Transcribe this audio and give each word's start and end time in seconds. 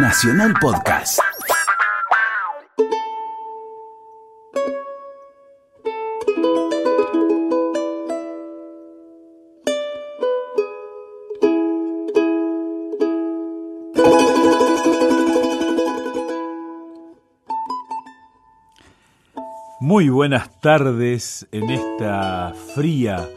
Nacional 0.00 0.54
Podcast. 0.60 1.18
Muy 19.80 20.08
buenas 20.10 20.60
tardes 20.60 21.48
en 21.50 21.70
esta 21.70 22.54
fría 22.74 23.28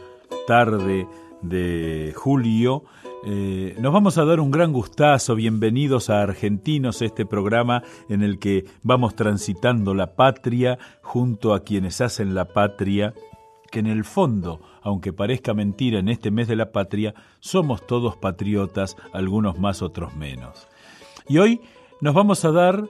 tarde 0.46 1.08
de 1.40 2.14
julio. 2.16 2.84
Eh, 3.24 3.76
nos 3.78 3.92
vamos 3.92 4.18
a 4.18 4.24
dar 4.24 4.40
un 4.40 4.50
gran 4.50 4.72
gustazo, 4.72 5.36
bienvenidos 5.36 6.10
a 6.10 6.22
Argentinos, 6.22 7.02
este 7.02 7.24
programa 7.24 7.84
en 8.08 8.24
el 8.24 8.40
que 8.40 8.64
vamos 8.82 9.14
transitando 9.14 9.94
la 9.94 10.16
patria 10.16 10.76
junto 11.02 11.54
a 11.54 11.62
quienes 11.62 12.00
hacen 12.00 12.34
la 12.34 12.46
patria, 12.46 13.14
que 13.70 13.78
en 13.78 13.86
el 13.86 14.02
fondo, 14.02 14.60
aunque 14.82 15.12
parezca 15.12 15.54
mentira 15.54 16.00
en 16.00 16.08
este 16.08 16.32
mes 16.32 16.48
de 16.48 16.56
la 16.56 16.72
patria, 16.72 17.14
somos 17.38 17.86
todos 17.86 18.16
patriotas, 18.16 18.96
algunos 19.12 19.56
más, 19.56 19.82
otros 19.82 20.16
menos. 20.16 20.66
Y 21.28 21.38
hoy 21.38 21.60
nos 22.00 22.14
vamos 22.14 22.44
a 22.44 22.50
dar 22.50 22.88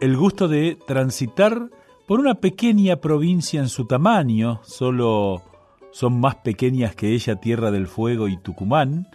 el 0.00 0.16
gusto 0.16 0.48
de 0.48 0.76
transitar 0.88 1.70
por 2.08 2.18
una 2.18 2.34
pequeña 2.34 2.96
provincia 2.96 3.60
en 3.60 3.68
su 3.68 3.84
tamaño, 3.84 4.58
solo 4.64 5.44
son 5.92 6.18
más 6.18 6.34
pequeñas 6.36 6.96
que 6.96 7.14
ella 7.14 7.36
Tierra 7.36 7.70
del 7.70 7.86
Fuego 7.86 8.26
y 8.26 8.36
Tucumán, 8.38 9.06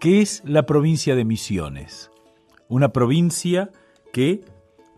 que 0.00 0.20
es 0.20 0.42
la 0.44 0.64
provincia 0.64 1.16
de 1.16 1.24
Misiones, 1.24 2.10
una 2.68 2.92
provincia 2.92 3.70
que 4.12 4.44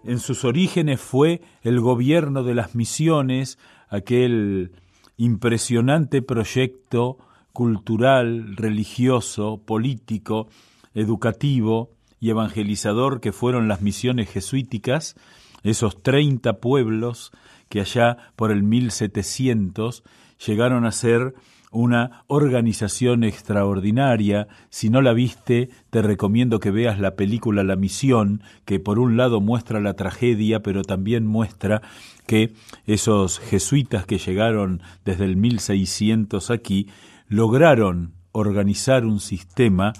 en 0.04 0.18
sus 0.18 0.44
orígenes 0.44 1.00
fue 1.00 1.40
el 1.62 1.80
gobierno 1.80 2.42
de 2.42 2.54
las 2.54 2.74
misiones, 2.74 3.58
aquel 3.88 4.72
impresionante 5.16 6.22
proyecto 6.22 7.18
cultural, 7.52 8.56
religioso, 8.56 9.62
político, 9.64 10.48
educativo 10.94 11.90
y 12.18 12.30
evangelizador 12.30 13.20
que 13.20 13.32
fueron 13.32 13.68
las 13.68 13.82
misiones 13.82 14.30
jesuíticas, 14.30 15.16
esos 15.62 16.02
30 16.02 16.58
pueblos 16.60 17.32
que 17.68 17.80
allá 17.80 18.16
por 18.36 18.50
el 18.50 18.62
1700 18.62 20.02
llegaron 20.46 20.86
a 20.86 20.92
ser 20.92 21.34
una 21.70 22.24
organización 22.26 23.24
extraordinaria. 23.24 24.48
Si 24.70 24.90
no 24.90 25.02
la 25.02 25.12
viste, 25.12 25.70
te 25.90 26.02
recomiendo 26.02 26.58
que 26.58 26.70
veas 26.70 26.98
la 26.98 27.14
película 27.14 27.62
La 27.62 27.76
Misión, 27.76 28.42
que 28.64 28.80
por 28.80 28.98
un 28.98 29.16
lado 29.16 29.40
muestra 29.40 29.80
la 29.80 29.94
tragedia, 29.94 30.62
pero 30.62 30.82
también 30.82 31.26
muestra 31.26 31.82
que 32.26 32.52
esos 32.86 33.38
jesuitas 33.38 34.06
que 34.06 34.18
llegaron 34.18 34.82
desde 35.04 35.24
el 35.24 35.36
1600 35.36 36.50
aquí 36.50 36.88
lograron 37.28 38.12
organizar 38.32 39.04
un 39.04 39.20
sistema 39.20 39.92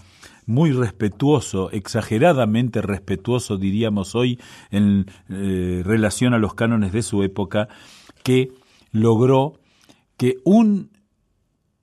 muy 0.46 0.72
respetuoso, 0.72 1.70
exageradamente 1.70 2.82
respetuoso, 2.82 3.56
diríamos 3.56 4.16
hoy, 4.16 4.41
en 4.72 5.06
eh, 5.28 5.82
relación 5.84 6.34
a 6.34 6.38
los 6.38 6.54
cánones 6.54 6.92
de 6.92 7.02
su 7.02 7.22
época, 7.22 7.68
que 8.24 8.50
logró 8.91 9.60
que 10.16 10.38
un 10.44 10.91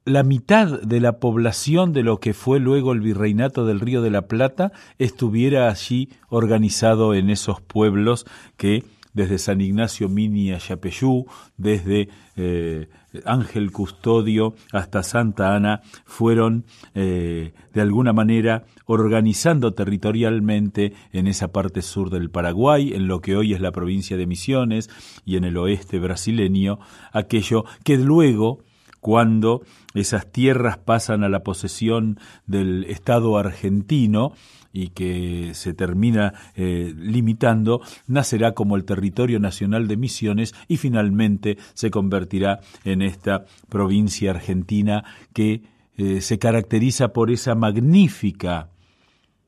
la 0.08 0.24
mitad 0.24 0.82
de 0.82 1.02
la 1.02 1.20
población 1.20 1.92
de 1.92 2.02
lo 2.02 2.22
que 2.22 2.34
fue 2.34 2.62
luego 2.62 2.94
el 2.94 3.02
virreinato 3.02 3.66
del 3.66 3.82
Río 3.82 4.02
de 4.02 4.10
la 4.10 4.28
Plata 4.28 4.72
estuviera 4.98 5.70
allí 5.70 6.10
organizado 6.30 7.14
en 7.14 7.30
esos 7.30 7.60
pueblos 7.60 8.26
que 8.56 8.86
desde 9.14 9.38
San 9.38 9.60
Ignacio 9.60 10.08
Mini 10.08 10.54
a 10.54 10.60
Yapeyú, 10.60 11.26
desde 11.58 12.08
eh, 12.38 12.88
Ángel 13.26 13.72
Custodio 13.72 14.54
hasta 14.72 15.04
Santa 15.04 15.56
Ana, 15.56 15.82
fueron 16.06 16.64
eh, 16.96 17.52
de 17.74 17.82
alguna 17.82 18.14
manera 18.14 18.66
organizando 18.86 19.74
territorialmente 19.74 20.94
en 21.12 21.28
esa 21.28 21.52
parte 21.52 21.82
sur 21.82 22.12
del 22.12 22.30
Paraguay, 22.30 22.94
en 22.94 23.08
lo 23.08 23.20
que 23.20 23.36
hoy 23.36 23.54
es 23.54 23.60
la 23.60 23.72
provincia 23.72 24.16
de 24.16 24.28
Misiones 24.28 24.90
y 25.26 25.36
en 25.36 25.44
el 25.44 25.58
oeste 25.58 26.00
brasileño, 26.00 26.80
aquello 27.12 27.66
que 27.84 27.98
luego 27.98 28.67
cuando 29.08 29.62
esas 29.94 30.30
tierras 30.34 30.80
pasan 30.80 31.24
a 31.24 31.30
la 31.30 31.42
posesión 31.42 32.20
del 32.46 32.84
Estado 32.90 33.38
argentino 33.38 34.34
y 34.74 34.90
que 34.90 35.52
se 35.54 35.74
termina 35.74 36.34
eh, 36.58 36.94
limitando, 36.94 37.80
nacerá 38.06 38.52
como 38.52 38.76
el 38.76 38.84
territorio 38.84 39.40
nacional 39.40 39.88
de 39.88 39.96
Misiones 39.96 40.54
y 40.68 40.76
finalmente 40.76 41.58
se 41.74 41.90
convertirá 41.90 42.60
en 42.84 43.02
esta 43.02 43.46
provincia 43.70 44.32
argentina 44.32 45.06
que 45.32 45.62
eh, 45.96 46.20
se 46.20 46.38
caracteriza 46.38 47.14
por 47.14 47.32
esa 47.32 47.56
magnífica 47.56 48.72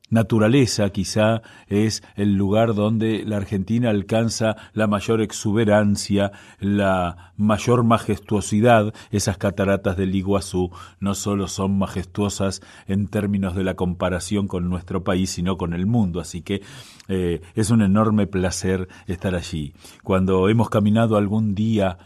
naturaleza 0.09 0.90
quizá 0.90 1.42
es 1.68 2.03
el 2.16 2.34
lugar 2.34 2.74
donde 2.74 3.24
la 3.25 3.38
Argentina 3.38 3.90
alcanza 3.90 4.56
la 4.74 4.88
mayor 4.88 5.22
exuberancia, 5.22 6.31
la 6.59 7.34
mayor 7.38 7.84
majestuosidad. 7.84 8.94
Esas 9.12 9.38
cataratas 9.38 9.97
del 9.97 10.16
Iguazú 10.16 10.72
no 11.00 11.16
solo 11.16 11.47
son 11.47 11.78
majestuosas 11.78 12.62
en 12.88 13.08
términos 13.08 13.56
de 13.56 13.64
la 13.64 13.75
comparación 13.75 14.47
con 14.47 14.70
nuestro 14.70 15.03
país, 15.03 15.30
sino 15.30 15.58
con 15.58 15.74
el 15.74 15.86
mundo. 15.86 16.20
Así 16.20 16.41
que 16.41 16.62
eh, 17.08 17.41
es 17.56 17.70
un 17.70 17.81
enorme 17.81 18.28
placer 18.28 18.88
estar 19.08 19.36
allí. 19.36 19.74
Cuando 20.03 20.50
hemos 20.50 20.70
caminado 20.70 21.18
algún 21.18 21.56
día 21.56 21.97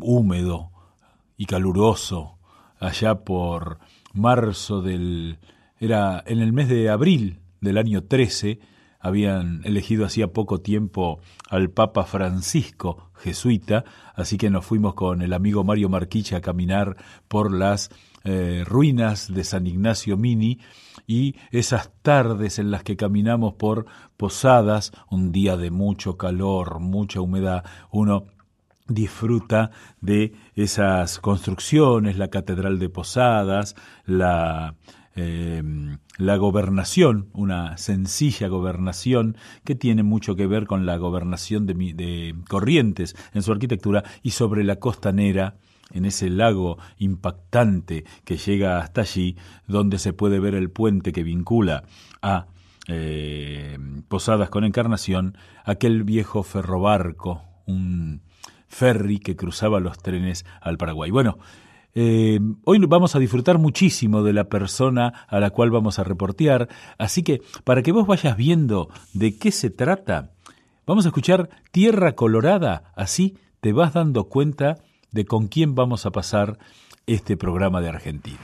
húmedo 0.00 0.70
y 1.36 1.46
caluroso, 1.46 2.38
allá 2.78 3.16
por 3.16 3.78
marzo 4.12 4.82
del... 4.82 5.38
era 5.78 6.22
en 6.26 6.40
el 6.40 6.52
mes 6.52 6.68
de 6.68 6.90
abril 6.90 7.41
del 7.62 7.78
año 7.78 8.04
13 8.04 8.58
habían 9.00 9.62
elegido 9.64 10.04
hacía 10.04 10.32
poco 10.32 10.60
tiempo 10.60 11.20
al 11.48 11.70
Papa 11.70 12.04
Francisco, 12.04 13.10
jesuita, 13.14 13.84
así 14.14 14.36
que 14.36 14.48
nos 14.48 14.64
fuimos 14.64 14.94
con 14.94 15.22
el 15.22 15.32
amigo 15.32 15.64
Mario 15.64 15.88
Marquicha 15.88 16.36
a 16.36 16.40
caminar 16.40 16.96
por 17.26 17.52
las 17.52 17.90
eh, 18.24 18.62
ruinas 18.64 19.32
de 19.32 19.42
San 19.42 19.66
Ignacio 19.66 20.16
Mini 20.16 20.60
y 21.08 21.34
esas 21.50 21.90
tardes 22.02 22.60
en 22.60 22.70
las 22.70 22.84
que 22.84 22.96
caminamos 22.96 23.54
por 23.54 23.86
Posadas, 24.16 24.92
un 25.10 25.32
día 25.32 25.56
de 25.56 25.72
mucho 25.72 26.16
calor, 26.16 26.78
mucha 26.78 27.20
humedad, 27.20 27.64
uno 27.90 28.26
disfruta 28.86 29.72
de 30.00 30.32
esas 30.54 31.18
construcciones, 31.18 32.18
la 32.18 32.28
Catedral 32.28 32.78
de 32.78 32.88
Posadas, 32.88 33.74
la 34.04 34.76
Em, 35.14 35.98
la 36.16 36.36
gobernación, 36.36 37.28
una 37.34 37.76
sencilla 37.76 38.48
gobernación 38.48 39.36
que 39.64 39.74
tiene 39.74 40.02
mucho 40.02 40.36
que 40.36 40.46
ver 40.46 40.66
con 40.66 40.86
la 40.86 40.96
gobernación 40.96 41.66
de, 41.66 41.74
de 41.74 42.34
Corrientes 42.48 43.14
en 43.34 43.42
su 43.42 43.52
arquitectura 43.52 44.04
y 44.22 44.30
sobre 44.30 44.64
la 44.64 44.76
costanera, 44.76 45.56
en 45.92 46.06
ese 46.06 46.30
lago 46.30 46.78
impactante 46.98 48.04
que 48.24 48.36
llega 48.36 48.78
hasta 48.78 49.02
allí, 49.02 49.36
donde 49.66 49.98
se 49.98 50.12
puede 50.12 50.40
ver 50.40 50.54
el 50.54 50.70
puente 50.70 51.12
que 51.12 51.22
vincula 51.22 51.84
a 52.22 52.46
eh, 52.88 53.78
Posadas 54.08 54.50
con 54.50 54.64
Encarnación, 54.64 55.36
aquel 55.64 56.02
viejo 56.04 56.42
ferrobarco, 56.42 57.42
un 57.66 58.22
ferry 58.68 59.18
que 59.18 59.36
cruzaba 59.36 59.80
los 59.80 59.98
trenes 59.98 60.44
al 60.60 60.78
Paraguay. 60.78 61.10
Bueno, 61.10 61.38
eh, 61.94 62.40
hoy 62.64 62.78
vamos 62.86 63.14
a 63.14 63.18
disfrutar 63.18 63.58
muchísimo 63.58 64.22
de 64.22 64.32
la 64.32 64.44
persona 64.44 65.26
a 65.28 65.40
la 65.40 65.50
cual 65.50 65.70
vamos 65.70 65.98
a 65.98 66.04
reportear, 66.04 66.68
así 66.98 67.22
que 67.22 67.42
para 67.64 67.82
que 67.82 67.92
vos 67.92 68.06
vayas 68.06 68.36
viendo 68.36 68.88
de 69.12 69.36
qué 69.38 69.52
se 69.52 69.70
trata, 69.70 70.30
vamos 70.86 71.04
a 71.04 71.08
escuchar 71.08 71.50
Tierra 71.70 72.12
Colorada, 72.12 72.92
así 72.96 73.36
te 73.60 73.72
vas 73.72 73.94
dando 73.94 74.24
cuenta 74.24 74.78
de 75.10 75.24
con 75.24 75.48
quién 75.48 75.74
vamos 75.74 76.06
a 76.06 76.10
pasar 76.10 76.58
este 77.06 77.36
programa 77.36 77.80
de 77.80 77.88
argentinos. 77.88 78.40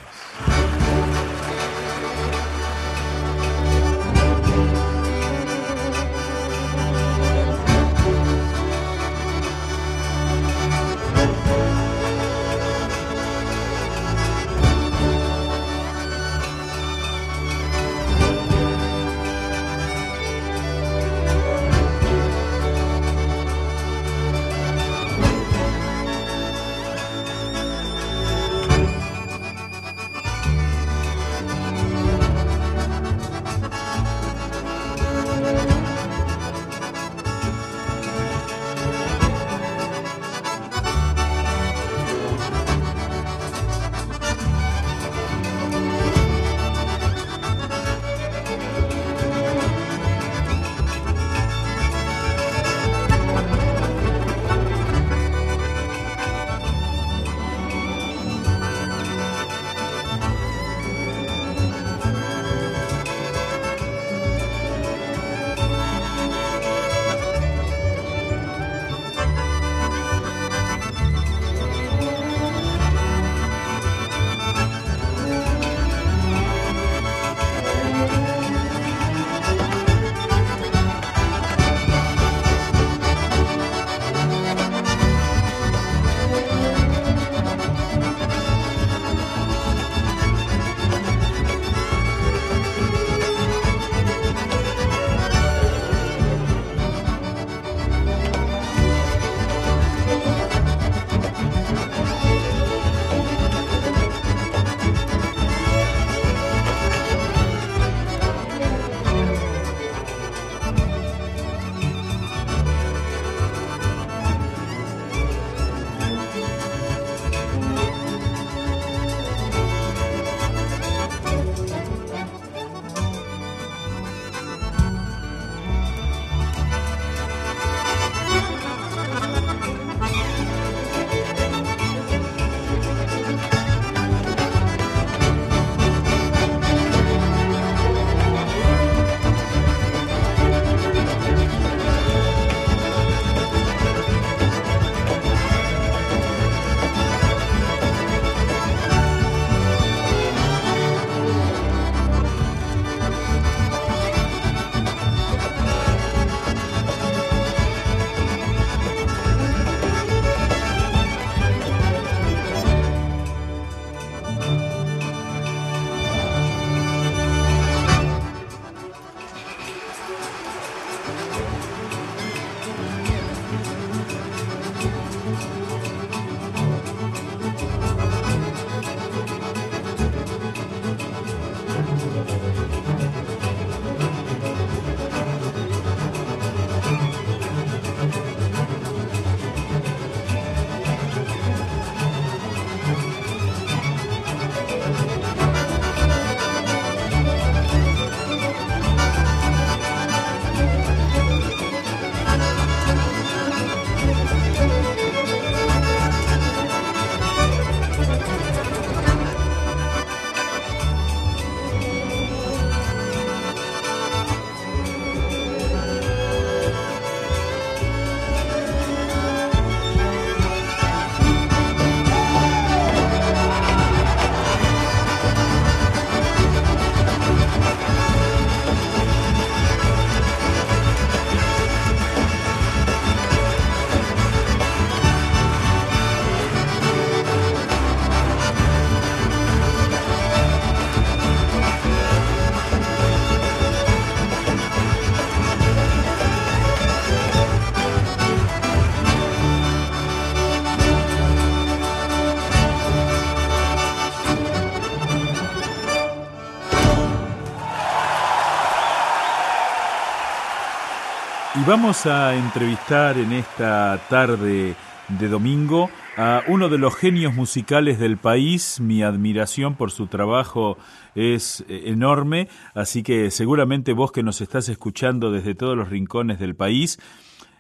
Vamos 261.69 262.07
a 262.07 262.35
entrevistar 262.35 263.19
en 263.19 263.31
esta 263.31 264.01
tarde 264.09 264.75
de 265.07 265.29
domingo 265.29 265.91
a 266.17 266.43
uno 266.47 266.71
de 266.71 266.79
los 266.79 266.97
genios 266.97 267.35
musicales 267.35 267.99
del 267.99 268.17
país. 268.17 268.81
Mi 268.81 269.03
admiración 269.03 269.75
por 269.75 269.91
su 269.91 270.07
trabajo 270.07 270.79
es 271.15 271.67
eh, 271.69 271.83
enorme, 271.89 272.49
así 272.75 273.03
que 273.03 273.31
seguramente 273.31 273.93
vos 273.93 274.13
que 274.13 274.23
nos 274.23 274.41
estás 274.41 274.71
escuchando 274.71 275.31
desde 275.31 275.55
todos 275.55 275.77
los 275.77 275.91
rincones 275.91 276.39
del 276.39 276.57
país, 276.57 276.99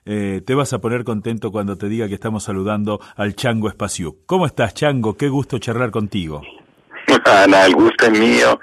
eh, 0.06 0.40
te 0.42 0.54
vas 0.54 0.72
a 0.72 0.78
poner 0.78 1.04
contento 1.04 1.52
cuando 1.52 1.76
te 1.76 1.90
diga 1.90 2.08
que 2.08 2.14
estamos 2.14 2.44
saludando 2.44 3.00
al 3.14 3.36
Chango 3.36 3.68
Espacio. 3.68 4.16
¿Cómo 4.24 4.46
estás, 4.46 4.72
Chango? 4.72 5.18
Qué 5.18 5.28
gusto 5.28 5.58
charlar 5.58 5.90
contigo. 5.90 6.40
Ana, 7.26 7.66
el 7.66 7.74
gusto 7.74 8.06
es 8.06 8.18
mío. 8.18 8.58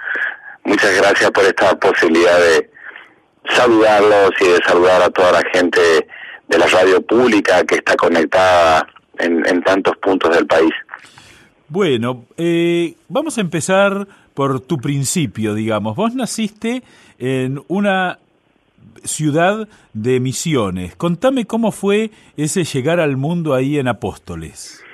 Muchas 0.63 0.95
gracias 0.95 1.29
por 1.29 1.43
esta 1.43 1.77
posibilidad 1.77 2.39
de 2.39 2.75
saludarlos 3.53 4.31
y 4.41 4.45
de 4.45 4.59
saludar 4.65 5.01
a 5.01 5.09
toda 5.09 5.31
la 5.31 5.43
gente 5.53 5.79
de 6.47 6.57
la 6.57 6.67
radio 6.67 7.01
pública 7.01 7.63
que 7.63 7.75
está 7.75 7.95
conectada 7.95 8.87
en, 9.17 9.61
tantos 9.63 9.95
puntos 9.97 10.35
del 10.35 10.45
país. 10.45 10.71
Bueno, 11.67 12.25
eh, 12.37 12.95
vamos 13.07 13.37
a 13.37 13.41
empezar 13.41 14.07
por 14.33 14.59
tu 14.59 14.77
principio, 14.77 15.53
digamos. 15.53 15.95
Vos 15.95 16.13
naciste 16.13 16.83
en 17.17 17.61
una 17.67 18.19
ciudad 19.03 19.67
de 19.93 20.19
misiones. 20.19 20.95
Contame 20.95 21.45
cómo 21.45 21.71
fue 21.71 22.11
ese 22.37 22.63
llegar 22.63 22.99
al 22.99 23.17
mundo 23.17 23.53
ahí 23.53 23.79
en 23.79 23.87
Apóstoles. 23.87 24.84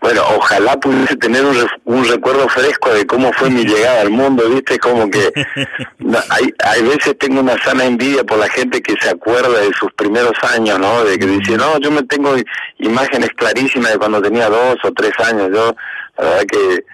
Bueno, 0.00 0.22
ojalá 0.36 0.78
pudiese 0.78 1.16
tener 1.16 1.44
un, 1.84 2.04
recuerdo 2.04 2.48
fresco 2.48 2.94
de 2.94 3.04
cómo 3.04 3.32
fue 3.32 3.50
mi 3.50 3.64
llegada 3.64 4.02
al 4.02 4.10
mundo, 4.10 4.48
¿viste? 4.48 4.78
Como 4.78 5.10
que 5.10 5.32
hay, 6.30 6.54
hay 6.64 6.82
veces 6.82 7.18
tengo 7.18 7.40
una 7.40 7.60
sana 7.64 7.84
envidia 7.84 8.22
por 8.22 8.38
la 8.38 8.48
gente 8.48 8.80
que 8.80 8.94
se 9.00 9.10
acuerda 9.10 9.60
de 9.60 9.72
sus 9.72 9.92
primeros 9.94 10.32
años, 10.54 10.78
¿no? 10.78 11.04
De 11.04 11.18
que 11.18 11.26
dice, 11.26 11.56
no, 11.56 11.78
yo 11.80 11.90
me 11.90 12.04
tengo 12.04 12.36
imágenes 12.78 13.30
clarísimas 13.36 13.92
de 13.92 13.98
cuando 13.98 14.22
tenía 14.22 14.48
dos 14.48 14.76
o 14.84 14.92
tres 14.92 15.12
años. 15.18 15.50
Yo, 15.52 15.74
la 16.16 16.24
verdad 16.24 16.44
que 16.46 16.84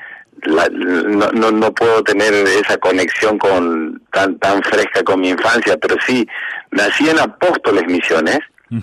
no, 0.47 1.31
no, 1.33 1.51
no 1.51 1.75
puedo 1.75 2.03
tener 2.03 2.33
esa 2.33 2.77
conexión 2.79 3.39
con 3.39 4.01
tan 4.13 4.39
tan 4.39 4.63
fresca 4.63 5.03
con 5.03 5.21
mi 5.21 5.29
infancia, 5.31 5.77
pero 5.77 5.97
sí, 6.07 6.27
nací 6.71 7.09
en 7.09 7.19
Apóstoles 7.19 7.87
Misiones, 7.87 8.39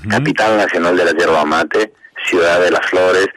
capital 0.09 0.57
nacional 0.57 0.95
de 0.95 1.05
la 1.05 1.11
yerba 1.11 1.43
mate, 1.43 1.93
ciudad 2.25 2.61
de 2.61 2.71
las 2.71 2.85
flores, 2.87 3.27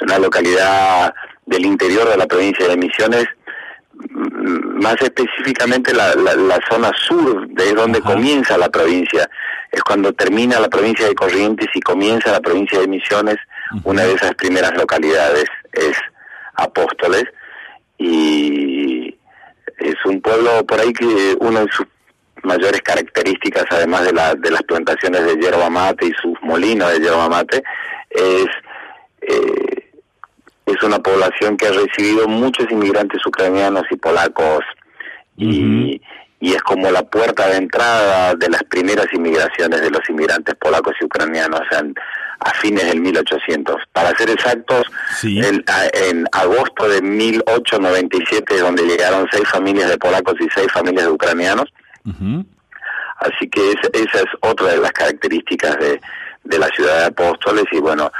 una 0.00 0.18
localidad 0.18 1.14
del 1.46 1.66
interior 1.66 2.08
de 2.08 2.16
la 2.16 2.26
provincia 2.26 2.68
de 2.68 2.76
Misiones, 2.76 3.26
más 4.80 4.96
específicamente 5.00 5.92
la, 5.92 6.14
la, 6.14 6.58
zona 6.70 6.90
sur, 6.96 7.48
de 7.48 7.74
donde 7.74 8.00
comienza 8.00 8.56
la 8.56 8.68
provincia. 8.68 9.28
Es 9.70 9.82
cuando 9.82 10.12
termina 10.12 10.58
la 10.58 10.68
provincia 10.68 11.06
de 11.06 11.14
Corrientes 11.14 11.68
y 11.74 11.80
comienza 11.80 12.32
la 12.32 12.40
provincia 12.40 12.80
de 12.80 12.88
Misiones, 12.88 13.36
una 13.84 14.02
de 14.02 14.14
esas 14.14 14.34
primeras 14.34 14.74
localidades 14.76 15.46
es 15.72 15.96
Apóstoles. 16.54 17.24
Y 17.98 19.14
es 19.78 19.96
un 20.04 20.20
pueblo 20.20 20.64
por 20.66 20.80
ahí 20.80 20.92
que 20.92 21.36
una 21.40 21.60
de 21.60 21.68
sus 21.70 21.86
mayores 22.42 22.80
características, 22.82 23.64
además 23.70 24.04
de, 24.04 24.12
la, 24.12 24.34
de 24.34 24.50
las 24.50 24.62
plantaciones 24.62 25.24
de 25.24 25.36
yerba 25.36 25.68
mate 25.68 26.06
y 26.06 26.12
sus 26.20 26.40
molinos 26.42 26.90
de 26.92 27.00
yerba 27.00 27.28
mate, 27.28 27.62
es 28.10 28.46
eh, 29.22 29.79
es 30.70 30.82
una 30.82 30.98
población 30.98 31.56
que 31.56 31.68
ha 31.68 31.72
recibido 31.72 32.28
muchos 32.28 32.70
inmigrantes 32.70 33.24
ucranianos 33.26 33.84
y 33.90 33.96
polacos 33.96 34.64
y, 35.36 36.00
y 36.40 36.52
es 36.52 36.62
como 36.62 36.90
la 36.90 37.02
puerta 37.02 37.48
de 37.48 37.56
entrada 37.56 38.34
de 38.34 38.48
las 38.48 38.62
primeras 38.64 39.06
inmigraciones 39.12 39.80
de 39.80 39.90
los 39.90 40.00
inmigrantes 40.08 40.54
polacos 40.56 40.94
y 41.00 41.04
ucranianos 41.04 41.60
en, 41.78 41.94
a 42.40 42.50
fines 42.54 42.86
del 42.86 43.00
1800. 43.00 43.76
Para 43.92 44.16
ser 44.16 44.30
exactos, 44.30 44.84
en, 45.22 46.26
agosto 46.32 46.88
de 46.88 47.02
1897 47.02 48.54
es 48.54 48.60
donde 48.60 48.84
llegaron 48.84 49.28
seis 49.30 49.46
familias 49.48 49.90
de 49.90 49.98
polacos 49.98 50.34
y 50.40 50.48
seis 50.54 50.72
familias 50.72 51.06
de 51.06 51.12
ucranianos. 51.12 51.72
Así 53.18 53.48
que 53.50 53.72
esa 53.72 54.18
es 54.18 54.26
otra 54.40 54.68
de 54.68 54.78
las 54.78 54.92
características 54.92 55.78
de, 55.78 56.00
de 56.44 56.58
la 56.58 56.68
ciudad 56.68 57.00
de 57.00 57.04
Apóstoles 57.06 57.64
y 57.70 57.78
bueno, 57.78 58.10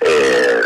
eh, 0.00 0.60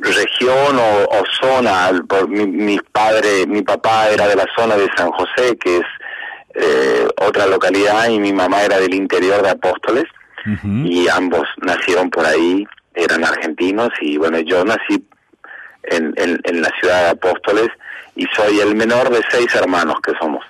región 0.00 0.78
o, 0.78 1.22
zona. 1.40 1.90
Por 2.08 2.28
mi, 2.28 2.46
mi, 2.46 2.78
padre, 2.92 3.46
mi 3.46 3.62
papá 3.62 4.08
era 4.08 4.26
de 4.26 4.36
la 4.36 4.46
zona 4.56 4.76
de 4.76 4.88
San 4.96 5.10
José, 5.10 5.56
que 5.56 5.78
es 5.78 5.86
eh, 6.54 7.06
otra 7.20 7.46
localidad, 7.46 8.08
y 8.08 8.18
mi 8.18 8.32
mamá 8.32 8.62
era 8.62 8.78
del 8.78 8.94
interior 8.94 9.42
de 9.42 9.50
Apóstoles, 9.50 10.04
y 10.62 11.08
ambos 11.08 11.48
nacieron 11.62 12.10
por 12.10 12.26
ahí, 12.26 12.66
eran 12.94 13.24
argentinos, 13.24 13.88
y 14.02 14.18
bueno, 14.18 14.38
yo 14.40 14.62
nací 14.62 15.02
en, 15.84 16.12
en, 16.16 16.38
en 16.44 16.60
la 16.60 16.70
ciudad 16.78 17.04
de 17.04 17.08
Apóstoles 17.10 17.68
y 18.14 18.26
soy 18.36 18.60
el 18.60 18.76
menor 18.76 19.10
de 19.10 19.22
seis 19.30 19.54
hermanos 19.54 19.96
que 20.04 20.12
somos. 20.20 20.44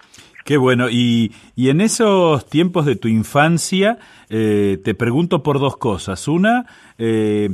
Qué 0.45 0.59
bueno. 0.59 0.91
Y, 0.91 1.33
y 1.57 1.71
en 1.71 1.81
esos 1.81 2.47
tiempos 2.47 2.85
de 2.85 2.97
tu 2.97 3.09
infancia, 3.09 3.99
eh, 4.29 4.79
te 4.85 4.95
pregunto 4.95 5.43
por 5.43 5.59
dos 5.59 5.79
cosas. 5.79 6.29
Una, 6.29 6.67
eh, 6.97 7.51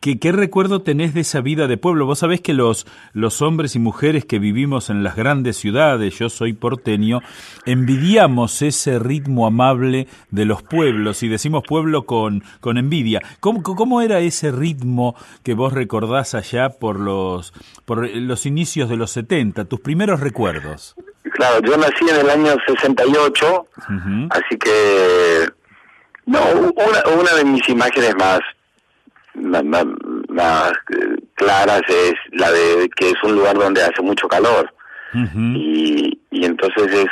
¿qué, 0.00 0.32
recuerdo 0.32 0.82
tenés 0.82 1.14
de 1.14 1.20
esa 1.20 1.40
vida 1.40 1.66
de 1.66 1.78
pueblo? 1.78 2.04
Vos 2.04 2.18
sabés 2.18 2.40
que 2.40 2.52
los, 2.52 2.86
los 3.14 3.40
hombres 3.40 3.74
y 3.76 3.78
mujeres 3.78 4.26
que 4.26 4.38
vivimos 4.38 4.90
en 4.90 5.02
las 5.02 5.16
grandes 5.16 5.56
ciudades, 5.56 6.18
yo 6.18 6.28
soy 6.28 6.52
porteño, 6.52 7.20
envidiamos 7.64 8.60
ese 8.60 8.98
ritmo 8.98 9.46
amable 9.46 10.06
de 10.30 10.44
los 10.44 10.62
pueblos 10.62 11.22
y 11.22 11.28
decimos 11.28 11.62
pueblo 11.66 12.04
con, 12.04 12.44
con 12.60 12.76
envidia. 12.76 13.22
¿Cómo, 13.40 13.62
¿Cómo 13.62 14.02
era 14.02 14.20
ese 14.20 14.52
ritmo 14.52 15.14
que 15.42 15.54
vos 15.54 15.72
recordás 15.72 16.34
allá 16.34 16.68
por 16.68 17.00
los, 17.00 17.54
por 17.86 18.08
los 18.08 18.44
inicios 18.44 18.90
de 18.90 18.96
los 18.96 19.10
70, 19.12 19.64
tus 19.64 19.80
primeros 19.80 20.20
recuerdos? 20.20 20.94
Claro, 21.32 21.60
yo 21.64 21.76
nací 21.76 22.08
en 22.08 22.16
el 22.16 22.30
año 22.30 22.56
68, 22.66 23.66
así 24.30 24.58
que 24.58 25.48
no, 26.26 26.40
una, 26.52 27.20
una 27.20 27.34
de 27.34 27.44
mis 27.44 27.66
imágenes 27.68 28.14
más, 28.18 28.40
más, 29.40 30.72
claras 31.34 31.82
es 31.88 32.14
la 32.32 32.50
de 32.50 32.88
que 32.96 33.10
es 33.10 33.22
un 33.22 33.34
lugar 33.34 33.56
donde 33.58 33.82
hace 33.82 34.02
mucho 34.02 34.28
calor. 34.28 34.72
Y, 35.14 36.20
y 36.30 36.44
entonces 36.44 36.92
es 36.92 37.10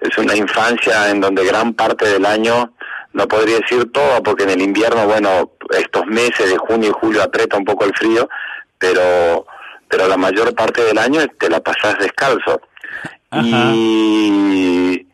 es 0.00 0.18
una 0.18 0.36
infancia 0.36 1.10
en 1.10 1.20
donde 1.20 1.44
gran 1.44 1.72
parte 1.74 2.06
del 2.06 2.24
año 2.26 2.72
no 3.12 3.26
podría 3.28 3.58
decir 3.58 3.90
todo 3.92 4.22
porque 4.22 4.44
en 4.44 4.50
el 4.50 4.62
invierno 4.62 5.06
bueno 5.06 5.52
estos 5.70 6.06
meses 6.06 6.50
de 6.50 6.56
junio 6.58 6.90
y 6.90 6.98
julio 7.00 7.22
aprieta 7.22 7.56
un 7.56 7.64
poco 7.64 7.84
el 7.84 7.94
frío 7.94 8.28
pero 8.78 9.46
pero 9.88 10.08
la 10.08 10.16
mayor 10.16 10.54
parte 10.54 10.82
del 10.82 10.98
año 10.98 11.20
te 11.38 11.48
la 11.48 11.60
pasas 11.60 11.98
descalzo. 11.98 12.60
Y 13.32 15.06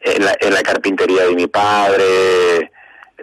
en 0.00 0.24
la, 0.24 0.36
en 0.40 0.54
la 0.54 0.62
carpintería 0.62 1.24
de 1.24 1.34
mi 1.34 1.46
padre, 1.46 2.71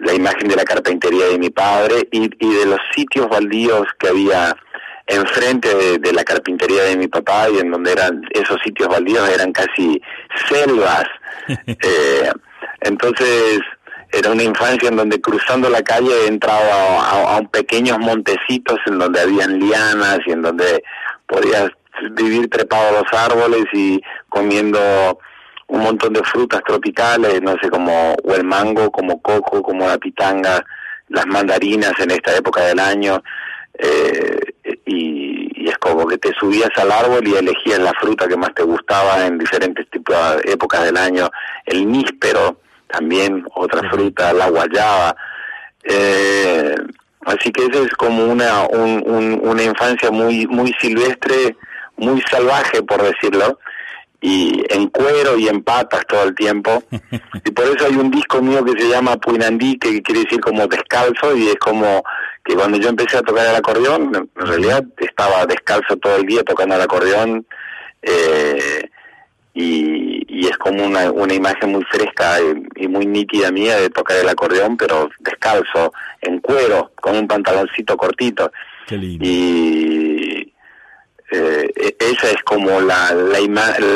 la 0.02 0.14
imagen 0.14 0.48
de 0.48 0.56
la 0.56 0.64
carpintería 0.64 1.26
de 1.26 1.38
mi 1.38 1.50
padre 1.50 2.08
y, 2.10 2.30
y 2.38 2.54
de 2.54 2.66
los 2.66 2.80
sitios 2.94 3.28
baldíos 3.28 3.86
que 3.98 4.08
había 4.08 4.56
enfrente 5.06 5.98
de, 5.98 6.12
la 6.12 6.24
carpintería 6.24 6.84
de 6.84 6.96
mi 6.96 7.08
papá 7.08 7.48
y 7.50 7.58
en 7.58 7.70
donde 7.70 7.92
eran 7.92 8.22
esos 8.30 8.58
sitios 8.64 8.88
baldíos 8.88 9.28
eran 9.28 9.52
casi 9.52 10.00
selvas. 10.48 11.04
eh, 11.66 12.30
entonces 12.82 13.60
era 14.12 14.30
una 14.30 14.42
infancia 14.42 14.88
en 14.88 14.96
donde 14.96 15.20
cruzando 15.20 15.68
la 15.68 15.82
calle 15.82 16.26
entraba 16.26 16.60
a, 16.60 17.34
a, 17.34 17.36
a 17.38 17.42
pequeños 17.42 17.98
montecitos 17.98 18.78
en 18.86 18.98
donde 18.98 19.20
habían 19.20 19.58
lianas 19.58 20.18
y 20.26 20.32
en 20.32 20.42
donde 20.42 20.82
podías 21.26 21.70
vivir 22.12 22.48
trepado 22.48 22.88
a 22.88 23.02
los 23.02 23.12
árboles 23.12 23.64
y 23.72 24.00
comiendo 24.28 25.18
un 25.70 25.82
montón 25.82 26.12
de 26.12 26.22
frutas 26.24 26.62
tropicales, 26.66 27.40
no 27.42 27.56
sé, 27.62 27.70
como 27.70 28.14
o 28.22 28.34
el 28.34 28.44
mango, 28.44 28.90
como 28.90 29.20
coco, 29.22 29.62
como 29.62 29.86
la 29.86 29.98
pitanga, 29.98 30.64
las 31.08 31.26
mandarinas 31.26 31.92
en 31.98 32.10
esta 32.10 32.36
época 32.36 32.62
del 32.64 32.80
año, 32.80 33.22
eh, 33.78 34.38
y, 34.84 35.62
y, 35.62 35.68
es 35.68 35.78
como 35.78 36.06
que 36.06 36.18
te 36.18 36.32
subías 36.38 36.70
al 36.76 36.90
árbol 36.90 37.26
y 37.26 37.36
elegías 37.36 37.78
la 37.78 37.92
fruta 37.94 38.26
que 38.26 38.36
más 38.36 38.52
te 38.54 38.64
gustaba 38.64 39.24
en 39.26 39.38
diferentes 39.38 39.88
tipos 39.90 40.16
de 40.42 40.52
épocas 40.52 40.84
del 40.84 40.96
año, 40.96 41.30
el 41.66 41.90
níspero 41.90 42.60
también, 42.88 43.44
otra 43.54 43.88
fruta, 43.88 44.32
la 44.32 44.50
guayaba, 44.50 45.14
eh, 45.84 46.74
así 47.26 47.52
que 47.52 47.66
esa 47.66 47.84
es 47.84 47.92
como 47.92 48.24
una, 48.26 48.66
un, 48.66 49.40
una 49.42 49.62
infancia 49.62 50.10
muy, 50.10 50.48
muy 50.48 50.72
silvestre, 50.80 51.56
muy 51.96 52.20
salvaje, 52.22 52.82
por 52.82 53.02
decirlo, 53.02 53.58
y 54.20 54.62
en 54.68 54.88
cuero 54.88 55.38
y 55.38 55.48
en 55.48 55.62
patas 55.62 56.06
todo 56.06 56.24
el 56.24 56.34
tiempo. 56.34 56.82
Y 57.44 57.52
por 57.52 57.64
eso 57.64 57.86
hay 57.86 57.96
un 57.96 58.10
disco 58.10 58.42
mío 58.42 58.62
que 58.64 58.80
se 58.80 58.88
llama 58.88 59.16
Puinandí, 59.16 59.78
que 59.78 60.02
quiere 60.02 60.24
decir 60.24 60.40
como 60.40 60.66
descalzo, 60.66 61.34
y 61.34 61.48
es 61.48 61.56
como 61.56 62.02
que 62.44 62.54
cuando 62.54 62.78
yo 62.78 62.90
empecé 62.90 63.16
a 63.16 63.22
tocar 63.22 63.46
el 63.46 63.56
acordeón, 63.56 64.14
en 64.14 64.46
realidad 64.46 64.84
estaba 64.98 65.46
descalzo 65.46 65.96
todo 65.96 66.16
el 66.16 66.26
día 66.26 66.42
tocando 66.44 66.74
el 66.74 66.82
acordeón, 66.82 67.46
eh, 68.02 68.88
y, 69.54 70.24
y 70.40 70.46
es 70.46 70.56
como 70.56 70.84
una, 70.84 71.10
una 71.10 71.34
imagen 71.34 71.72
muy 71.72 71.84
fresca 71.84 72.38
y, 72.76 72.88
muy 72.88 73.04
nítida 73.04 73.50
mía 73.50 73.76
de 73.76 73.90
tocar 73.90 74.16
el 74.16 74.28
acordeón, 74.28 74.76
pero 74.76 75.10
descalzo, 75.18 75.92
en 76.22 76.40
cuero, 76.40 76.92
con 77.00 77.16
un 77.16 77.28
pantaloncito 77.28 77.96
cortito. 77.96 78.50
Y 78.90 79.89
eh, 81.30 81.70
e, 81.76 81.96
esa 81.98 82.30
es 82.30 82.42
como 82.44 82.80
la, 82.80 83.12
la, 83.12 83.38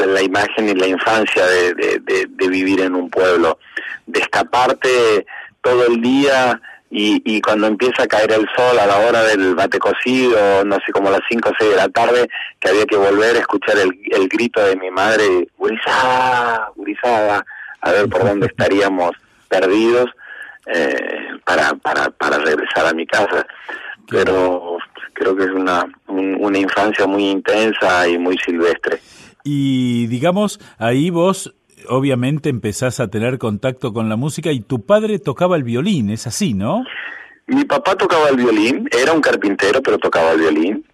la, 0.07 0.23
imagen 0.23 0.69
y 0.69 0.75
la 0.75 0.87
infancia 0.87 1.47
de, 1.47 1.75
de, 1.75 2.27
de 2.29 2.49
vivir 2.49 2.81
en 2.81 2.95
un 2.95 3.11
pueblo, 3.11 3.59
de 4.07 4.21
escaparte 4.21 5.27
todo 5.61 5.87
el 5.87 6.01
día 6.01 6.61
y, 6.97 7.21
y 7.25 7.41
cuando 7.41 7.67
empieza 7.67 8.05
a 8.05 8.07
caer 8.07 8.31
el 8.31 8.47
sol 8.55 8.79
a 8.79 8.87
la 8.87 8.99
hora 8.99 9.25
del 9.25 9.57
bate 9.57 9.81
cocido, 9.81 10.65
no 10.65 10.77
sé, 10.87 10.93
como 10.93 11.09
a 11.09 11.13
las 11.13 11.23
5 11.29 11.49
o 11.49 11.53
6 11.59 11.71
de 11.73 11.77
la 11.77 11.89
tarde, 11.89 12.29
que 12.61 12.69
había 12.69 12.87
que 12.87 12.97
volver 12.97 13.35
a 13.35 13.41
escuchar 13.41 13.77
el, 13.79 13.99
el 14.13 14.29
grito 14.29 14.65
de 14.65 14.77
mi 14.77 14.93
madre, 14.93 15.49
gurizada, 15.59 16.71
gurizada, 16.77 17.45
a 17.81 17.91
ver 17.91 18.09
por 18.09 18.25
dónde 18.25 18.47
estaríamos 18.47 19.11
perdidos 19.49 20.09
eh, 20.67 21.31
para, 21.45 21.75
para, 21.75 22.11
para 22.11 22.39
regresar 22.39 22.87
a 22.87 22.95
mi 22.95 23.07
casa. 23.09 23.45
Pero 24.09 24.79
creo 25.15 25.35
que 25.37 25.45
es 25.45 25.51
una, 25.51 25.87
una 26.09 26.59
infancia 26.59 27.07
muy 27.07 27.31
intensa 27.31 28.07
y 28.09 28.19
muy 28.19 28.37
silvestre. 28.39 28.99
Y 29.45 30.07
digamos, 30.07 30.61
ahí 30.79 31.11
vos 31.11 31.55
obviamente 31.89 32.49
empezás 32.49 33.01
a 33.01 33.09
tener 33.09 33.39
contacto 33.39 33.93
con 33.93 34.09
la 34.09 34.17
música 34.17 34.51
y 34.53 34.61
tu 34.61 34.85
padre 34.85 35.19
tocaba 35.19 35.57
el 35.57 35.65
violín, 35.65 36.11
es 36.11 36.27
así, 36.27 36.55
¿no? 36.55 36.85
Mi 37.47 37.65
papá 37.65 37.95
tocaba 37.95 38.29
el 38.31 38.37
violín, 38.37 38.89
era 38.91 39.13
un 39.13 39.21
carpintero, 39.21 39.83
pero 39.83 39.99
tocaba 39.99 40.33
el 40.33 40.41
violín. 40.41 40.85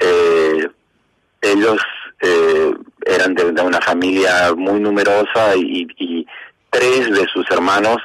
eh, 0.00 0.68
ellos 1.40 1.80
eh, 2.20 2.72
eran 3.06 3.34
de, 3.34 3.44
una 3.62 3.80
familia 3.80 4.52
muy 4.56 4.80
numerosa 4.80 5.56
y, 5.56 5.86
y 5.98 6.26
tres 6.70 7.10
de 7.10 7.26
sus 7.32 7.50
hermanos, 7.50 7.96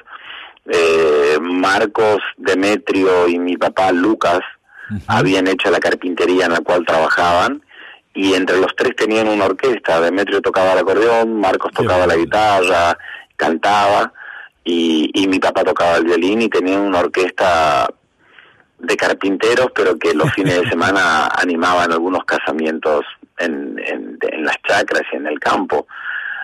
eh, 0.66 1.38
Marcos, 1.42 2.20
Demetrio 2.38 3.28
y 3.28 3.38
mi 3.38 3.58
papá 3.58 3.92
Lucas, 3.92 4.40
habían 5.08 5.48
hecho 5.48 5.70
la 5.72 5.80
carpintería 5.80 6.46
en 6.46 6.54
la 6.54 6.62
cual 6.62 6.86
trabajaban 6.86 7.64
y 8.14 8.34
entre 8.34 8.58
los 8.58 8.76
tres 8.76 8.96
tenían 8.96 9.28
una 9.28 9.46
orquesta. 9.46 10.00
Demetrio 10.00 10.42
tocaba 10.42 10.74
el 10.74 10.80
acordeón, 10.80 11.40
Marcos 11.40 11.72
tocaba 11.74 12.06
la 12.06 12.16
guitarra, 12.16 12.98
cantaba, 13.36 14.14
y, 14.64 15.10
y 15.14 15.28
mi 15.28 15.40
papá 15.40 15.64
tocaba 15.64 15.98
el 15.98 16.06
violín 16.06 16.42
y 16.42 16.50
tenían 16.50 16.82
una 16.82 17.00
orquesta 17.00 17.90
de 18.80 18.98
carpinteros, 18.98 19.68
pero 19.74 19.98
que 19.98 20.14
los 20.14 20.32
fines 20.36 20.62
de 20.62 20.70
semana 20.70 21.28
animaban 21.28 21.92
algunos 21.92 22.24
casamientos 22.26 23.06
en, 23.38 23.80
en, 23.80 24.18
en, 24.22 24.46
las 24.46 24.58
chacras 24.68 25.04
y 25.12 25.16
en 25.16 25.28
el 25.28 25.40
campo. 25.40 25.88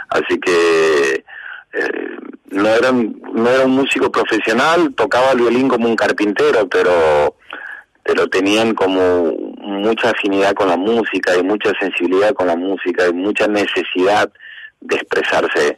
Así 0.09 0.39
que 0.39 1.23
eh, 1.73 2.17
no, 2.51 2.67
era 2.67 2.91
no 2.91 3.49
era 3.49 3.65
un 3.65 3.71
músico 3.71 4.11
profesional, 4.11 4.93
tocaba 4.95 5.31
el 5.31 5.39
violín 5.39 5.67
como 5.67 5.87
un 5.87 5.95
carpintero, 5.95 6.67
pero 6.67 7.35
pero 8.11 8.27
tenían 8.27 8.73
como 8.73 9.31
mucha 9.61 10.09
afinidad 10.09 10.55
con 10.55 10.67
la 10.67 10.77
música 10.77 11.37
y 11.37 11.43
mucha 11.43 11.71
sensibilidad 11.79 12.33
con 12.33 12.47
la 12.47 12.55
música 12.55 13.07
y 13.07 13.13
mucha 13.13 13.47
necesidad 13.47 14.31
de 14.81 14.95
expresarse 14.95 15.77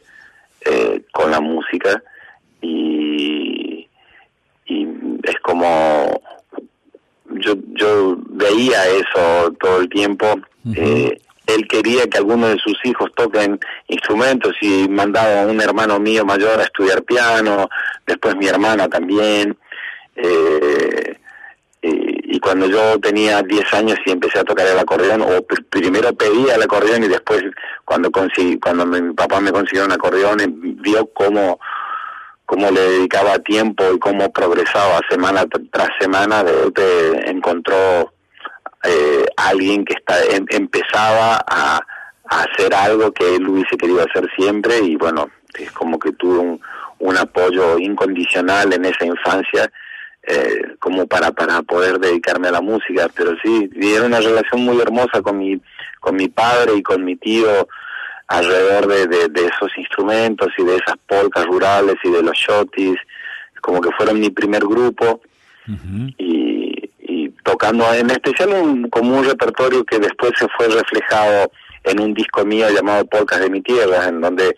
eh, 0.64 1.02
con 1.12 1.30
la 1.30 1.42
música. 1.42 2.02
Y, 2.62 3.86
y 4.64 4.88
es 5.24 5.36
como 5.42 6.22
yo 7.34 7.54
yo 7.74 8.16
veía 8.30 8.82
eso 8.88 9.52
todo 9.60 9.80
el 9.80 9.90
tiempo 9.90 10.26
eh, 10.74 11.18
él 11.46 11.68
quería 11.68 12.06
que 12.06 12.18
alguno 12.18 12.48
de 12.48 12.58
sus 12.58 12.78
hijos 12.84 13.10
toquen 13.14 13.58
instrumentos 13.88 14.54
y 14.60 14.88
mandaba 14.88 15.42
a 15.42 15.46
un 15.46 15.60
hermano 15.60 15.98
mío 15.98 16.24
mayor 16.24 16.60
a 16.60 16.64
estudiar 16.64 17.02
piano 17.02 17.68
después 18.06 18.36
mi 18.36 18.46
hermana 18.46 18.88
también 18.88 19.56
eh, 20.16 21.18
y, 22.32 22.40
cuando 22.40 22.66
yo 22.66 22.98
tenía 22.98 23.42
10 23.42 23.74
años 23.74 23.98
y 24.04 24.10
empecé 24.10 24.38
a 24.38 24.44
tocar 24.44 24.66
el 24.66 24.78
acordeón, 24.78 25.22
o 25.22 25.42
primero 25.70 26.12
pedía 26.14 26.54
el 26.54 26.62
acordeón 26.62 27.04
y 27.04 27.08
después 27.08 27.42
cuando 27.84 28.10
conseguí, 28.10 28.58
cuando 28.58 28.86
mi 28.86 29.12
papá 29.14 29.40
me 29.40 29.52
consiguió 29.52 29.84
un 29.84 29.92
acordeón, 29.92 30.40
eh, 30.40 30.46
vio 30.48 31.06
cómo, 31.12 31.60
cómo 32.46 32.70
le 32.70 32.80
dedicaba 32.80 33.38
tiempo 33.40 33.84
y 33.94 33.98
cómo 33.98 34.32
progresaba 34.32 35.00
semana 35.08 35.44
tras 35.70 35.90
semana, 36.00 36.42
de 36.42 36.52
golpe 36.52 37.30
encontró 37.30 38.12
eh, 38.82 39.26
alguien 39.36 39.84
que 39.84 39.94
está, 39.94 40.22
em, 40.24 40.46
empezaba 40.48 41.44
a, 41.46 41.80
hacer 42.24 42.74
algo 42.74 43.12
que 43.12 43.36
él 43.36 43.46
hubiese 43.46 43.76
querido 43.76 44.00
hacer 44.00 44.26
siempre 44.34 44.78
y 44.78 44.96
bueno, 44.96 45.28
es 45.58 45.70
como 45.72 45.98
que 45.98 46.12
tuvo 46.12 46.40
un, 46.40 46.60
un 47.00 47.16
apoyo 47.18 47.78
incondicional 47.78 48.72
en 48.72 48.86
esa 48.86 49.04
infancia 49.04 49.70
eh, 50.24 50.76
como 50.78 51.06
para 51.06 51.32
para 51.32 51.62
poder 51.62 51.98
dedicarme 51.98 52.48
a 52.48 52.52
la 52.52 52.60
música 52.60 53.08
pero 53.14 53.32
sí 53.42 53.68
era 53.80 54.04
una 54.04 54.20
relación 54.20 54.62
muy 54.62 54.80
hermosa 54.80 55.20
con 55.20 55.38
mi 55.38 55.60
con 55.98 56.16
mi 56.16 56.28
padre 56.28 56.76
y 56.76 56.82
con 56.82 57.04
mi 57.04 57.16
tío 57.16 57.68
alrededor 58.28 58.86
de, 58.86 59.28
de, 59.28 59.46
esos 59.46 59.76
instrumentos 59.76 60.48
y 60.56 60.64
de 60.64 60.76
esas 60.76 60.96
polcas 61.06 61.44
rurales 61.46 61.96
y 62.02 62.10
de 62.10 62.22
los 62.22 62.36
shotis 62.36 62.96
como 63.60 63.80
que 63.80 63.90
fueron 63.92 64.20
mi 64.20 64.30
primer 64.30 64.62
grupo. 64.62 65.20
Y, 66.18 66.90
y, 66.98 67.28
tocando 67.44 67.92
en 67.94 68.10
especial 68.10 68.50
un, 68.50 68.90
como 68.90 69.18
un 69.18 69.24
repertorio 69.24 69.84
que 69.84 70.00
después 70.00 70.32
se 70.36 70.48
fue 70.56 70.66
reflejado 70.68 71.52
en 71.84 72.00
un 72.00 72.14
disco 72.14 72.44
mío 72.44 72.68
llamado 72.70 73.06
Polcas 73.06 73.40
de 73.40 73.50
mi 73.50 73.60
tierra 73.60 74.08
en 74.08 74.20
donde 74.20 74.56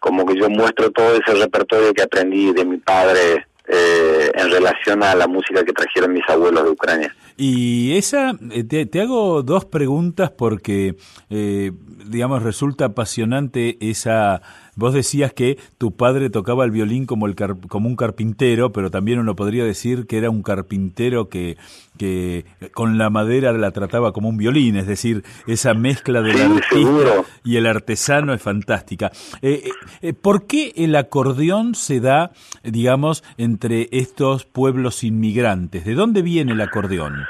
como 0.00 0.24
que 0.24 0.38
yo 0.38 0.48
muestro 0.48 0.90
todo 0.90 1.14
ese 1.16 1.34
repertorio 1.34 1.92
que 1.92 2.02
aprendí 2.02 2.52
de 2.52 2.64
mi 2.64 2.78
padre 2.78 3.46
eh, 3.68 4.30
en 4.34 4.50
relación 4.50 5.02
a 5.02 5.14
la 5.14 5.26
música 5.26 5.64
que 5.64 5.72
trajeron 5.72 6.12
mis 6.12 6.28
abuelos 6.28 6.64
de 6.64 6.70
Ucrania. 6.70 7.16
Y 7.36 7.96
esa, 7.96 8.34
eh, 8.50 8.64
te, 8.64 9.00
hago 9.00 9.42
dos 9.42 9.64
preguntas 9.64 10.30
porque, 10.30 10.96
eh, 11.30 11.72
digamos, 12.06 12.42
resulta 12.42 12.86
apasionante 12.86 13.76
esa 13.80 14.40
Vos 14.76 14.92
decías 14.92 15.32
que 15.32 15.58
tu 15.78 15.96
padre 15.96 16.28
tocaba 16.28 16.64
el 16.66 16.70
violín 16.70 17.06
como, 17.06 17.26
el 17.26 17.34
como 17.34 17.88
un 17.88 17.96
carpintero, 17.96 18.72
pero 18.72 18.90
también 18.90 19.18
uno 19.18 19.34
podría 19.34 19.64
decir 19.64 20.06
que 20.06 20.18
era 20.18 20.28
un 20.28 20.42
carpintero 20.42 21.30
que, 21.30 21.56
que 21.98 22.44
con 22.72 22.98
la 22.98 23.08
madera 23.08 23.52
la 23.52 23.70
trataba 23.70 24.12
como 24.12 24.28
un 24.28 24.36
violín, 24.36 24.76
es 24.76 24.86
decir, 24.86 25.24
esa 25.46 25.72
mezcla 25.72 26.20
del 26.20 26.40
artista 26.40 27.24
y 27.42 27.56
el 27.56 27.66
artesano 27.66 28.34
es 28.34 28.42
fantástica. 28.42 29.10
Eh, 29.40 29.62
eh, 29.64 29.70
eh, 30.02 30.12
¿Por 30.12 30.46
qué 30.46 30.74
el 30.76 30.94
acordeón 30.94 31.74
se 31.74 32.00
da, 32.00 32.32
digamos, 32.62 33.24
entre 33.38 33.88
estos 33.92 34.44
pueblos 34.44 35.04
inmigrantes? 35.04 35.86
¿De 35.86 35.94
dónde 35.94 36.20
viene 36.20 36.52
el 36.52 36.60
acordeón? 36.60 37.24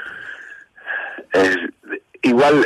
igual 2.23 2.65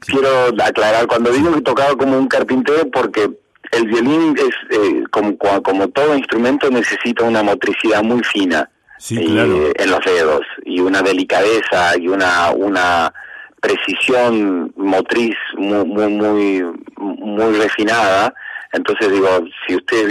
quiero 0.00 0.28
aclarar, 0.64 1.06
cuando 1.06 1.30
digo 1.30 1.52
que 1.52 1.60
tocaba 1.60 1.94
como 1.96 2.18
un 2.18 2.26
carpintero, 2.26 2.90
porque 2.90 3.30
el 3.72 3.86
violín 3.86 4.34
es 4.38 4.78
eh, 4.78 5.04
como, 5.10 5.36
como 5.36 5.88
todo 5.88 6.16
instrumento 6.16 6.70
necesita 6.70 7.24
una 7.24 7.42
motricidad 7.42 8.02
muy 8.02 8.22
fina 8.24 8.68
eh, 9.10 9.72
en 9.76 9.90
los 9.90 10.04
dedos 10.04 10.42
y 10.64 10.80
una 10.80 11.02
delicadeza 11.02 11.96
y 11.96 12.08
una 12.08 12.50
una 12.50 13.12
precisión 13.60 14.72
motriz 14.76 15.36
muy 15.56 15.84
muy 15.84 16.08
muy, 16.08 16.64
muy 16.96 17.58
refinada. 17.58 18.34
Entonces 18.72 19.12
digo 19.12 19.28
si 19.66 19.76
usted 19.76 20.08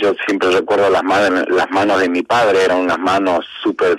yo 0.00 0.14
siempre 0.26 0.50
recuerdo 0.50 0.90
las 0.90 1.02
manos 1.02 1.44
las 1.48 1.70
manos 1.70 2.00
de 2.00 2.08
mi 2.08 2.22
padre 2.22 2.64
eran 2.64 2.78
unas 2.78 2.98
manos 2.98 3.46
súper 3.62 3.96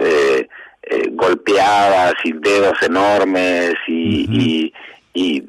eh, 0.00 0.48
eh, 0.82 1.08
golpeadas 1.12 2.14
y 2.24 2.32
dedos 2.32 2.80
enormes 2.82 3.74
y 3.88 4.26
y, 4.30 4.72
y, 5.14 5.44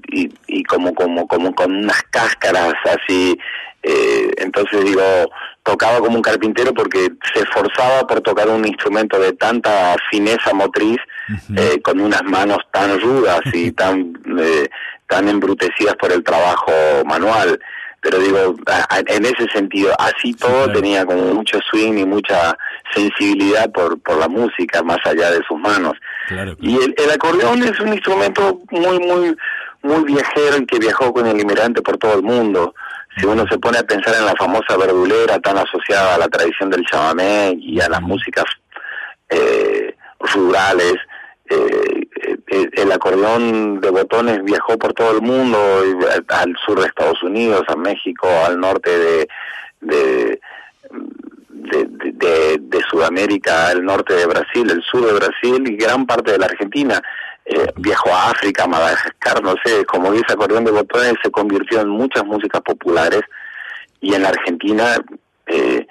y 0.47 0.63
como, 0.63 0.93
como, 0.93 1.28
como 1.28 1.54
con 1.54 1.75
unas 1.75 2.01
cáscaras 2.04 2.73
así. 2.86 3.38
Eh, 3.88 4.32
entonces 4.38 4.84
digo, 4.84 5.04
tocaba 5.62 5.99
como 5.99 6.15
un 6.15 6.21
carpintero 6.21 6.73
porque 6.73 7.08
se 7.34 7.41
esforzaba 7.41 8.08
por 8.08 8.19
tocar 8.21 8.49
un 8.49 8.65
instrumento 8.65 9.19
de 9.19 9.34
tanta 9.34 9.95
fineza 10.10 10.54
motriz, 10.54 10.97
eh, 11.56 11.80
con 11.84 11.99
unas 11.99 12.23
manos 12.23 12.58
tan 12.71 12.99
rudas 12.99 13.41
y 13.54 13.71
tan, 13.73 14.17
eh, 14.39 14.67
tan 15.08 15.30
embrutecidas 15.30 15.95
por 15.97 16.12
el 16.12 16.23
trabajo 16.23 16.71
manual. 17.06 17.60
Pero 18.06 18.20
digo, 18.20 18.56
en 19.08 19.26
ese 19.26 19.48
sentido, 19.52 19.91
así 19.98 20.32
todo 20.36 20.72
tenía 20.72 21.04
como 21.08 21.34
mucho 21.34 21.58
swing 21.72 21.98
y 21.98 22.06
mucha 22.06 22.56
sensibilidad 22.94 23.72
por, 23.72 24.00
por 24.00 24.20
la 24.20 24.28
música, 24.28 24.84
más 24.84 25.00
allá 25.06 25.32
de 25.32 25.41
sus 25.48 25.60
manos. 25.60 25.94
Y 26.60 26.76
el, 26.76 26.94
el 26.96 27.10
acordeón 27.10 27.63
es 27.63 27.80
un 27.80 27.94
instrumento 27.94 28.62
muy, 28.70 29.00
muy, 29.00 29.36
muy 29.82 30.04
viajero 30.04 30.58
y 30.58 30.68
que 30.68 30.78
viajó 30.78 31.12
con 31.12 31.26
el 31.26 31.41
inmigrante 31.41 31.82
por 31.82 31.98
todo 31.98 32.13
el 32.13 32.22
mundo. 32.22 32.76
Si 33.18 33.26
uno 33.26 33.44
se 33.50 33.58
pone 33.58 33.80
a 33.80 33.84
pensar 33.84 34.13
en 34.13 34.28
la 34.28 34.36
famosa 34.36 34.78
verdulera 34.78 35.39
tan 35.39 35.58
asociada 35.58 36.13
a 36.13 36.20
la 36.20 36.28
tradición 36.28 36.70
del 36.70 36.86
chamamé 36.86 37.58
y 37.60 37.82
a 37.82 37.89
las 37.89 38.04
músicas 38.04 38.46
eh, 39.30 39.96
rurales, 40.20 40.94
eh, 41.50 42.05
el 42.47 42.91
acordeón 42.91 43.81
de 43.81 43.89
botones 43.89 44.43
viajó 44.43 44.77
por 44.77 44.93
todo 44.93 45.12
el 45.12 45.21
mundo, 45.21 45.58
al 46.27 46.55
sur 46.65 46.79
de 46.79 46.88
Estados 46.88 47.21
Unidos, 47.23 47.63
a 47.67 47.75
México, 47.75 48.27
al 48.45 48.60
norte 48.60 49.27
de, 49.81 50.39
Sudamérica, 52.89 53.69
al 53.69 53.84
norte 53.84 54.13
de 54.13 54.25
Brasil, 54.27 54.69
el 54.69 54.84
sur 54.84 55.05
de 55.05 55.13
Brasil 55.13 55.63
y 55.67 55.75
gran 55.75 56.05
parte 56.05 56.34
de 56.34 56.38
la 56.38 56.45
Argentina. 56.45 57.01
Eh, 57.45 57.67
viajó 57.77 58.10
a 58.10 58.31
África, 58.31 58.65
Madagascar, 58.65 59.43
no 59.43 59.53
sé, 59.63 59.86
como 59.86 60.12
dice 60.12 60.34
acordeón 60.34 60.65
de 60.65 60.71
botones 60.71 61.13
se 61.23 61.29
convirtió 61.29 61.81
en 61.81 61.89
muchas 61.89 62.25
músicas 62.25 62.62
populares 62.62 63.21
y 64.01 64.15
en 64.15 64.23
la 64.23 64.29
Argentina 64.29 64.95
eh, 65.45 65.86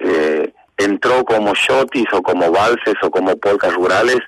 eh, 0.00 0.52
entró 0.76 1.24
como 1.24 1.54
shotis 1.54 2.06
o 2.12 2.22
como 2.22 2.50
valses 2.50 2.94
o 3.02 3.10
como 3.10 3.36
polcas 3.36 3.74
rurales, 3.74 4.18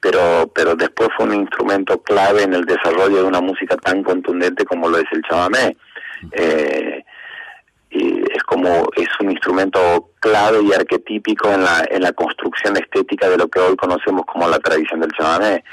pero, 0.00 0.50
pero 0.54 0.74
después 0.74 1.10
fue 1.16 1.26
un 1.26 1.34
instrumento 1.34 2.02
clave 2.02 2.42
en 2.42 2.54
el 2.54 2.64
desarrollo 2.64 3.16
de 3.16 3.24
una 3.24 3.40
música 3.40 3.76
tan 3.76 4.02
contundente 4.02 4.64
como 4.64 4.88
lo 4.88 4.98
es 4.98 5.04
el 5.12 5.22
chamamé. 5.22 5.76
Eh, 6.32 7.04
y 7.90 8.20
es 8.32 8.42
como 8.44 8.88
es 8.96 9.08
un 9.20 9.32
instrumento 9.32 10.10
clave 10.20 10.60
y 10.62 10.72
arquetípico 10.72 11.52
en 11.52 11.64
la, 11.64 11.84
en 11.90 12.02
la 12.02 12.12
construcción 12.12 12.76
estética 12.76 13.28
de 13.28 13.36
lo 13.36 13.48
que 13.48 13.58
hoy 13.58 13.76
conocemos 13.76 14.24
como 14.26 14.48
la 14.48 14.58
tradición 14.58 15.00
del 15.00 15.10
chamamé. 15.12 15.64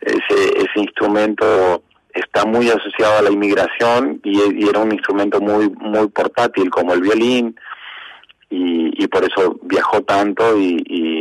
Ese, 0.00 0.56
ese 0.56 0.80
instrumento 0.80 1.84
está 2.12 2.44
muy 2.44 2.68
asociado 2.68 3.18
a 3.18 3.22
la 3.22 3.30
inmigración 3.30 4.20
y, 4.24 4.68
era 4.68 4.80
un 4.80 4.92
instrumento 4.92 5.40
muy 5.40 5.70
muy 5.70 6.08
portátil 6.08 6.70
como 6.70 6.92
el 6.92 7.00
violín 7.00 7.54
y, 8.48 9.04
y 9.04 9.06
por 9.06 9.22
eso 9.24 9.60
viajó 9.62 10.02
tanto 10.02 10.58
y, 10.58 10.82
y, 10.86 11.19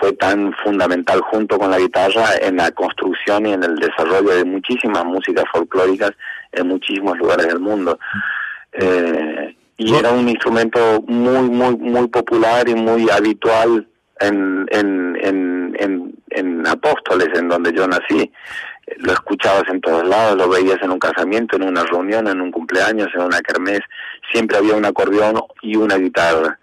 fue 0.00 0.12
tan 0.12 0.52
fundamental 0.62 1.20
junto 1.20 1.58
con 1.58 1.70
la 1.70 1.78
guitarra 1.78 2.36
en 2.40 2.56
la 2.56 2.70
construcción 2.70 3.46
y 3.46 3.52
en 3.52 3.62
el 3.62 3.76
desarrollo 3.76 4.30
de 4.36 4.44
muchísimas 4.44 5.04
músicas 5.04 5.44
folclóricas 5.52 6.12
en 6.52 6.68
muchísimos 6.68 7.16
lugares 7.18 7.46
del 7.46 7.60
mundo. 7.60 7.98
Eh, 8.72 9.56
y 9.76 9.94
era 9.94 10.12
un 10.12 10.28
instrumento 10.28 11.02
muy, 11.06 11.50
muy, 11.50 11.76
muy 11.76 12.08
popular 12.08 12.68
y 12.68 12.74
muy 12.74 13.10
habitual 13.10 13.86
en, 14.20 14.66
en, 14.70 15.16
en, 15.20 15.76
en, 15.78 16.14
en 16.30 16.66
Apóstoles, 16.66 17.28
en 17.34 17.48
donde 17.48 17.72
yo 17.72 17.86
nací 17.86 18.30
lo 18.98 19.12
escuchabas 19.12 19.64
en 19.68 19.80
todos 19.80 20.06
lados, 20.06 20.36
lo 20.36 20.48
veías 20.48 20.78
en 20.82 20.90
un 20.90 20.98
casamiento, 20.98 21.56
en 21.56 21.62
una 21.64 21.84
reunión, 21.84 22.28
en 22.28 22.40
un 22.40 22.50
cumpleaños, 22.50 23.08
en 23.14 23.22
una 23.22 23.40
kermés, 23.40 23.80
siempre 24.30 24.58
había 24.58 24.74
un 24.74 24.84
acordeón 24.84 25.40
y 25.62 25.76
una 25.76 25.96
guitarra. 25.96 26.58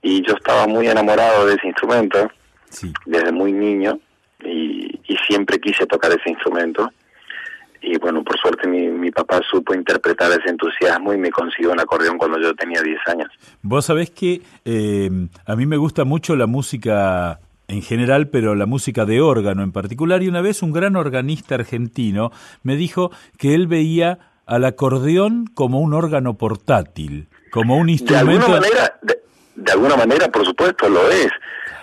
Y 0.00 0.24
yo 0.26 0.34
estaba 0.34 0.66
muy 0.66 0.86
enamorado 0.86 1.46
de 1.46 1.54
ese 1.54 1.66
instrumento 1.66 2.30
desde 3.04 3.32
muy 3.32 3.52
niño 3.52 3.98
y, 4.44 5.00
y, 5.06 5.16
siempre 5.28 5.58
quise 5.58 5.86
tocar 5.86 6.10
ese 6.12 6.30
instrumento. 6.30 6.90
Y 7.82 7.98
bueno, 7.98 8.24
por 8.24 8.38
suerte 8.38 8.68
mi, 8.68 8.88
mi 8.88 9.10
papá 9.10 9.40
supo 9.48 9.74
interpretar 9.74 10.30
ese 10.32 10.50
entusiasmo 10.50 11.12
y 11.12 11.18
me 11.18 11.30
consiguió 11.30 11.72
un 11.72 11.80
acordeón 11.80 12.18
cuando 12.18 12.40
yo 12.40 12.54
tenía 12.54 12.82
10 12.82 12.98
años. 13.06 13.28
Vos 13.62 13.86
sabés 13.86 14.10
que 14.10 14.42
eh, 14.64 15.10
a 15.46 15.56
mí 15.56 15.66
me 15.66 15.76
gusta 15.76 16.04
mucho 16.04 16.36
la 16.36 16.46
música 16.46 17.38
en 17.68 17.82
general, 17.82 18.28
pero 18.28 18.54
la 18.54 18.66
música 18.66 19.04
de 19.04 19.20
órgano 19.20 19.62
en 19.62 19.72
particular. 19.72 20.22
Y 20.22 20.28
una 20.28 20.40
vez 20.40 20.62
un 20.62 20.72
gran 20.72 20.96
organista 20.96 21.54
argentino 21.56 22.30
me 22.62 22.76
dijo 22.76 23.10
que 23.38 23.54
él 23.54 23.66
veía 23.66 24.18
al 24.46 24.64
acordeón 24.64 25.46
como 25.52 25.80
un 25.80 25.92
órgano 25.92 26.34
portátil, 26.34 27.28
como 27.50 27.76
un 27.76 27.88
instrumento. 27.88 28.26
De 28.26 28.36
alguna 28.36 28.60
manera, 28.60 29.00
de, 29.54 29.72
alguna 29.72 29.96
manera 29.96 30.28
por 30.28 30.44
supuesto, 30.44 30.88
lo 30.88 31.08
es. 31.10 31.28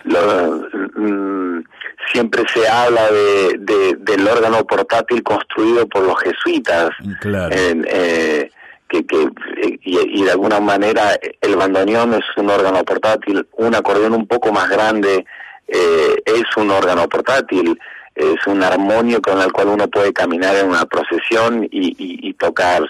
Mm, 0.05 1.63
siempre 2.11 2.43
se 2.53 2.67
habla 2.67 3.09
de, 3.11 3.95
del 3.99 4.27
órgano 4.27 4.65
portátil 4.65 5.23
construido 5.23 5.87
por 5.87 6.03
los 6.03 6.19
jesuitas. 6.21 6.89
Claro. 7.21 7.55
Eh, 7.55 8.49
que, 8.87 9.05
que 9.05 9.27
y, 9.81 10.21
y, 10.21 10.23
de 10.23 10.31
alguna 10.31 10.59
manera 10.59 11.17
el 11.41 11.55
bandoneón 11.55 12.13
es 12.13 12.25
un 12.37 12.49
órgano 12.49 12.83
portátil, 12.83 13.47
un 13.53 13.73
acordeón 13.73 14.13
un 14.13 14.27
poco 14.27 14.51
más 14.51 14.69
grande 14.69 15.25
eh, 15.67 16.21
es 16.25 16.43
un 16.57 16.69
órgano 16.69 17.07
portátil, 17.07 17.79
es 18.13 18.45
un 18.45 18.61
armonio 18.61 19.21
con 19.21 19.41
el 19.41 19.51
cual 19.51 19.69
uno 19.69 19.87
puede 19.87 20.13
caminar 20.13 20.55
en 20.55 20.67
una 20.67 20.85
procesión 20.85 21.67
y, 21.71 22.33
tocar 22.33 22.83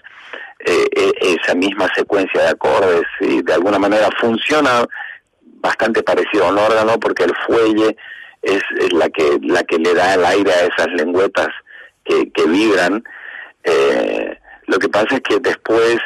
eh, 0.60 0.88
e, 0.91 1.38
esa 1.41 1.56
misma 1.56 1.88
secuencia 1.95 2.41
de 2.41 2.49
acordes 2.49 3.04
y 3.21 3.41
de 3.41 3.54
alguna 3.54 3.78
manera 3.78 4.10
funciona 4.19 4.86
bastante 5.63 6.04
parecido 6.04 6.45
a 6.45 6.49
un 6.49 6.60
órgano 6.60 6.99
porque 6.99 7.23
el 7.23 7.34
fuelle 7.47 7.97
es, 8.43 8.62
la 8.91 9.10
que 9.10 9.39
la 9.41 9.63
que 9.63 9.80
le 9.80 9.95
da 9.95 10.13
el 10.13 10.26
aire 10.26 10.52
a 10.52 10.65
esas 10.65 10.88
lengüetas 10.95 11.47
que, 12.04 12.30
que 12.32 12.45
vibran. 12.45 13.04
Eh, 13.63 14.38
lo 14.67 14.78
que 14.78 14.89
pasa 14.89 15.15
es 15.15 15.21
que 15.21 15.39
después 15.39 15.97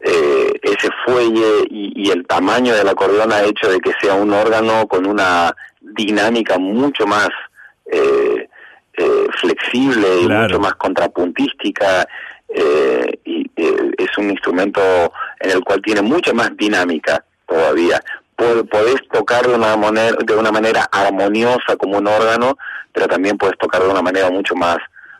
eh, 0.00 0.52
ese 0.62 0.88
fuelle 1.04 1.66
y, 1.68 1.92
y, 2.06 2.10
el 2.10 2.26
tamaño 2.26 2.74
del 2.74 2.88
acordeón 2.88 3.32
ha 3.32 3.42
hecho 3.42 3.70
de 3.70 3.80
que 3.80 3.92
sea 4.00 4.14
un 4.14 4.32
órgano 4.32 4.86
con 4.88 5.06
una 5.06 5.54
dinámica 5.80 6.58
mucho 6.58 7.06
más 7.06 7.28
eh, 7.86 8.48
eh, 8.96 9.26
flexible 9.40 10.06
y 10.22 10.28
mucho 10.28 10.60
más 10.60 10.74
contrapuntística 10.74 12.06
eh, 12.48 13.18
y 13.24 13.50
es 13.56 14.18
un 14.18 14.30
instrumento 14.30 14.80
en 15.40 15.50
el 15.50 15.64
cual 15.64 15.80
tiene 15.82 16.02
mucha 16.02 16.32
más 16.32 16.56
dinámica 16.56 17.24
todavía 17.46 18.02
podés 18.70 18.96
tocar 19.12 19.46
de 19.46 19.54
una 19.54 19.76
manera 19.76 20.16
de 20.24 20.34
una 20.34 20.52
manera 20.52 20.88
armoniosa 20.90 21.76
como 21.76 21.98
un 21.98 22.06
órgano 22.06 22.56
pero 22.92 23.06
también 23.08 23.38
puedes 23.38 23.56
tocar 23.58 23.82
de 23.82 23.88
una 23.88 24.02
manera 24.02 24.30
mucho 24.30 24.54
más 24.54 24.78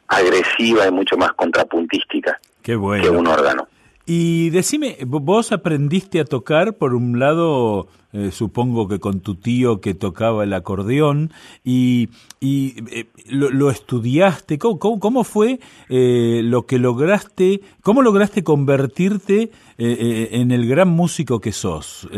agresiva 0.09 0.87
y 0.87 0.91
mucho 0.91 1.17
más 1.17 1.33
contrapuntística 1.33 2.39
que 2.63 2.77
un 2.77 3.27
órgano 3.27 3.67
y 4.05 4.51
decime, 4.51 4.99
vos 5.07 5.53
aprendiste 5.53 6.19
a 6.19 6.25
tocar, 6.25 6.75
por 6.75 6.95
un 6.95 7.21
lado, 7.21 7.87
eh, 8.13 8.31
supongo 8.33 8.89
que 8.89 8.99
con 8.99 9.21
tu 9.21 9.37
tío 9.37 9.81
que 9.81 9.95
tocaba 9.95 10.43
el 10.43 10.53
acordeón, 10.55 11.31
y, 11.63 12.09
y 12.41 12.75
eh, 12.91 13.07
lo, 13.29 13.71
estudiaste, 13.71 14.59
¿cómo, 14.59 14.99
cómo, 14.99 15.23
fue 15.23 15.61
eh, 15.89 16.41
lo 16.43 16.67
que 16.67 16.81
lograste, 16.81 17.61
cómo 17.83 18.03
lograste 18.03 18.43
convertirte 18.43 19.51
en 19.79 20.53
el 20.53 20.69
gran 20.69 20.89
músico 20.89 21.41
que 21.41 21.53
sos? 21.53 22.09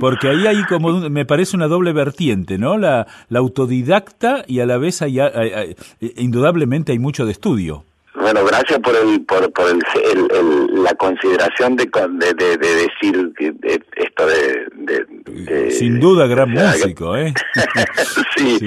porque 0.00 0.28
ahí 0.28 0.46
hay 0.46 0.64
como, 0.64 1.10
me 1.10 1.24
parece 1.24 1.56
una 1.56 1.68
doble 1.68 1.92
vertiente, 1.92 2.58
¿no? 2.58 2.76
La, 2.76 3.06
la 3.28 3.38
autodidacta 3.38 4.44
y 4.48 4.60
a 4.60 4.66
la 4.66 4.76
vez 4.76 5.00
hay, 5.02 5.18
indudablemente 6.16 6.92
hay 6.92 6.98
mucho 6.98 7.24
de 7.24 7.32
estudio. 7.32 7.84
Bueno, 8.18 8.44
gracias 8.44 8.78
por 8.80 8.96
el, 8.96 9.24
por, 9.24 9.52
por 9.52 9.68
el, 9.68 9.80
el, 10.12 10.82
la 10.82 10.94
consideración 10.94 11.76
de, 11.76 11.84
de, 11.84 12.34
de, 12.34 12.56
decir 12.56 13.32
esto 13.94 14.26
de, 14.26 15.70
Sin 15.70 16.00
duda, 16.00 16.26
gran 16.26 16.50
músico, 16.50 17.16
¿eh? 17.16 17.34
sí, 18.36 18.58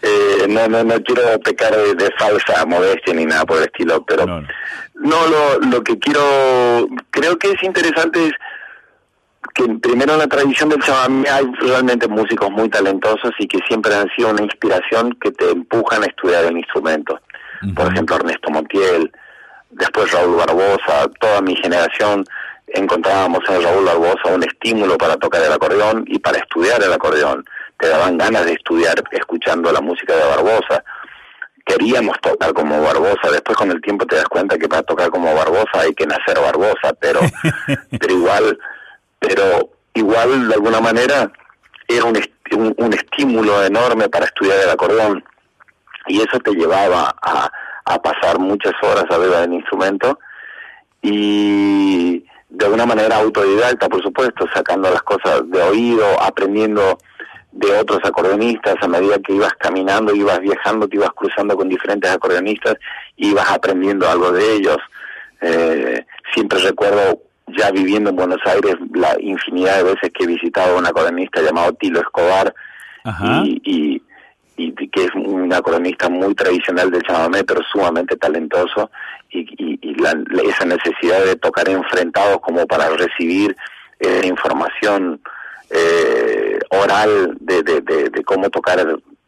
Eh, 0.00 0.46
no, 0.48 0.68
no, 0.68 0.84
no 0.84 1.02
quiero 1.02 1.22
pecar 1.40 1.74
de, 1.76 2.10
falsa 2.18 2.64
modestia 2.66 3.14
ni 3.14 3.26
nada 3.26 3.44
por 3.44 3.58
el 3.58 3.64
estilo, 3.64 4.04
pero 4.04 4.26
no, 4.26 5.26
lo, 5.26 5.58
lo 5.70 5.82
que 5.82 5.98
quiero, 5.98 6.88
creo 7.10 7.36
que 7.36 7.50
es 7.50 7.62
interesante 7.62 8.26
es 8.26 8.32
que 9.54 9.64
primero 9.80 10.12
en 10.12 10.20
la 10.20 10.28
tradición 10.28 10.68
del 10.68 10.80
chamamé 10.80 11.28
hay 11.28 11.46
realmente 11.60 12.06
músicos 12.06 12.50
muy 12.50 12.68
talentosos 12.68 13.32
y 13.40 13.48
que 13.48 13.58
siempre 13.66 13.92
han 13.94 14.08
sido 14.16 14.30
una 14.30 14.42
inspiración 14.42 15.16
que 15.20 15.32
te 15.32 15.50
empujan 15.50 16.02
a 16.04 16.06
estudiar 16.06 16.44
el 16.44 16.58
instrumento 16.58 17.20
por 17.74 17.92
ejemplo 17.92 18.16
Ernesto 18.16 18.50
Montiel, 18.50 19.10
después 19.70 20.10
Raúl 20.12 20.36
Barbosa, 20.36 21.08
toda 21.20 21.40
mi 21.40 21.56
generación 21.56 22.24
encontrábamos 22.74 23.40
en 23.48 23.62
Raúl 23.62 23.84
Barbosa 23.84 24.34
un 24.34 24.42
estímulo 24.42 24.98
para 24.98 25.16
tocar 25.16 25.42
el 25.42 25.52
acordeón 25.52 26.04
y 26.06 26.18
para 26.18 26.38
estudiar 26.38 26.82
el 26.82 26.92
acordeón. 26.92 27.44
Te 27.78 27.88
daban 27.88 28.18
ganas 28.18 28.44
de 28.44 28.52
estudiar 28.52 29.02
escuchando 29.12 29.72
la 29.72 29.80
música 29.80 30.14
de 30.14 30.24
Barbosa. 30.24 30.84
Queríamos 31.64 32.18
tocar 32.20 32.52
como 32.52 32.82
Barbosa, 32.82 33.30
después 33.30 33.56
con 33.56 33.70
el 33.70 33.80
tiempo 33.80 34.06
te 34.06 34.16
das 34.16 34.24
cuenta 34.24 34.58
que 34.58 34.68
para 34.68 34.82
tocar 34.82 35.10
como 35.10 35.34
Barbosa 35.34 35.80
hay 35.80 35.94
que 35.94 36.06
nacer 36.06 36.38
Barbosa, 36.40 36.92
pero, 36.98 37.20
pero 38.00 38.14
igual, 38.14 38.58
pero 39.18 39.70
igual 39.94 40.48
de 40.48 40.54
alguna 40.54 40.80
manera 40.80 41.30
era 41.86 42.04
un, 42.04 42.74
un 42.76 42.92
estímulo 42.92 43.64
enorme 43.64 44.08
para 44.08 44.26
estudiar 44.26 44.58
el 44.60 44.70
acordeón 44.70 45.24
y 46.08 46.20
eso 46.20 46.38
te 46.40 46.52
llevaba 46.52 47.14
a, 47.22 47.50
a 47.84 48.02
pasar 48.02 48.38
muchas 48.38 48.74
horas 48.82 49.04
a 49.10 49.18
ver 49.18 49.32
el 49.44 49.52
instrumento 49.52 50.18
y 51.02 52.24
de 52.48 52.66
una 52.66 52.86
manera 52.86 53.16
autodidacta, 53.16 53.88
por 53.88 54.02
supuesto, 54.02 54.46
sacando 54.52 54.90
las 54.90 55.02
cosas 55.02 55.42
de 55.50 55.62
oído, 55.62 56.04
aprendiendo 56.20 56.98
de 57.52 57.72
otros 57.78 58.00
acordeonistas, 58.04 58.76
a 58.80 58.88
medida 58.88 59.18
que 59.18 59.34
ibas 59.34 59.52
caminando, 59.58 60.14
ibas 60.14 60.40
viajando, 60.40 60.88
te 60.88 60.96
ibas 60.96 61.10
cruzando 61.14 61.56
con 61.56 61.68
diferentes 61.68 62.10
acordeonistas, 62.10 62.76
ibas 63.16 63.50
aprendiendo 63.50 64.08
algo 64.08 64.32
de 64.32 64.54
ellos. 64.54 64.78
Eh, 65.40 66.04
siempre 66.34 66.58
recuerdo, 66.60 67.20
ya 67.56 67.70
viviendo 67.70 68.10
en 68.10 68.16
Buenos 68.16 68.40
Aires, 68.44 68.76
la 68.94 69.16
infinidad 69.20 69.78
de 69.78 69.94
veces 69.94 70.10
que 70.12 70.24
he 70.24 70.26
visitado 70.26 70.74
a 70.74 70.78
un 70.78 70.86
acordeonista 70.86 71.42
llamado 71.42 71.72
Tilo 71.74 72.00
Escobar, 72.00 72.54
y, 73.44 73.62
y 73.64 74.02
y 74.58 74.72
que 74.88 75.04
es 75.04 75.14
un 75.14 75.52
acronista 75.52 76.08
muy 76.08 76.34
tradicional 76.34 76.90
del 76.90 77.02
chamamé, 77.02 77.44
pero 77.44 77.62
sumamente 77.72 78.16
talentoso, 78.16 78.90
y, 79.30 79.78
esa 80.48 80.64
necesidad 80.64 81.24
de 81.24 81.36
tocar 81.36 81.68
enfrentados 81.68 82.40
como 82.40 82.66
para 82.66 82.88
recibir 82.90 83.56
eh, 84.00 84.22
información 84.24 85.20
eh, 85.70 86.58
oral 86.70 87.36
de, 87.40 87.62
de, 87.62 88.24
cómo 88.24 88.48
tocar 88.50 88.78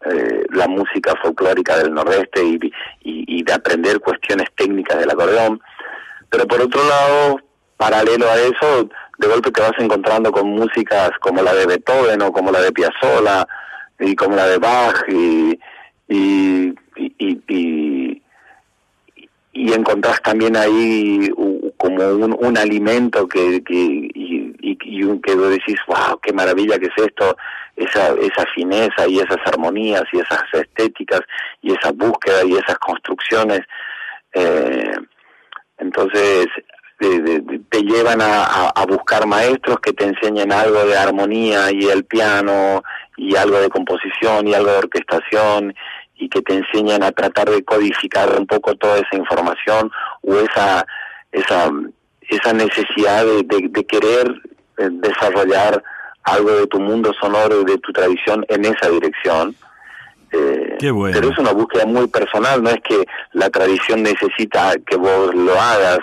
eh, 0.07 0.45
la 0.53 0.67
música 0.67 1.15
folclórica 1.23 1.77
del 1.79 1.93
nordeste 1.93 2.43
y, 2.43 2.59
y, 3.03 3.43
de 3.43 3.53
aprender 3.53 4.01
cuestiones 4.01 4.49
técnicas 4.57 4.99
del 4.99 5.11
acordeón. 5.11 5.61
Pero 6.29 6.47
por 6.47 6.61
otro 6.61 6.81
lado, 6.89 7.41
paralelo 7.77 8.29
a 8.31 8.39
eso, 8.39 8.89
de 9.19 9.29
golpe 9.29 9.51
te 9.51 9.61
vas 9.61 9.73
encontrando 9.79 10.33
con 10.33 10.49
músicas 10.49 11.11
como 11.21 11.43
la 11.43 11.53
de 11.55 11.67
Beethoven 11.67 12.23
o 12.23 12.33
como 12.33 12.51
la 12.51 12.61
de 12.61 12.73
Piazzolla 12.73 13.47
y 14.01 14.15
como 14.17 14.37
la 14.37 14.47
de 14.47 14.59
Bach 14.59 15.05
y, 15.09 15.59
y, 16.09 16.75
y, 16.97 18.23
y, 19.53 19.73
encontrás 19.73 20.21
también 20.23 20.57
ahí 20.57 21.29
como 21.77 22.07
un, 22.09 22.37
un 22.39 22.59
alimento 22.59 23.29
que, 23.29 23.63
que 23.63 23.75
y, 23.75 24.57
y, 24.61 25.21
que 25.21 25.37
decís, 25.37 25.77
wow, 25.87 26.19
qué 26.23 26.33
maravilla 26.33 26.79
que 26.79 26.87
es 26.87 27.05
esto, 27.05 27.37
esa, 27.77 28.15
esa 28.15 28.45
fineza 28.55 29.07
y 29.07 29.19
esas 29.19 29.39
armonías 29.47 30.05
y 30.13 30.19
esas 30.19 30.43
estéticas 30.53 31.21
y 31.63 31.73
esa 31.73 31.93
búsqueda 31.93 32.45
y 32.45 32.55
esas 32.55 32.79
construcciones. 32.79 33.61
Eh, 34.35 34.93
entonces, 35.79 36.47
te 37.01 37.83
llevan 37.83 38.21
a, 38.21 38.69
a, 38.69 38.87
buscar 38.87 39.27
maestros 39.27 39.81
que 39.81 39.95
te 39.95 40.05
enseñen 40.05 40.53
algo 40.53 40.85
de 40.85 40.99
armonía 40.99 41.73
y 41.73 41.87
el 41.87 42.05
piano 42.05 42.83
y 43.17 43.37
algo 43.37 43.59
de 43.59 43.71
composición 43.71 44.47
y 44.47 44.55
algo 44.55 44.71
de 44.71 44.79
orquestación 44.79 45.75
y 46.17 46.29
que 46.29 46.43
te 46.43 46.55
enseñan 46.55 47.03
a 47.03 47.13
tratar 47.13 47.49
de 47.49 47.65
codificar 47.65 48.39
un 48.39 48.47
poco 48.47 48.75
toda 48.75 48.99
esa 48.99 49.17
información 49.17 49.91
o 50.23 50.35
esa 50.37 50.87
esa 51.33 51.71
esa 52.29 52.53
necesidad 52.53 53.25
de, 53.25 53.69
de, 53.71 53.85
querer 53.87 54.29
eh, 54.79 54.89
desarrollar 54.91 55.83
algo 56.23 56.51
de 56.51 56.67
tu 56.67 56.81
mundo 56.81 57.13
sonoro 57.19 57.63
y 57.63 57.65
de 57.65 57.79
tu 57.79 57.93
tradición 57.93 58.45
en 58.49 58.65
esa 58.67 58.89
dirección. 58.89 59.57
Eh, 60.33 60.77
Qué 60.79 60.91
bueno. 60.93 61.17
Pero 61.19 61.33
es 61.33 61.39
una 61.39 61.53
búsqueda 61.53 61.87
muy 61.87 62.07
personal, 62.07 62.63
no 62.63 62.71
es 62.71 62.81
que 62.83 63.05
la 63.33 63.51
tradición 63.51 64.03
necesita 64.03 64.75
que 64.87 64.97
vos 64.97 65.35
lo 65.35 65.61
hagas, 65.61 65.99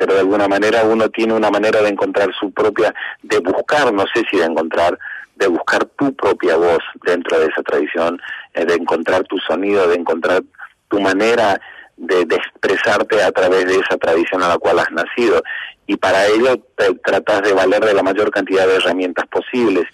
pero 0.00 0.14
de 0.14 0.20
alguna 0.20 0.48
manera 0.48 0.82
uno 0.84 1.10
tiene 1.10 1.34
una 1.34 1.50
manera 1.50 1.82
de 1.82 1.90
encontrar 1.90 2.30
su 2.32 2.50
propia, 2.52 2.94
de 3.22 3.38
buscar, 3.40 3.92
no 3.92 4.04
sé 4.14 4.22
si 4.30 4.38
de 4.38 4.46
encontrar, 4.46 4.98
de 5.36 5.46
buscar 5.46 5.84
tu 5.84 6.14
propia 6.14 6.56
voz 6.56 6.78
dentro 7.04 7.38
de 7.38 7.44
esa 7.44 7.62
tradición, 7.62 8.18
eh, 8.54 8.64
de 8.64 8.76
encontrar 8.76 9.24
tu 9.24 9.36
sonido, 9.40 9.86
de 9.88 9.96
encontrar 9.96 10.42
tu 10.88 11.02
manera 11.02 11.60
de, 11.98 12.22
expresarte 12.22 13.22
a 13.22 13.30
través 13.30 13.66
de 13.66 13.74
esa 13.74 13.98
tradición 13.98 14.42
a 14.42 14.48
la 14.48 14.56
cual 14.56 14.78
has 14.78 14.90
nacido. 14.90 15.42
Y 15.86 15.98
para 15.98 16.26
ello 16.28 16.56
te 16.78 16.94
tratas 17.04 17.42
de 17.42 17.52
valer 17.52 17.84
de 17.84 17.92
la 17.92 18.02
mayor 18.02 18.30
cantidad 18.30 18.66
de 18.66 18.76
herramientas 18.76 19.26
posibles. 19.26 19.84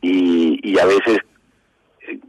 Y, 0.00 0.58
y 0.68 0.80
a 0.80 0.84
veces 0.84 1.18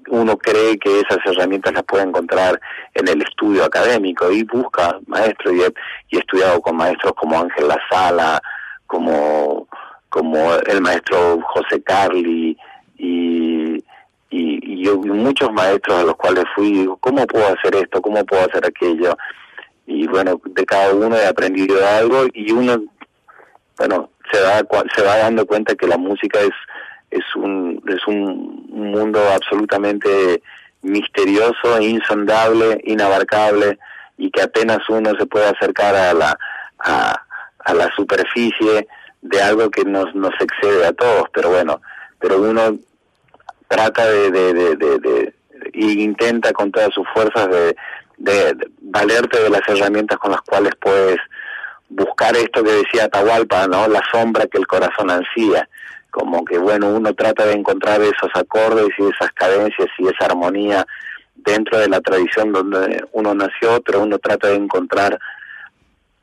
uno 0.09 0.37
cree 0.37 0.77
que 0.77 1.01
esas 1.01 1.19
herramientas 1.25 1.73
las 1.73 1.83
puede 1.83 2.03
encontrar 2.03 2.59
en 2.93 3.07
el 3.07 3.21
estudio 3.21 3.65
académico 3.65 4.31
y 4.31 4.43
busca 4.43 4.99
maestros 5.07 5.53
y 5.53 5.61
he, 5.61 6.19
estudiado 6.19 6.61
con 6.61 6.77
maestros 6.77 7.13
como 7.15 7.39
Ángel 7.39 7.67
La 7.67 7.79
Sala, 7.89 8.41
como 8.87 9.67
como 10.09 10.53
el 10.55 10.79
maestro 10.79 11.41
José 11.41 11.83
Carli 11.83 12.57
y, 12.97 13.83
y, 14.29 14.85
y, 14.85 14.89
muchos 14.89 15.51
maestros 15.51 15.99
a 15.99 16.03
los 16.03 16.15
cuales 16.15 16.45
fui, 16.55 16.71
digo, 16.71 16.95
¿cómo 17.01 17.27
puedo 17.27 17.45
hacer 17.47 17.75
esto? 17.75 18.01
¿Cómo 18.01 18.23
puedo 18.23 18.45
hacer 18.45 18.65
aquello? 18.65 19.17
Y 19.85 20.07
bueno, 20.07 20.39
de 20.45 20.65
cada 20.65 20.93
uno 20.93 21.17
he 21.17 21.27
aprendido 21.27 21.85
algo 21.85 22.27
y 22.33 22.49
uno, 22.53 22.81
bueno, 23.77 24.09
se 24.31 24.39
da 24.39 24.65
se 24.95 25.03
va 25.03 25.17
dando 25.17 25.45
cuenta 25.45 25.75
que 25.75 25.87
la 25.87 25.97
música 25.97 26.39
es 26.39 26.53
es 27.17 27.35
un 27.35 27.81
es 27.87 28.05
un 28.07 28.67
mundo 28.71 29.19
absolutamente 29.33 30.41
misterioso, 30.81 31.79
insondable, 31.81 32.81
inabarcable 32.83 33.79
y 34.17 34.29
que 34.31 34.41
apenas 34.41 34.79
uno 34.89 35.11
se 35.17 35.25
puede 35.25 35.47
acercar 35.47 35.95
a 35.95 36.13
la 36.13 36.37
a, 36.79 37.21
a 37.59 37.73
la 37.73 37.89
superficie 37.95 38.87
de 39.21 39.41
algo 39.41 39.71
que 39.71 39.83
nos, 39.83 40.13
nos 40.13 40.33
excede 40.39 40.85
a 40.85 40.93
todos, 40.93 41.25
pero 41.33 41.49
bueno, 41.49 41.81
pero 42.19 42.39
uno 42.39 42.77
trata 43.67 44.05
de, 44.07 44.31
de, 44.31 44.75
de, 44.75 45.33
intenta 45.73 46.53
con 46.53 46.71
todas 46.71 46.93
sus 46.93 47.07
fuerzas 47.13 47.47
de, 47.49 47.75
de, 48.17 48.69
valerte 48.81 49.41
de 49.41 49.49
las 49.49 49.61
herramientas 49.67 50.19
con 50.19 50.31
las 50.31 50.41
cuales 50.41 50.73
puedes 50.79 51.17
buscar 51.89 52.35
esto 52.35 52.63
que 52.63 52.71
decía 52.71 53.05
Atahualpa, 53.05 53.67
¿no? 53.67 53.87
La 53.87 54.01
sombra 54.11 54.45
que 54.47 54.57
el 54.57 54.67
corazón 54.67 55.09
ansía. 55.09 55.67
Como 56.15 56.45
que, 56.45 56.57
bueno, 56.57 56.87
uno 56.95 57.13
trata 57.13 57.45
de 57.45 57.55
encontrar 57.55 57.99
esos 58.01 58.31
acordes 58.35 58.87
y 58.97 59.03
esas 59.03 59.33
cadencias 59.33 59.89
y 59.97 60.07
esa 60.07 60.27
armonía 60.27 60.85
dentro 61.35 61.77
de 61.77 61.89
la 61.89 61.99
tradición 61.99 62.53
donde 62.53 63.03
uno 63.11 63.35
nació, 63.35 63.81
pero 63.81 64.01
uno 64.01 64.17
trata 64.17 64.47
de 64.47 64.55
encontrar 64.55 65.19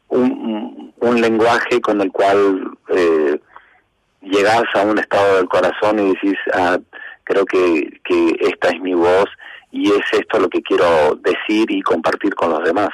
un, 0.08 0.94
un 0.98 1.20
lenguaje 1.20 1.78
con 1.82 2.00
el 2.00 2.10
cual 2.10 2.70
eh, 2.88 3.38
llegás 4.22 4.64
a 4.72 4.80
un 4.80 4.98
estado 4.98 5.36
del 5.36 5.48
corazón 5.48 5.98
y 5.98 6.14
decís, 6.14 6.38
ah, 6.54 6.78
creo 7.24 7.44
que, 7.44 8.00
que 8.02 8.34
esta 8.40 8.70
es 8.70 8.80
mi 8.80 8.94
voz 8.94 9.26
y 9.72 9.90
es 9.90 10.04
esto 10.12 10.38
lo 10.38 10.48
que 10.48 10.62
quiero 10.62 11.16
decir 11.16 11.70
y 11.70 11.82
compartir 11.82 12.34
con 12.34 12.48
los 12.48 12.64
demás. 12.64 12.88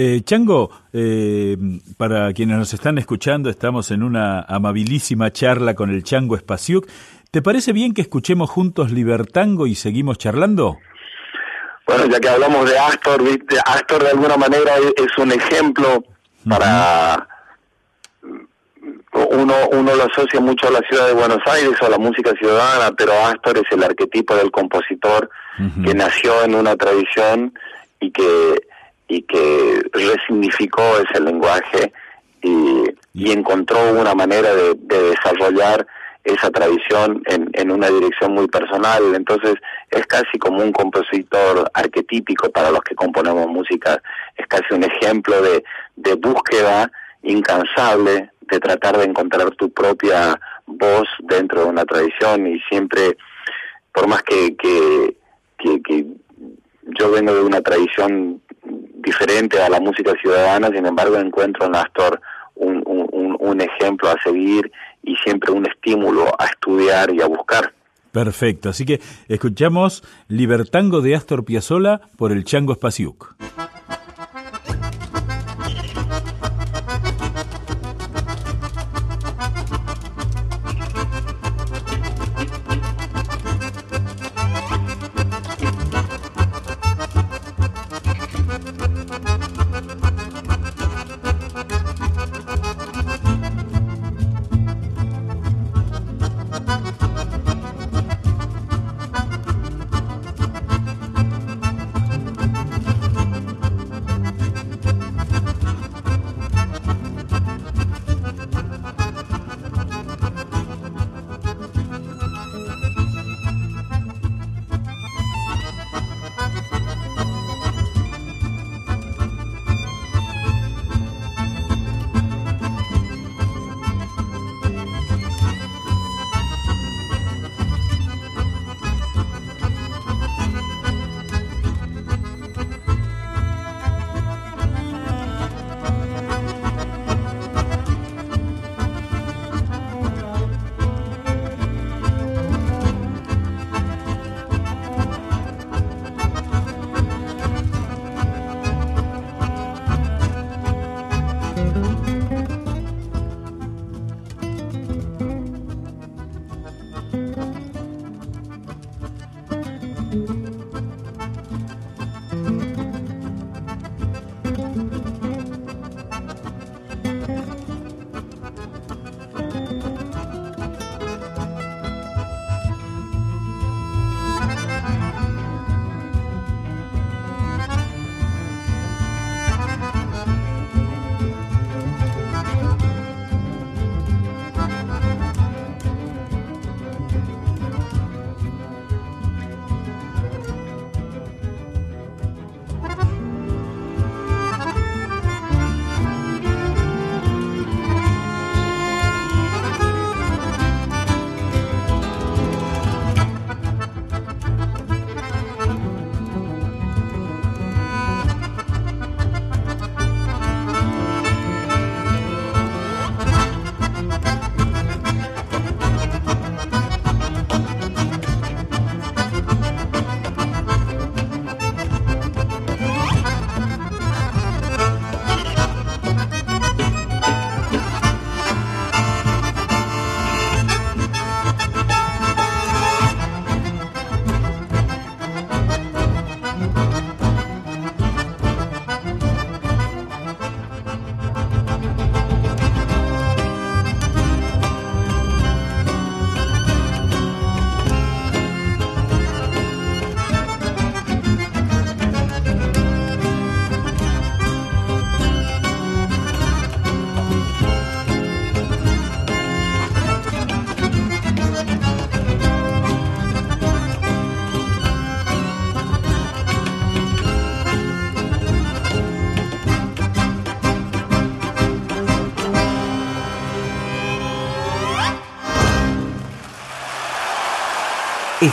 Eh, 0.00 0.20
Chango, 0.22 0.70
eh, 0.92 1.56
para 1.96 2.32
quienes 2.32 2.56
nos 2.56 2.72
están 2.72 2.98
escuchando, 2.98 3.50
estamos 3.50 3.90
en 3.90 4.04
una 4.04 4.42
amabilísima 4.42 5.32
charla 5.32 5.74
con 5.74 5.90
el 5.90 6.04
Chango 6.04 6.36
Espaciuc. 6.36 6.86
¿Te 7.32 7.42
parece 7.42 7.72
bien 7.72 7.94
que 7.94 8.02
escuchemos 8.02 8.48
juntos 8.48 8.92
Libertango 8.92 9.66
y 9.66 9.74
seguimos 9.74 10.16
charlando? 10.16 10.78
Bueno, 11.84 12.06
ya 12.06 12.20
que 12.20 12.28
hablamos 12.28 12.70
de 12.70 12.78
Astor, 12.78 13.24
Astor 13.66 14.04
de 14.04 14.10
alguna 14.10 14.36
manera 14.36 14.74
es 14.76 15.18
un 15.18 15.32
ejemplo 15.32 16.04
para 16.48 17.26
uno 19.12 19.54
uno 19.72 19.96
lo 19.96 20.04
asocia 20.04 20.38
mucho 20.38 20.68
a 20.68 20.70
la 20.70 20.80
ciudad 20.88 21.08
de 21.08 21.14
Buenos 21.14 21.40
Aires 21.44 21.74
o 21.82 21.86
a 21.86 21.90
la 21.90 21.98
música 21.98 22.30
ciudadana, 22.38 22.94
pero 22.96 23.14
Astor 23.14 23.58
es 23.58 23.72
el 23.72 23.82
arquetipo 23.82 24.36
del 24.36 24.52
compositor 24.52 25.28
que 25.84 25.92
nació 25.92 26.44
en 26.44 26.54
una 26.54 26.76
tradición 26.76 27.52
y 27.98 28.12
que 28.12 28.68
y 29.08 29.22
que 29.22 29.82
resignificó 29.92 30.82
ese 30.98 31.20
lenguaje 31.20 31.92
y, 32.42 32.84
encontró 33.30 33.78
una 33.92 34.14
manera 34.14 34.54
de, 34.54 34.74
de 34.74 35.10
desarrollar 35.10 35.86
esa 36.28 36.50
tradición 36.50 37.22
en, 37.26 37.70
una 37.70 37.88
dirección 37.88 38.32
muy 38.32 38.48
personal. 38.48 39.14
Entonces 39.14 39.54
es 39.90 40.06
casi 40.06 40.38
como 40.38 40.62
un 40.62 40.72
compositor 40.72 41.70
arquetípico 41.72 42.50
para 42.50 42.70
los 42.70 42.80
que 42.80 42.94
componemos 42.94 43.46
música, 43.48 44.00
es 44.36 44.46
casi 44.46 44.74
un 44.74 44.84
ejemplo 44.84 45.40
de, 45.40 45.64
de 45.96 46.14
búsqueda 46.14 46.90
incansable, 47.22 48.30
de 48.42 48.60
tratar 48.60 48.98
de 48.98 49.04
encontrar 49.04 49.50
tu 49.52 49.70
propia 49.70 50.38
voz 50.66 51.08
dentro 51.20 51.62
de 51.62 51.66
una 51.66 51.84
tradición 51.84 52.46
y 52.46 52.60
siempre, 52.68 53.16
por 53.92 54.06
más 54.06 54.22
que, 54.22 54.56
que, 54.56 55.16
que, 55.58 56.06
yo 56.98 57.10
vengo 57.10 57.34
de 57.34 57.42
una 57.42 57.60
tradición 57.60 58.40
diferente 58.94 59.60
a 59.60 59.68
la 59.68 59.80
música 59.80 60.12
ciudadana, 60.20 60.68
sin 60.68 60.86
embargo 60.86 61.16
encuentro 61.18 61.66
en 61.66 61.76
Astor 61.76 62.20
un, 62.54 63.60
ejemplo 63.60 64.08
a 64.08 64.16
seguir 64.22 64.70
y 65.02 65.16
siempre 65.16 65.50
un 65.52 65.66
estímulo 65.66 66.26
a 66.38 66.44
estudiar 66.46 67.12
y 67.12 67.20
a 67.20 67.26
buscar. 67.26 67.72
Perfecto, 68.12 68.68
así 68.68 68.84
que 68.84 69.00
escuchamos 69.28 70.04
Libertango 70.28 71.00
de 71.00 71.14
Astor 71.14 71.44
Piazzolla 71.44 72.00
por 72.16 72.32
el 72.32 72.44
Chango 72.44 72.74
Spasiuk. 72.74 73.34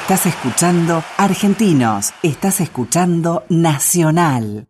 Estás 0.06 0.28
escuchando 0.28 1.04
Argentinos, 1.18 2.14
estás 2.22 2.62
escuchando 2.62 3.44
Nacional. 3.50 4.68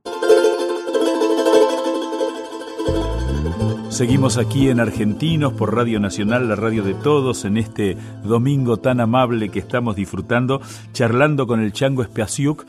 Seguimos 3.89 4.37
aquí 4.37 4.69
en 4.69 4.79
Argentinos 4.79 5.51
por 5.51 5.75
Radio 5.75 5.99
Nacional, 5.99 6.47
la 6.47 6.55
radio 6.55 6.83
de 6.83 6.93
todos, 6.93 7.43
en 7.43 7.57
este 7.57 7.97
domingo 8.23 8.77
tan 8.77 9.01
amable 9.01 9.49
que 9.49 9.59
estamos 9.59 9.97
disfrutando, 9.97 10.61
charlando 10.93 11.47
con 11.47 11.59
el 11.59 11.73
Chango 11.73 12.01
Espaciuc. 12.01 12.65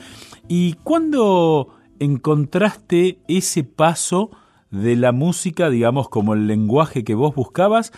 ¿Y 0.49 0.73
cuándo 0.83 1.69
encontraste 2.01 3.21
ese 3.29 3.63
paso 3.63 4.33
de 4.73 4.97
la 4.97 5.13
música, 5.13 5.71
digamos, 5.71 6.09
como 6.09 6.35
el 6.35 6.49
lenguaje 6.49 7.05
que 7.05 7.15
vos 7.15 7.33
buscabas, 7.33 7.93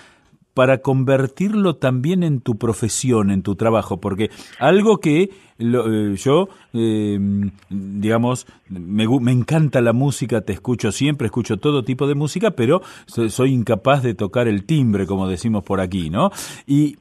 para 0.59 0.79
convertirlo 0.79 1.77
también 1.77 2.25
en 2.25 2.40
tu 2.40 2.59
profesión, 2.59 3.31
en 3.31 3.42
tu 3.42 3.55
trabajo, 3.55 4.01
porque 4.01 4.29
algo 4.59 4.99
que 4.99 5.31
eh, 5.61 6.14
yo, 6.16 6.49
em, 6.73 7.53
digamos, 7.71 8.44
me, 8.68 9.05
encanta 9.31 9.81
la 9.81 9.92
música, 9.92 10.40
te 10.40 10.53
escucho 10.53 10.90
siempre, 10.90 11.27
escucho 11.27 11.59
todo 11.59 11.85
tipo 11.85 12.09
de 12.09 12.16
música, 12.16 12.51
pero 12.51 12.83
soy, 13.07 13.53
incapaz 13.53 14.03
de 14.03 14.14
tocar 14.14 14.49
el 14.49 14.64
timbre, 14.64 15.07
como 15.07 15.29
decimos 15.29 15.62
por 15.62 15.81
aquí, 15.81 16.11
¿no? 16.11 16.33
Y 16.66 16.97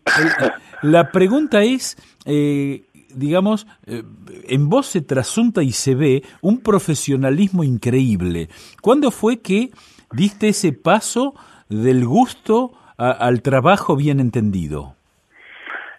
la 0.84 1.12
pregunta 1.12 1.64
es... 1.64 1.98
Eh, 2.26 2.84
digamos, 3.16 3.66
eh, 3.88 4.04
en 4.48 4.70
vos 4.70 4.86
se 4.86 5.02
trasunta 5.02 5.64
y 5.64 5.72
se 5.72 5.96
ve 5.96 6.24
un 6.42 6.60
profesionalismo 6.60 7.64
increíble. 7.64 8.50
¿Cuándo 8.84 9.10
fue 9.10 9.40
que 9.40 9.72
diste 10.12 10.50
ese 10.50 10.74
paso 10.74 11.34
del 11.70 12.06
gusto 12.06 12.74
al 12.98 13.42
trabajo 13.42 13.96
bien 13.96 14.20
entendido? 14.20 14.96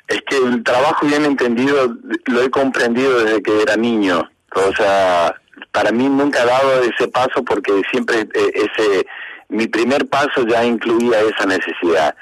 Es 0.07 0.23
que 0.23 0.39
el 0.39 0.63
trabajo 0.65 1.07
bien 1.07 1.25
entendido 1.25 1.97
lo 2.27 2.43
he 2.43 2.51
comprendido 2.51 3.25
desde 3.25 3.43
que 3.43 3.63
era 3.63 3.77
niño. 3.77 4.29
O 4.55 4.75
sea, 4.75 5.35
para 5.71 5.93
mí 5.93 6.09
nunca 6.09 6.43
he 6.43 6.47
dado 6.47 6.83
ese 6.83 7.09
paso 7.09 7.45
porque 7.45 7.83
siempre 7.91 8.21
eh, 8.21 8.53
ese 8.55 9.07
mi 9.49 9.67
primer 9.67 10.07
paso 10.09 10.47
ya 10.47 10.65
incluía 10.65 11.21
esa 11.21 11.47
necesidad. 11.47 12.15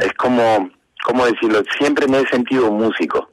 Es 0.00 0.12
como, 0.14 0.70
¿cómo 1.04 1.26
decirlo? 1.26 1.62
Siempre 1.78 2.06
me 2.06 2.20
he 2.20 2.26
sentido 2.26 2.70
músico. 2.70 3.30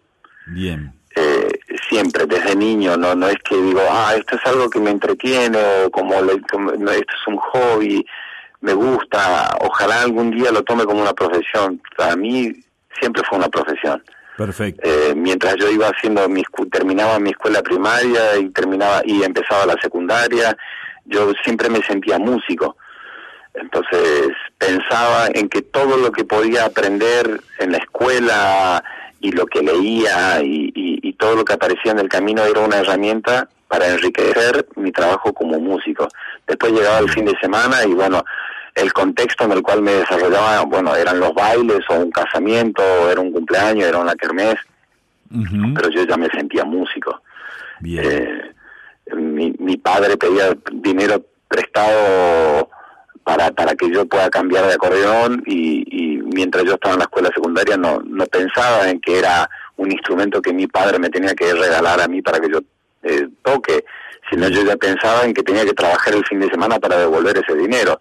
Bien. 0.47 0.93
Eh, 1.15 1.51
siempre, 1.89 2.25
desde 2.25 2.55
niño, 2.55 2.95
no 2.97 3.15
no 3.15 3.27
es 3.27 3.37
que 3.43 3.55
digo, 3.55 3.81
ah, 3.89 4.13
esto 4.15 4.35
es 4.35 4.45
algo 4.45 4.69
que 4.69 4.79
me 4.79 4.91
entretiene 4.91 5.57
o 5.85 5.91
como, 5.91 6.15
como 6.51 6.71
esto 6.71 7.13
es 7.13 7.27
un 7.27 7.37
hobby 7.37 8.05
me 8.61 8.73
gusta, 8.73 9.57
ojalá 9.61 10.01
algún 10.01 10.31
día 10.31 10.51
lo 10.51 10.63
tome 10.63 10.83
como 10.85 11.01
una 11.01 11.13
profesión. 11.13 11.81
Para 11.95 12.15
mí 12.15 12.53
siempre 12.99 13.23
fue 13.27 13.37
una 13.37 13.49
profesión. 13.49 14.03
Perfecto. 14.37 14.81
Eh, 14.83 15.13
mientras 15.15 15.55
yo 15.57 15.69
iba 15.69 15.87
haciendo 15.87 16.27
mi 16.29 16.43
terminaba 16.71 17.19
mi 17.19 17.31
escuela 17.31 17.61
primaria 17.61 18.37
y 18.37 18.49
terminaba 18.49 19.01
y 19.05 19.23
empezaba 19.23 19.65
la 19.65 19.75
secundaria, 19.81 20.55
yo 21.05 21.33
siempre 21.43 21.69
me 21.69 21.81
sentía 21.81 22.19
músico. 22.19 22.77
Entonces 23.53 24.29
pensaba 24.57 25.27
en 25.33 25.49
que 25.49 25.61
todo 25.61 25.97
lo 25.97 26.11
que 26.11 26.23
podía 26.23 26.65
aprender 26.65 27.41
en 27.59 27.71
la 27.71 27.77
escuela 27.79 28.83
y 29.19 29.31
lo 29.31 29.45
que 29.45 29.61
leía 29.61 30.41
y, 30.41 30.71
y 30.73 31.13
todo 31.13 31.35
lo 31.35 31.43
que 31.43 31.53
aparecía 31.53 31.91
en 31.91 31.99
el 31.99 32.07
camino 32.07 32.43
era 32.43 32.61
una 32.61 32.77
herramienta 32.77 33.49
para 33.69 33.87
enriquecer 33.87 34.67
mi 34.75 34.91
trabajo 34.91 35.31
como 35.31 35.59
músico. 35.59 36.07
Después 36.45 36.73
llegaba 36.73 36.99
el 36.99 37.09
fin 37.09 37.25
de 37.25 37.37
semana 37.39 37.85
y 37.85 37.93
bueno, 37.93 38.25
el 38.75 38.91
contexto 38.91 39.45
en 39.45 39.51
el 39.53 39.61
cual 39.61 39.81
me 39.81 39.93
desarrollaba, 39.93 40.63
bueno, 40.63 40.95
eran 40.95 41.19
los 41.19 41.33
bailes 41.33 41.79
o 41.89 41.93
un 41.93 42.11
casamiento, 42.11 42.81
o 42.81 43.09
era 43.09 43.21
un 43.21 43.31
cumpleaños, 43.31 43.87
era 43.87 43.99
una 43.99 44.15
kermés, 44.15 44.55
pero 45.75 45.89
yo 45.89 46.03
ya 46.03 46.17
me 46.17 46.27
sentía 46.29 46.65
músico. 46.65 47.21
Eh, 47.85 48.41
mi, 49.15 49.53
mi 49.59 49.77
padre 49.77 50.17
pedía 50.17 50.57
dinero 50.71 51.23
prestado 51.47 52.69
para, 53.23 53.51
para 53.51 53.75
que 53.75 53.91
yo 53.91 54.07
pueda 54.07 54.29
cambiar 54.31 54.65
de 54.65 54.73
acordeón 54.73 55.43
y, 55.45 55.83
y 55.91 56.17
mientras 56.17 56.63
yo 56.63 56.73
estaba 56.73 56.93
en 56.93 56.99
la 56.99 57.05
escuela 57.05 57.29
secundaria 57.33 57.77
no, 57.77 57.99
no 57.99 58.25
pensaba 58.25 58.89
en 58.89 58.99
que 58.99 59.19
era 59.19 59.49
un 59.77 59.91
instrumento 59.91 60.41
que 60.41 60.53
mi 60.53 60.67
padre 60.67 60.97
me 60.97 61.09
tenía 61.09 61.35
que 61.35 61.53
regalar 61.53 62.01
a 62.01 62.07
mí 62.07 62.21
para 62.21 62.39
que 62.39 62.49
yo 62.51 62.59
eh, 63.03 63.27
toque, 63.43 63.85
sino 64.29 64.47
yo 64.49 64.63
ya 64.63 64.75
pensaba 64.75 65.23
en 65.23 65.33
que 65.33 65.43
tenía 65.43 65.65
que 65.65 65.73
trabajar 65.73 66.13
el 66.13 66.25
fin 66.25 66.39
de 66.39 66.49
semana 66.49 66.79
para 66.79 66.97
devolver 66.97 67.37
ese 67.37 67.55
dinero. 67.55 67.99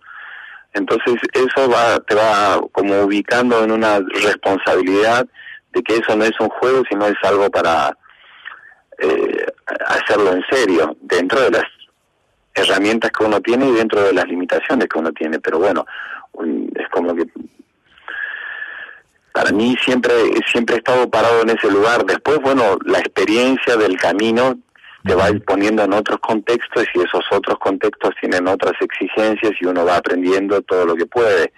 Entonces 0.74 1.16
eso 1.32 1.68
va, 1.70 1.98
te 2.00 2.14
va 2.14 2.60
como 2.72 3.02
ubicando 3.02 3.64
en 3.64 3.72
una 3.72 4.00
responsabilidad 4.00 5.26
de 5.72 5.82
que 5.82 5.96
eso 5.96 6.16
no 6.16 6.24
es 6.24 6.38
un 6.40 6.48
juego, 6.48 6.82
sino 6.88 7.06
es 7.06 7.16
algo 7.22 7.50
para 7.50 7.96
eh, 8.98 9.46
hacerlo 9.86 10.32
en 10.32 10.42
serio, 10.50 10.96
dentro 11.00 11.40
de 11.40 11.50
las 11.50 11.64
herramientas 12.54 13.10
que 13.16 13.24
uno 13.24 13.40
tiene 13.40 13.68
y 13.68 13.72
dentro 13.72 14.02
de 14.02 14.12
las 14.12 14.26
limitaciones 14.26 14.88
que 14.88 14.98
uno 14.98 15.12
tiene. 15.12 15.38
Pero 15.40 15.58
bueno, 15.58 15.86
es 16.74 16.88
como 16.90 17.14
que 17.14 17.26
para 19.32 19.52
mí 19.52 19.76
siempre 19.84 20.12
siempre 20.50 20.76
he 20.76 20.78
estado 20.78 21.08
parado 21.08 21.42
en 21.42 21.50
ese 21.50 21.70
lugar. 21.70 22.04
Después, 22.04 22.38
bueno, 22.40 22.78
la 22.84 22.98
experiencia 22.98 23.76
del 23.76 23.96
camino 23.96 24.58
te 25.08 25.14
va 25.14 25.30
poniendo 25.46 25.82
en 25.84 25.94
otros 25.94 26.18
contextos 26.20 26.84
y 26.94 27.00
esos 27.00 27.24
otros 27.32 27.58
contextos 27.58 28.10
tienen 28.20 28.46
otras 28.46 28.74
exigencias 28.80 29.52
y 29.58 29.64
uno 29.64 29.86
va 29.86 29.96
aprendiendo 29.96 30.60
todo 30.62 30.84
lo 30.84 30.94
que 30.94 31.06
puede 31.06 31.50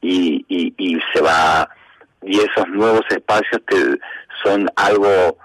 y, 0.00 0.44
y, 0.48 0.72
y 0.78 1.00
se 1.12 1.20
va 1.20 1.68
y 2.22 2.38
esos 2.38 2.68
nuevos 2.68 3.02
espacios 3.10 3.60
te, 3.66 3.76
son 4.44 4.68
algo 4.76 5.36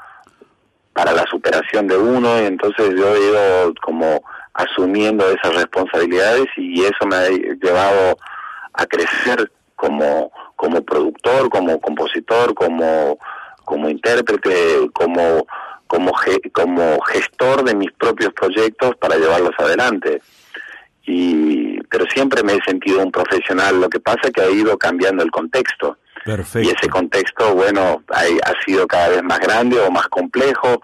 para 0.94 1.14
la 1.14 1.24
superación 1.32 1.88
de 1.88 1.98
uno 1.98 2.40
y 2.42 2.46
entonces 2.46 2.94
yo 2.96 3.16
he 3.16 3.20
ido 3.20 3.74
como 3.82 4.22
asumiendo 4.54 5.28
esas 5.28 5.56
responsabilidades 5.56 6.46
y 6.58 6.84
eso 6.84 7.08
me 7.08 7.16
ha 7.16 7.30
llevado 7.30 8.18
a 8.74 8.86
crecer 8.86 9.52
como 9.76 10.32
como 10.56 10.84
productor, 10.84 11.50
como 11.50 11.80
compositor, 11.80 12.54
como 12.54 13.18
como 13.66 13.90
intérprete, 13.90 14.90
como 14.94 15.46
como, 15.88 16.14
como 16.54 17.00
gestor 17.02 17.64
de 17.64 17.76
mis 17.76 17.92
propios 17.94 18.34
proyectos 18.34 18.96
para 18.98 19.16
llevarlos 19.18 19.54
adelante. 19.58 20.22
Y, 21.06 21.80
pero 21.90 22.06
siempre 22.14 22.44
me 22.44 22.54
he 22.54 22.62
sentido 22.66 23.02
un 23.02 23.12
profesional, 23.12 23.80
lo 23.80 23.90
que 23.90 24.00
pasa 24.00 24.20
es 24.24 24.32
que 24.32 24.42
ha 24.42 24.50
ido 24.50 24.78
cambiando 24.78 25.24
el 25.24 25.32
contexto. 25.32 25.98
Perfecto. 26.26 26.68
Y 26.68 26.74
ese 26.74 26.90
contexto, 26.90 27.56
bueno, 27.56 28.04
ha, 28.10 28.20
ha 28.22 28.66
sido 28.66 28.86
cada 28.86 29.10
vez 29.10 29.24
más 29.24 29.40
grande 29.40 29.80
o 29.80 29.90
más 29.90 30.08
complejo. 30.08 30.82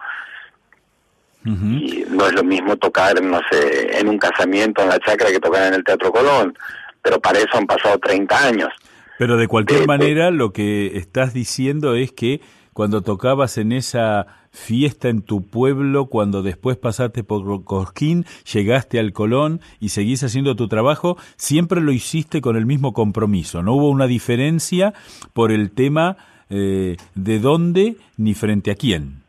Y 1.46 2.06
no 2.08 2.26
es 2.26 2.32
lo 2.32 2.42
mismo 2.42 2.74
tocar, 2.78 3.22
no 3.22 3.38
sé, 3.50 3.98
en 3.98 4.08
un 4.08 4.16
casamiento 4.16 4.80
en 4.80 4.88
la 4.88 4.98
chacra 4.98 5.30
que 5.30 5.38
tocar 5.38 5.66
en 5.66 5.74
el 5.74 5.84
Teatro 5.84 6.10
Colón. 6.10 6.56
Pero 7.02 7.20
para 7.20 7.38
eso 7.38 7.58
han 7.58 7.66
pasado 7.66 7.98
30 7.98 8.46
años. 8.46 8.70
Pero 9.18 9.36
de 9.36 9.46
cualquier 9.46 9.86
manera, 9.86 10.30
lo 10.30 10.54
que 10.54 10.96
estás 10.96 11.34
diciendo 11.34 11.94
es 11.94 12.12
que 12.12 12.40
cuando 12.74 13.02
tocabas 13.02 13.56
en 13.56 13.72
esa 13.72 14.26
fiesta 14.50 15.08
en 15.08 15.22
tu 15.22 15.46
pueblo, 15.46 16.06
cuando 16.06 16.42
después 16.42 16.76
pasaste 16.76 17.24
por 17.24 17.64
Cosquín, 17.64 18.26
llegaste 18.52 18.98
al 18.98 19.12
Colón 19.12 19.60
y 19.80 19.88
seguís 19.90 20.22
haciendo 20.22 20.56
tu 20.56 20.68
trabajo, 20.68 21.16
siempre 21.36 21.80
lo 21.80 21.92
hiciste 21.92 22.40
con 22.40 22.56
el 22.56 22.66
mismo 22.66 22.92
compromiso. 22.92 23.62
No 23.62 23.74
hubo 23.74 23.88
una 23.90 24.06
diferencia 24.06 24.92
por 25.32 25.52
el 25.52 25.70
tema 25.70 26.16
eh, 26.50 26.96
de 27.14 27.38
dónde 27.38 27.96
ni 28.16 28.34
frente 28.34 28.72
a 28.72 28.74
quién. 28.74 29.22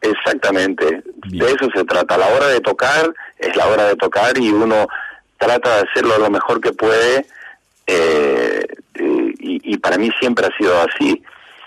Exactamente. 0.00 1.02
De 1.26 1.46
eso 1.46 1.68
se 1.74 1.84
trata. 1.84 2.16
La 2.16 2.28
hora 2.28 2.46
de 2.46 2.60
tocar 2.60 3.12
es 3.38 3.56
la 3.56 3.66
hora 3.66 3.84
de 3.88 3.96
tocar 3.96 4.38
y 4.38 4.50
uno 4.50 4.86
trata 5.36 5.76
de 5.76 5.88
hacerlo 5.88 6.18
lo 6.18 6.30
mejor 6.30 6.60
que 6.60 6.72
puede. 6.72 7.26
Eh, 7.88 8.64
y, 9.40 9.74
y, 9.74 9.78
para 9.78 9.98
mí 9.98 10.10
siempre 10.20 10.46
ha 10.46 10.56
sido 10.56 10.74
así. 10.80 11.22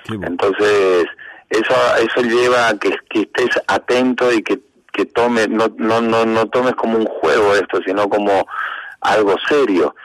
Entonces, 0.10 1.06
eso 1.50 1.74
eso 1.98 2.22
lleva 2.22 2.70
a 2.70 2.78
que, 2.78 2.96
estés 3.14 3.62
atento 3.68 4.32
y 4.32 4.42
que, 4.42 4.60
que 4.92 5.06
tomes, 5.06 5.50
no, 5.50 5.68
no, 5.78 6.02
no, 6.02 6.26
no 6.26 6.48
tomes 6.48 6.76
como 6.76 6.98
un 6.98 7.06
juego 7.06 7.56
esto, 7.56 7.80
sino 7.86 8.10
como 8.10 8.48
algo 9.02 9.36
serio. 9.48 9.96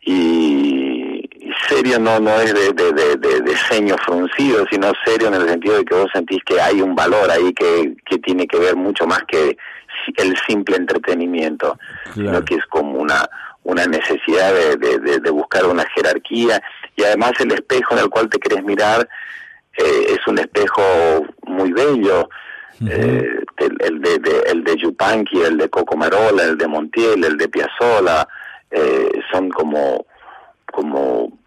Y, 0.00 1.28
serio 1.68 1.98
no 1.98 2.20
no 2.20 2.30
es 2.40 2.52
de, 2.54 2.72
de, 2.72 2.92
de, 2.92 3.16
de, 3.16 3.56
ceño 3.68 3.96
fruncido, 3.98 4.64
sino 4.70 4.92
serio 5.04 5.28
en 5.28 5.34
el 5.34 5.48
sentido 5.48 5.78
de 5.78 5.84
que 5.84 5.94
vos 5.94 6.08
sentís 6.12 6.38
que 6.44 6.60
hay 6.60 6.80
un 6.80 6.94
valor 6.94 7.30
ahí 7.30 7.52
que, 7.52 7.96
que 8.04 8.18
tiene 8.18 8.46
que 8.46 8.58
ver 8.58 8.76
mucho 8.76 9.06
más 9.06 9.22
que 9.26 9.56
el 10.16 10.36
simple 10.46 10.76
entretenimiento, 10.76 11.78
sino 12.14 12.44
que 12.44 12.56
es 12.56 12.66
como 12.66 12.98
una 12.98 13.28
una 13.66 13.84
necesidad 13.84 14.54
de, 14.54 14.76
de, 14.76 15.18
de, 15.18 15.30
buscar 15.30 15.66
una 15.66 15.84
jerarquía 15.92 16.62
y 16.96 17.04
además 17.04 17.32
el 17.40 17.52
espejo 17.52 17.94
en 17.94 18.00
el 18.00 18.08
cual 18.08 18.28
te 18.28 18.38
querés 18.38 18.64
mirar 18.64 19.08
eh, 19.76 20.06
es 20.08 20.26
un 20.26 20.38
espejo 20.38 20.82
muy 21.46 21.72
bello, 21.72 22.28
eh, 22.88 23.40
el, 23.58 24.00
de, 24.00 24.42
el 24.46 24.64
de 24.64 24.76
Yupanqui, 24.76 25.42
el 25.42 25.58
de 25.58 25.68
Coco 25.68 25.96
Marola, 25.96 26.44
el 26.44 26.56
de 26.56 26.66
Montiel, 26.66 27.24
el 27.24 27.36
de 27.36 27.48
Piazzola, 27.48 28.26
eh, 28.70 29.10
son 29.30 29.50
como, 29.50 30.06
como 30.72 31.38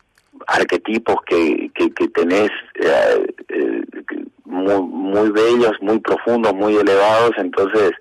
arquetipos 0.47 1.17
que, 1.25 1.71
que, 1.73 1.91
que 1.91 2.07
tenés 2.09 2.49
muy, 4.45 4.81
muy 4.81 5.29
bellos, 5.31 5.73
muy 5.81 5.99
profundos, 5.99 6.53
muy 6.53 6.75
elevados, 6.75 7.31
entonces 7.37 7.91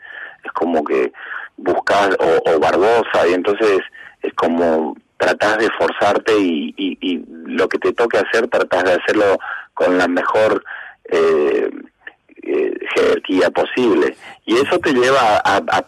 es 0.44 0.53
como 0.53 0.84
que 0.84 1.12
buscas, 1.57 2.11
o, 2.18 2.59
Barbosa, 2.59 3.26
y 3.28 3.34
entonces 3.34 3.80
es 4.22 4.32
como 4.34 4.96
tratas 5.19 5.59
de 5.59 5.66
esforzarte 5.66 6.33
y, 6.39 6.75
y, 6.77 7.25
lo 7.45 7.69
que 7.69 7.79
te 7.79 7.93
toque 7.93 8.19
hacer 8.19 8.49
tratas 8.49 8.85
de 8.85 8.93
hacerlo 8.93 9.39
con 9.75 9.99
la 9.99 10.07
mejor 10.07 10.64
eh, 11.05 11.69
eh, 12.43 12.79
jerarquía 12.95 13.51
posible. 13.51 14.16
Y 14.47 14.57
eso 14.57 14.79
te 14.79 14.93
lleva 14.93 15.43
a, 15.45 15.57
a 15.57 15.85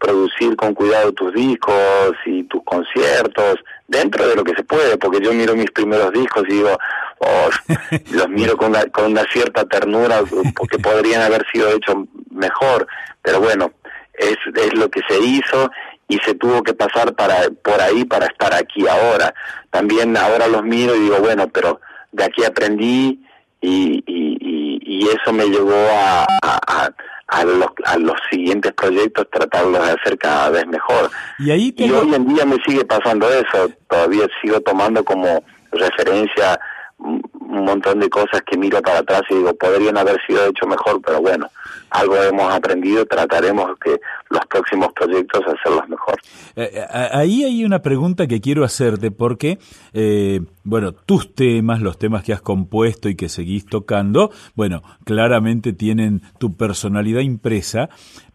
producir 0.00 0.56
con 0.56 0.74
cuidado 0.74 1.12
tus 1.12 1.32
discos 1.34 2.14
y 2.24 2.42
tus 2.44 2.64
conciertos, 2.64 3.56
dentro 3.86 4.26
de 4.26 4.34
lo 4.34 4.42
que 4.42 4.54
se 4.54 4.64
puede, 4.64 4.96
porque 4.96 5.22
yo 5.22 5.32
miro 5.32 5.54
mis 5.54 5.70
primeros 5.70 6.10
discos 6.12 6.44
y 6.48 6.54
digo, 6.54 6.78
oh, 7.18 7.50
los 8.12 8.28
miro 8.28 8.56
con 8.56 8.70
una, 8.70 8.84
con 8.86 9.12
una 9.12 9.24
cierta 9.30 9.64
ternura, 9.66 10.22
porque 10.56 10.78
podrían 10.78 11.22
haber 11.22 11.44
sido 11.52 11.68
hechos 11.70 11.96
mejor, 12.30 12.86
pero 13.20 13.40
bueno, 13.40 13.72
es, 14.14 14.38
es 14.54 14.74
lo 14.74 14.88
que 14.90 15.00
se 15.08 15.18
hizo 15.18 15.70
y 16.10 16.18
se 16.18 16.34
tuvo 16.34 16.62
que 16.62 16.74
pasar 16.74 17.14
para 17.14 17.48
por 17.62 17.80
ahí 17.80 18.04
para 18.04 18.26
estar 18.26 18.52
aquí 18.52 18.86
ahora. 18.86 19.32
También 19.70 20.16
ahora 20.16 20.48
los 20.48 20.64
miro 20.64 20.94
y 20.96 21.00
digo, 21.00 21.18
bueno, 21.20 21.48
pero 21.48 21.80
de 22.10 22.24
aquí 22.24 22.44
aprendí 22.44 23.24
y, 23.60 24.02
y, 24.06 24.80
y, 24.84 25.08
eso 25.08 25.32
me 25.32 25.46
llevó 25.46 25.76
a, 25.92 26.26
a 26.42 26.90
a 27.28 27.44
los, 27.44 27.68
a 27.84 27.96
los 27.96 28.16
siguientes 28.28 28.72
proyectos 28.72 29.24
tratarlos 29.30 29.86
de 29.86 29.92
hacer 29.92 30.18
cada 30.18 30.50
vez 30.50 30.66
mejor. 30.66 31.10
Y, 31.38 31.50
ahí 31.52 31.74
y 31.76 31.90
hoy 31.92 32.12
en 32.12 32.26
día 32.26 32.44
me 32.44 32.56
sigue 32.66 32.84
pasando 32.84 33.28
eso, 33.30 33.70
todavía 33.88 34.26
sigo 34.42 34.60
tomando 34.60 35.04
como 35.04 35.44
referencia 35.70 36.58
un 36.98 37.22
montón 37.64 38.00
de 38.00 38.10
cosas 38.10 38.42
que 38.44 38.58
miro 38.58 38.82
para 38.82 38.98
atrás 38.98 39.22
y 39.30 39.34
digo, 39.34 39.54
podrían 39.54 39.96
haber 39.96 40.20
sido 40.26 40.44
hecho 40.46 40.66
mejor, 40.66 41.00
pero 41.02 41.20
bueno, 41.20 41.48
algo 41.90 42.16
hemos 42.16 42.52
aprendido, 42.52 43.04
trataremos 43.06 43.70
que 43.82 44.00
los 44.30 44.46
próximos 44.46 44.88
proyectos 44.94 45.42
hacerlos 45.46 45.88
mejor. 45.88 46.16
Eh, 46.56 46.70
eh, 46.74 46.86
ahí 47.12 47.44
hay 47.44 47.64
una 47.64 47.82
pregunta 47.82 48.26
que 48.26 48.40
quiero 48.40 48.64
hacerte 48.64 49.10
porque, 49.10 49.58
eh, 49.92 50.40
bueno, 50.64 50.92
tus 50.92 51.34
temas, 51.34 51.80
los 51.80 51.98
temas 51.98 52.22
que 52.22 52.32
has 52.32 52.40
compuesto 52.40 53.08
y 53.08 53.16
que 53.16 53.28
seguís 53.28 53.66
tocando, 53.66 54.30
bueno, 54.54 54.82
claramente 55.04 55.72
tienen 55.72 56.22
tu 56.38 56.56
personalidad 56.56 57.20
impresa, 57.20 57.88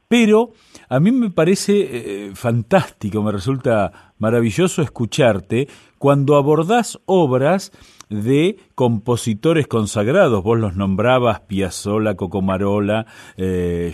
pero 0.07 0.51
a 0.89 0.99
mí 0.99 1.11
me 1.11 1.31
parece 1.31 2.31
fantástico, 2.35 3.23
me 3.23 3.31
resulta 3.31 4.13
maravilloso 4.19 4.81
escucharte 4.81 5.67
cuando 5.97 6.35
abordás 6.35 6.99
obras 7.05 7.71
de 8.09 8.59
compositores 8.75 9.67
consagrados, 9.67 10.43
vos 10.43 10.59
los 10.59 10.75
nombrabas 10.75 11.41
Piazzolla, 11.41 12.15
Cocomarola, 12.15 13.05
eh, 13.37 13.93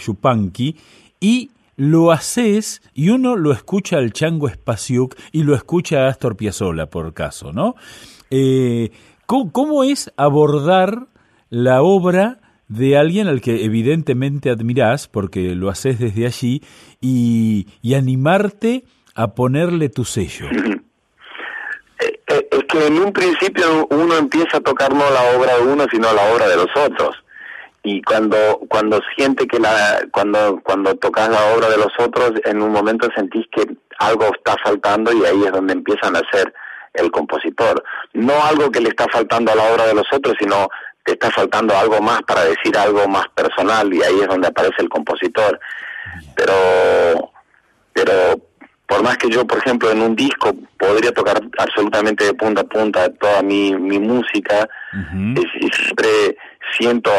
y 1.19 1.51
lo 1.77 2.11
haces 2.11 2.81
y 2.93 3.09
uno 3.09 3.35
lo 3.35 3.51
escucha 3.53 3.97
al 3.97 4.11
Chango 4.11 4.49
Spasiuk 4.49 5.15
y 5.31 5.43
lo 5.43 5.55
escucha 5.55 6.05
a 6.05 6.09
Astor 6.09 6.35
Piazzolla, 6.35 6.87
por 6.87 7.13
caso, 7.13 7.53
¿no? 7.53 7.75
Eh, 8.29 8.91
¿cómo, 9.25 9.83
es 9.83 10.11
abordar 10.17 11.07
la 11.49 11.81
obra 11.81 12.40
de 12.71 12.97
alguien 12.97 13.27
al 13.27 13.41
que 13.41 13.65
evidentemente 13.65 14.49
admirás, 14.49 15.07
porque 15.07 15.55
lo 15.55 15.69
haces 15.69 15.99
desde 15.99 16.25
allí, 16.25 16.63
y, 17.01 17.67
y 17.81 17.95
animarte 17.95 18.83
a 19.13 19.35
ponerle 19.35 19.89
tu 19.89 20.05
sello? 20.05 20.47
Eh, 22.27 22.47
es 22.49 22.63
que 22.63 22.87
en 22.87 22.97
un 22.97 23.13
principio 23.13 23.85
uno 23.91 24.17
empieza 24.17 24.57
a 24.57 24.61
tocar 24.61 24.91
no 24.91 25.03
la 25.11 25.37
obra 25.37 25.57
de 25.57 25.67
uno, 25.67 25.85
sino 25.91 26.11
la 26.13 26.33
obra 26.33 26.47
de 26.47 26.55
los 26.55 26.69
otros. 26.75 27.15
Y 27.83 28.01
cuando 28.01 28.37
cuando 28.69 28.99
siente 29.15 29.45
que 29.45 29.59
la 29.59 30.01
cuando 30.11 30.59
cuando 30.63 30.95
tocas 30.95 31.29
la 31.29 31.53
obra 31.53 31.69
de 31.69 31.77
los 31.77 31.91
otros, 31.99 32.31
en 32.45 32.59
un 32.61 32.71
momento 32.71 33.07
sentís 33.15 33.45
que 33.51 33.65
algo 33.99 34.25
está 34.33 34.55
faltando 34.63 35.13
y 35.13 35.23
ahí 35.25 35.43
es 35.43 35.51
donde 35.51 35.73
empiezan 35.73 36.15
a 36.15 36.21
ser 36.31 36.51
el 36.93 37.11
compositor. 37.11 37.83
No 38.13 38.33
algo 38.43 38.71
que 38.71 38.81
le 38.81 38.89
está 38.89 39.05
faltando 39.11 39.51
a 39.51 39.55
la 39.55 39.71
obra 39.71 39.85
de 39.85 39.93
los 39.93 40.07
otros, 40.11 40.35
sino 40.39 40.69
que 41.05 41.13
está 41.13 41.31
faltando 41.31 41.75
algo 41.75 41.99
más 42.01 42.21
para 42.23 42.43
decir 42.45 42.77
algo 42.77 43.07
más 43.07 43.27
personal 43.29 43.93
y 43.93 44.01
ahí 44.03 44.19
es 44.21 44.27
donde 44.27 44.47
aparece 44.47 44.81
el 44.81 44.89
compositor. 44.89 45.59
Pero 46.35 47.31
pero 47.93 48.39
por 48.87 49.03
más 49.03 49.17
que 49.17 49.29
yo, 49.29 49.45
por 49.47 49.59
ejemplo, 49.59 49.89
en 49.89 50.01
un 50.01 50.15
disco 50.15 50.53
podría 50.77 51.13
tocar 51.13 51.41
absolutamente 51.57 52.25
de 52.25 52.33
punta 52.33 52.61
a 52.61 52.65
punta 52.65 53.09
toda 53.13 53.41
mi, 53.41 53.73
mi 53.73 53.99
música, 53.99 54.67
y 54.93 55.69
siempre 55.71 56.37
siento 56.77 57.11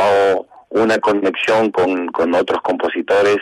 una 0.68 0.98
conexión 0.98 1.70
con, 1.70 2.08
con 2.08 2.34
otros 2.34 2.60
compositores 2.62 3.38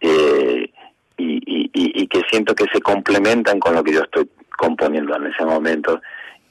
eh, 0.00 0.70
y, 1.16 1.70
y, 1.72 2.06
que 2.08 2.20
siento 2.30 2.54
que 2.54 2.64
se 2.72 2.80
complementan 2.80 3.58
con 3.58 3.74
lo 3.74 3.84
que 3.84 3.92
yo 3.92 4.00
estoy 4.00 4.28
componiendo 4.58 5.16
en 5.16 5.28
ese 5.28 5.44
momento. 5.44 6.00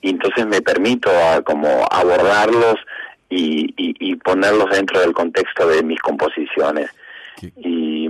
Y 0.01 0.11
entonces 0.11 0.47
me 0.47 0.61
permito 0.61 1.11
a, 1.11 1.41
como 1.41 1.85
abordarlos 1.91 2.75
y, 3.31 3.73
y, 3.77 4.15
ponerlos 4.17 4.69
dentro 4.69 4.99
del 4.99 5.13
contexto 5.13 5.65
de 5.67 5.81
mis 5.83 5.99
composiciones. 6.01 6.91
Y, 7.57 8.09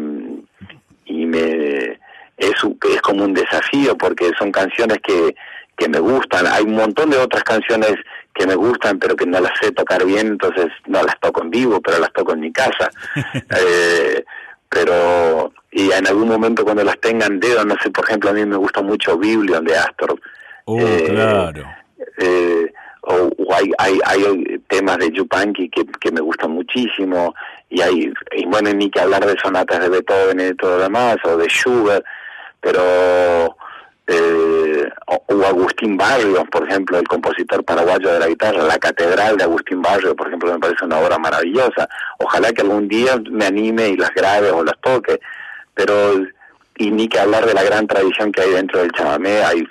y 1.05 1.25
me 1.25 1.99
es, 2.37 2.55
es 2.93 3.01
como 3.01 3.23
un 3.23 3.33
desafío 3.33 3.95
porque 3.97 4.31
son 4.37 4.51
canciones 4.51 4.97
que, 5.03 5.35
que 5.77 5.87
me 5.87 5.99
gustan. 5.99 6.47
Hay 6.47 6.63
un 6.63 6.75
montón 6.75 7.11
de 7.11 7.17
otras 7.17 7.43
canciones 7.43 7.93
que 8.33 8.47
me 8.47 8.55
gustan 8.55 8.97
pero 8.97 9.15
que 9.15 9.25
no 9.25 9.39
las 9.39 9.51
sé 9.61 9.71
tocar 9.71 10.03
bien, 10.05 10.27
entonces 10.27 10.67
no 10.87 11.03
las 11.03 11.19
toco 11.19 11.43
en 11.43 11.51
vivo, 11.51 11.79
pero 11.81 11.99
las 11.99 12.11
toco 12.13 12.33
en 12.33 12.39
mi 12.39 12.51
casa. 12.51 12.89
eh, 13.59 14.23
pero 14.67 15.53
y 15.71 15.91
en 15.91 16.07
algún 16.07 16.29
momento 16.29 16.63
cuando 16.63 16.83
las 16.83 16.99
tengan 16.99 17.39
dedo, 17.39 17.63
no 17.63 17.75
sé, 17.81 17.91
por 17.91 18.05
ejemplo, 18.05 18.31
a 18.31 18.33
mí 18.33 18.43
me 18.45 18.57
gusta 18.57 18.81
mucho 18.81 19.17
Biblion 19.17 19.63
de 19.63 19.77
Astor. 19.77 20.19
Oh, 20.65 20.79
eh, 20.79 21.05
claro. 21.09 21.65
Eh, 22.17 22.73
o, 23.01 23.31
hay, 23.53 23.71
hay, 23.77 23.99
hay 24.05 24.59
temas 24.67 24.97
de 24.99 25.11
Yupanqui 25.11 25.69
que, 25.69 25.85
que 25.99 26.11
me 26.11 26.21
gustan 26.21 26.51
muchísimo 26.51 27.33
y 27.69 27.81
hay 27.81 28.13
y 28.35 28.45
bueno 28.45 28.71
ni 28.73 28.89
que 28.89 28.99
hablar 28.99 29.25
de 29.25 29.35
sonatas 29.41 29.79
de 29.79 29.89
Beethoven 29.89 30.39
y 30.39 30.53
todo 30.55 30.77
lo 30.77 30.83
demás 30.83 31.17
o 31.23 31.37
de 31.37 31.47
Schubert 31.47 32.05
pero 32.59 33.57
eh, 34.07 34.89
o, 35.07 35.45
Agustín 35.45 35.97
Barrios, 35.97 36.43
por 36.51 36.67
ejemplo, 36.67 36.97
el 36.99 37.07
compositor 37.07 37.63
paraguayo 37.63 38.13
de 38.13 38.19
la 38.19 38.27
guitarra, 38.27 38.63
la 38.63 38.77
catedral 38.77 39.37
de 39.37 39.43
Agustín 39.43 39.81
Barrios, 39.81 40.13
por 40.15 40.27
ejemplo, 40.27 40.51
me 40.51 40.59
parece 40.59 40.85
una 40.85 40.99
obra 40.99 41.17
maravillosa. 41.17 41.87
Ojalá 42.19 42.51
que 42.51 42.61
algún 42.61 42.87
día 42.87 43.21
me 43.29 43.45
anime 43.45 43.89
y 43.89 43.97
las 43.97 44.11
grabe 44.11 44.51
o 44.51 44.63
las 44.63 44.79
toque, 44.81 45.19
pero 45.73 45.93
y 46.77 46.91
ni 46.91 47.07
que 47.07 47.19
hablar 47.19 47.45
de 47.45 47.53
la 47.53 47.63
gran 47.63 47.87
tradición 47.87 48.31
que 48.31 48.41
hay 48.41 48.51
dentro 48.51 48.79
del 48.79 48.91
chamamé, 48.91 49.43
hay 49.43 49.63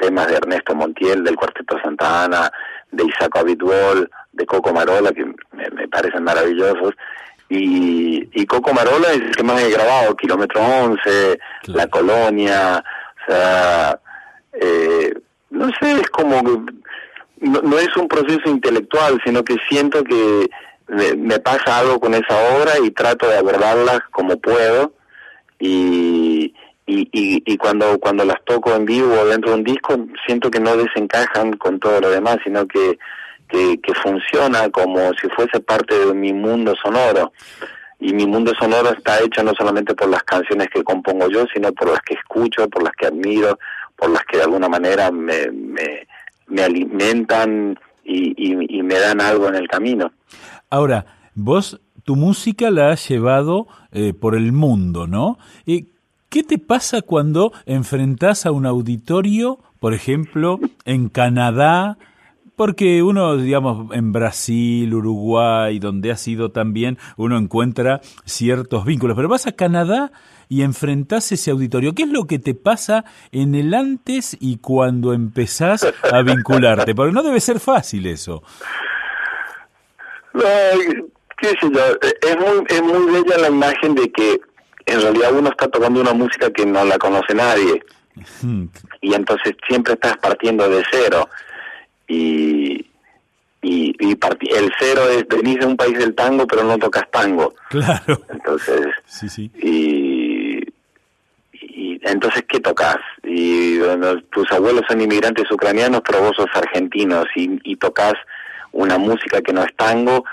temas 0.00 0.26
de 0.28 0.36
Ernesto 0.36 0.74
Montiel, 0.74 1.22
del 1.22 1.36
Cuarteto 1.36 1.78
Santa 1.82 2.24
Ana, 2.24 2.50
de 2.90 3.04
Isaac 3.04 3.36
Abitbol, 3.36 4.10
de 4.32 4.46
Coco 4.46 4.72
Marola, 4.72 5.12
que 5.12 5.24
me 5.52 5.88
parecen 5.88 6.24
maravillosos, 6.24 6.94
y, 7.50 8.28
y 8.32 8.46
Coco 8.46 8.72
Marola 8.72 9.08
es 9.10 9.20
el 9.22 9.36
que 9.36 9.42
más 9.42 9.60
he 9.60 9.70
grabado, 9.70 10.16
Kilómetro 10.16 10.62
11, 10.62 11.38
La 11.66 11.88
Colonia, 11.88 12.82
o 12.82 13.30
sea, 13.30 14.00
eh, 14.52 15.12
no 15.50 15.68
sé, 15.80 16.00
es 16.00 16.08
como, 16.10 16.40
no, 17.40 17.60
no, 17.62 17.78
es 17.78 17.94
un 17.96 18.06
proceso 18.06 18.48
intelectual, 18.48 19.20
sino 19.24 19.42
que 19.42 19.56
siento 19.68 20.04
que 20.04 20.48
me, 20.86 21.40
pasa 21.40 21.78
algo 21.78 21.98
con 21.98 22.14
esa 22.14 22.36
obra 22.56 22.78
y 22.84 22.92
trato 22.92 23.28
de 23.28 23.38
abordarla 23.38 24.06
como 24.12 24.38
puedo. 24.38 24.92
Y, 25.58 26.19
y, 26.90 27.08
y, 27.12 27.42
y, 27.46 27.56
cuando 27.56 27.98
cuando 27.98 28.24
las 28.24 28.42
toco 28.44 28.74
en 28.74 28.84
vivo 28.84 29.14
o 29.14 29.26
dentro 29.26 29.52
de 29.52 29.58
un 29.58 29.64
disco 29.64 29.96
siento 30.26 30.50
que 30.50 30.60
no 30.60 30.76
desencajan 30.76 31.56
con 31.56 31.78
todo 31.78 32.00
lo 32.00 32.10
demás, 32.10 32.38
sino 32.44 32.66
que 32.66 32.98
que, 33.50 33.94
funciona 34.02 34.70
como 34.70 35.10
si 35.20 35.28
fuese 35.28 35.60
parte 35.60 36.06
de 36.06 36.14
mi 36.14 36.32
mundo 36.32 36.74
sonoro. 36.82 37.32
Y 37.98 38.14
mi 38.14 38.26
mundo 38.26 38.52
sonoro 38.58 38.90
está 38.90 39.20
hecho 39.20 39.42
no 39.42 39.52
solamente 39.58 39.94
por 39.94 40.08
las 40.08 40.22
canciones 40.22 40.68
que 40.72 40.82
compongo 40.82 41.28
yo, 41.28 41.44
sino 41.52 41.72
por 41.72 41.90
las 41.90 42.00
que 42.00 42.14
escucho, 42.14 42.68
por 42.68 42.82
las 42.82 42.92
que 42.94 43.06
admiro, 43.06 43.58
por 43.96 44.10
las 44.10 44.24
que 44.24 44.38
de 44.38 44.44
alguna 44.44 44.68
manera 44.68 45.10
me, 45.10 45.50
me, 45.50 46.62
alimentan 46.62 47.78
y, 48.04 48.34
y, 48.36 48.82
me 48.82 48.98
dan 48.98 49.20
algo 49.20 49.48
en 49.48 49.56
el 49.56 49.68
camino. 49.68 50.12
Ahora, 50.70 51.04
vos 51.34 51.80
tu 52.04 52.16
música 52.16 52.70
la 52.70 52.90
has 52.90 53.06
llevado 53.08 53.68
eh, 53.92 54.14
por 54.14 54.34
el 54.34 54.52
mundo, 54.52 55.06
¿no? 55.06 55.38
¿Y 55.66 55.88
¿Qué 56.30 56.44
te 56.44 56.58
pasa 56.58 57.02
cuando 57.02 57.52
enfrentás 57.66 58.46
a 58.46 58.52
un 58.52 58.64
auditorio, 58.64 59.58
por 59.80 59.94
ejemplo, 59.94 60.60
en 60.84 61.08
Canadá, 61.08 61.98
porque 62.54 63.02
uno, 63.02 63.36
digamos, 63.36 63.92
en 63.96 64.12
Brasil, 64.12 64.94
Uruguay, 64.94 65.80
donde 65.80 66.12
ha 66.12 66.16
sido 66.16 66.52
también, 66.52 66.98
uno 67.16 67.36
encuentra 67.36 68.00
ciertos 68.26 68.84
vínculos. 68.84 69.16
Pero 69.16 69.28
vas 69.28 69.48
a 69.48 69.52
Canadá 69.56 70.12
y 70.48 70.62
enfrentás 70.62 71.32
ese 71.32 71.50
auditorio. 71.50 71.96
¿Qué 71.96 72.04
es 72.04 72.10
lo 72.10 72.28
que 72.28 72.38
te 72.38 72.54
pasa 72.54 73.04
en 73.32 73.56
el 73.56 73.74
antes 73.74 74.36
y 74.38 74.58
cuando 74.58 75.14
empezás 75.14 75.84
a 76.12 76.22
vincularte? 76.22 76.94
Porque 76.94 77.12
no 77.12 77.24
debe 77.24 77.40
ser 77.40 77.58
fácil 77.58 78.06
eso. 78.06 78.44
qué 81.38 81.48
sé 81.48 81.70
yo, 81.72 81.80
es 82.22 82.38
muy, 82.38 82.64
es 82.68 82.82
muy 82.84 83.12
bella 83.14 83.36
la 83.36 83.48
imagen 83.48 83.96
de 83.96 84.12
que 84.12 84.40
en 84.90 85.00
realidad 85.00 85.32
uno 85.32 85.50
está 85.50 85.68
tocando 85.68 86.00
una 86.00 86.12
música 86.12 86.50
que 86.50 86.66
no 86.66 86.84
la 86.84 86.98
conoce 86.98 87.34
nadie. 87.34 87.82
y 89.00 89.14
entonces 89.14 89.54
siempre 89.68 89.94
estás 89.94 90.16
partiendo 90.18 90.68
de 90.68 90.82
cero. 90.90 91.28
Y, 92.08 92.86
y, 93.62 93.94
el 94.00 94.72
cero 94.78 95.02
es 95.10 95.26
venís 95.28 95.60
de 95.60 95.66
un 95.66 95.76
país 95.76 95.98
del 95.98 96.14
tango 96.14 96.46
pero 96.46 96.64
no 96.64 96.78
tocas 96.78 97.04
tango 97.10 97.54
claro 97.68 98.20
entonces 98.30 98.86
sí 99.04 99.28
sí 99.28 99.50
y, 99.62 100.60
y 101.52 102.00
entonces 102.02 102.44
qué 102.48 102.58
tocas 102.60 102.96
y 103.22 103.78
tus 104.30 104.50
abuelos 104.50 104.82
son 104.88 105.00
inmigrantes 105.00 105.50
ucranianos 105.50 106.00
pero 106.06 106.22
vos 106.22 106.32
sos 106.36 106.48
argentinos 106.54 107.26
y, 107.36 107.60
y 107.62 107.76
tocas 107.76 108.14
una 108.72 108.98
música 108.98 109.42
que 109.42 109.52
no 109.52 109.62
es 109.62 109.74
tango 109.76 110.24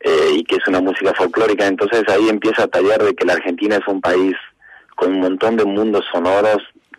eh, 0.00 0.30
y 0.34 0.44
que 0.44 0.56
es 0.56 0.66
una 0.68 0.80
música 0.80 1.12
folclórica. 1.14 1.66
Entonces 1.66 2.04
ahí 2.08 2.28
empieza 2.28 2.64
a 2.64 2.68
tallar 2.68 3.02
de 3.02 3.14
que 3.14 3.24
la 3.24 3.34
Argentina 3.34 3.76
es 3.76 3.86
un 3.86 4.00
país 4.00 4.34
con 4.94 5.12
un 5.12 5.20
montón 5.20 5.56
de 5.56 5.64
mundos 5.64 6.04
sonoros 6.12 6.58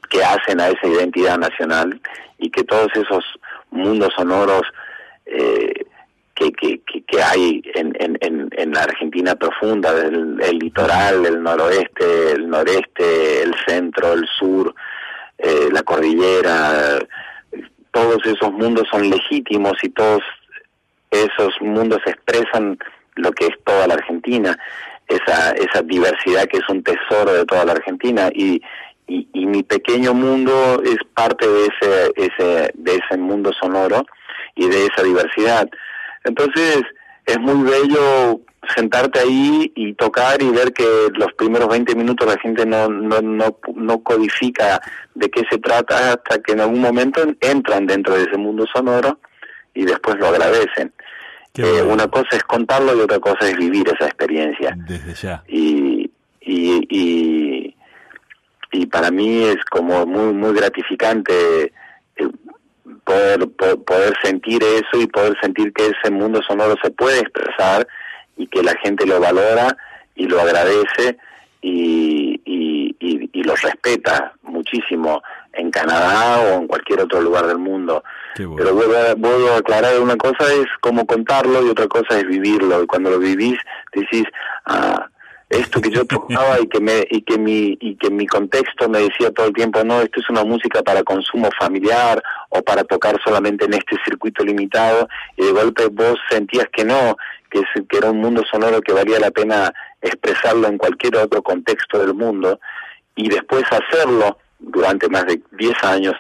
que 0.10 0.24
hacen 0.24 0.62
a 0.62 0.70
esa 0.70 0.88
identidad 0.88 1.38
nacional 1.38 2.00
y 2.38 2.50
que 2.50 2.64
todos 2.64 2.88
esos 2.96 3.24
mundos 3.72 4.10
sonoros 4.16 4.64
eh, 5.26 5.86
que, 6.36 6.52
que, 6.52 6.82
que, 7.08 7.22
hay 7.22 7.62
en, 7.74 7.94
en, 8.00 8.50
en, 8.52 8.72
la 8.72 8.84
Argentina 8.84 9.36
profunda, 9.36 9.92
el, 9.98 10.40
el, 10.40 10.60
litoral, 10.60 11.26
el 11.26 11.42
noroeste, 11.42 12.34
el 12.34 12.48
noreste, 12.48 13.42
el 13.42 13.56
centro, 13.66 14.14
el 14.14 14.28
sur, 14.38 14.74
eh, 15.40 15.70
la 15.72 15.82
cordillera, 15.82 17.00
todos 17.92 18.24
esos 18.26 18.52
mundos 18.54 18.88
son 18.92 19.10
legítimos 19.10 19.74
y 19.82 19.90
todos 19.90 20.22
esos 21.12 21.54
mundos 21.62 22.00
expresan 22.06 22.78
lo 23.16 23.32
que 23.32 23.48
es 23.48 23.54
toda 23.64 23.88
la 23.88 23.96
Argentina, 23.96 24.58
esa, 25.08 25.54
diversidad 25.84 26.46
que 26.48 26.58
es 26.58 26.70
un 26.70 26.84
tesoro 26.84 27.34
de 27.34 27.46
toda 27.46 27.66
la 27.66 27.74
Argentina 27.74 28.30
y, 28.34 28.62
y, 29.08 29.28
y 29.34 29.46
mi 29.46 29.64
pequeño 29.64 30.14
mundo 30.14 30.82
es 30.84 30.98
parte 31.14 31.48
de 31.48 31.68
ese, 31.68 32.12
ese, 32.16 32.72
de 32.74 32.96
ese 32.96 33.18
mundo 33.18 33.52
sonoro 33.54 34.06
y 34.56 34.68
de 34.68 34.88
esa 34.88 35.04
diversidad. 35.04 35.70
Entonces, 36.26 36.82
es 37.26 37.40
muy 37.40 37.70
bello 37.70 38.42
sentarte 38.76 39.20
ahí 39.20 39.72
y 39.76 39.94
tocar 39.94 40.42
y 40.42 40.50
ver 40.50 40.74
que 40.74 41.08
los 41.14 41.32
primeros 41.34 41.70
20 41.70 41.96
minutos 41.96 42.28
la 42.28 42.40
gente 42.40 42.66
no, 42.66 42.90
no, 42.90 43.22
no, 43.22 43.58
no 43.76 44.04
codifica 44.04 44.82
de 45.16 45.30
qué 45.30 45.44
se 45.50 45.58
trata 45.60 46.14
hasta 46.14 46.40
que 46.40 46.54
en 46.54 46.62
algún 46.62 46.82
momento 46.82 47.22
entran 47.40 47.86
dentro 47.86 48.16
de 48.16 48.24
ese 48.24 48.38
mundo 48.38 48.66
sonoro 48.74 49.20
y 49.74 49.86
después 49.86 50.18
lo 50.18 50.28
agradecen. 50.28 50.92
Eh, 51.58 51.82
una 51.82 52.08
cosa 52.08 52.30
es 52.32 52.44
contarlo 52.44 52.96
y 52.96 53.02
otra 53.02 53.20
cosa 53.20 53.50
es 53.50 53.58
vivir 53.58 53.88
esa 53.88 54.06
experiencia. 54.06 54.76
Desde 54.88 55.14
ya. 55.14 55.44
Y, 55.48 56.10
y, 56.42 56.88
y, 56.90 57.76
y 58.72 58.86
para 58.88 59.12
mí 59.12 59.44
es 59.44 59.58
como 59.70 60.06
muy, 60.06 60.34
muy 60.34 60.54
gratificante 60.54 61.74
eh, 62.16 62.30
poder, 63.04 63.48
poder 63.86 64.14
sentir 64.24 64.62
eso 64.64 65.02
y 65.02 65.08
poder 65.08 65.36
sentir 65.42 65.74
que 65.74 65.88
ese 65.88 66.12
mundo 66.12 66.42
sonoro 66.48 66.76
se 66.84 66.92
puede 66.92 67.20
expresar 67.20 67.88
y 68.36 68.48
que 68.48 68.62
la 68.62 68.76
gente 68.84 69.06
lo 69.06 69.20
valora 69.20 69.76
y 70.16 70.28
lo 70.28 70.42
agradece 70.42 71.18
y, 71.62 72.40
y, 72.46 72.96
y, 73.00 73.44
lo 73.44 73.56
respeta 73.56 74.34
muchísimo 74.44 75.22
en 75.58 75.72
Canadá 75.72 76.40
o 76.42 76.60
en 76.60 76.68
cualquier 76.68 77.02
otro 77.02 77.22
lugar 77.22 77.48
del 77.48 77.58
mundo. 77.58 78.04
Pero 78.36 78.74
vuelvo 78.74 79.54
a, 79.54 79.58
aclarar, 79.58 80.00
una 80.00 80.16
cosa 80.16 80.46
es 80.54 80.68
cómo 80.80 81.06
contarlo 81.06 81.66
y 81.66 81.70
otra 81.70 81.88
cosa 81.88 82.18
es 82.18 82.28
vivirlo. 82.28 82.84
Y 82.84 82.88
cuando 82.88 83.10
lo 83.10 83.20
vivís, 83.20 83.58
decís, 83.94 84.26
ah, 84.66 85.08
esto 85.50 85.82
que 85.82 85.90
yo 85.90 86.06
tocaba 86.08 86.60
y 86.62 86.68
que 86.68 86.80
me 86.80 87.06
y 87.10 87.22
que 87.22 87.38
mi 87.38 87.78
y 87.80 87.96
que 87.96 88.10
mi 88.10 88.28
contexto 88.28 88.90
me 88.90 89.00
decía 89.00 89.32
todo 89.32 89.48
el 89.48 89.54
tiempo 89.54 89.84
no 89.84 90.02
esto 90.02 90.20
es 90.20 90.30
una 90.30 90.44
música 90.44 90.82
para 90.84 91.04
consumo 91.04 91.50
familiar 91.58 92.22
o 92.50 92.62
para 92.62 92.84
tocar 92.84 93.18
solamente 93.24 93.66
en 93.66 93.74
este 93.74 93.96
circuito 94.04 94.44
limitado 94.44 95.08
y 95.38 95.46
de 95.46 95.52
golpe 95.52 95.88
vos 95.88 96.18
sentías 96.30 96.68
que 96.72 96.84
no 96.84 97.16
que, 97.50 97.62
que 97.88 97.98
era 97.98 98.12
un 98.12 98.20
mundo 98.20 98.44
sonoro 98.50 98.82
que 98.82 98.92
valía 98.92 99.20
la 99.20 99.32
pena 99.32 99.74
expresarlo 100.02 100.68
en 100.68 100.78
cualquier 100.78 101.16
otro 101.16 101.42
contexto 101.42 101.98
del 101.98 102.14
mundo 102.14 102.60
y 103.16 103.30
después 103.30 103.64
hacerlo 103.72 104.38
durante 104.60 105.10
más 105.10 105.26
de 105.26 105.42
10 105.52 105.84
años 105.84 106.14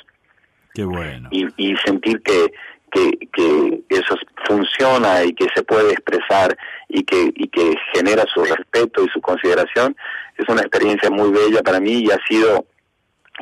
Qué 0.73 0.83
bueno. 0.83 1.29
y, 1.31 1.47
y 1.57 1.75
sentir 1.77 2.21
que 2.21 2.51
que, 2.91 3.11
que 3.33 3.83
eso 3.89 4.15
funciona 4.45 5.23
y 5.23 5.33
que 5.33 5.47
se 5.53 5.63
puede 5.63 5.91
expresar 5.91 6.57
y 6.87 7.03
que, 7.03 7.31
y 7.35 7.47
que 7.49 7.75
genera 7.93 8.23
su 8.33 8.43
respeto 8.43 9.03
y 9.03 9.09
su 9.09 9.19
consideración, 9.21 9.95
es 10.37 10.47
una 10.47 10.61
experiencia 10.61 11.09
muy 11.09 11.31
bella 11.31 11.61
para 11.61 11.79
mí 11.79 12.03
y 12.03 12.11
ha 12.11 12.19
sido 12.27 12.65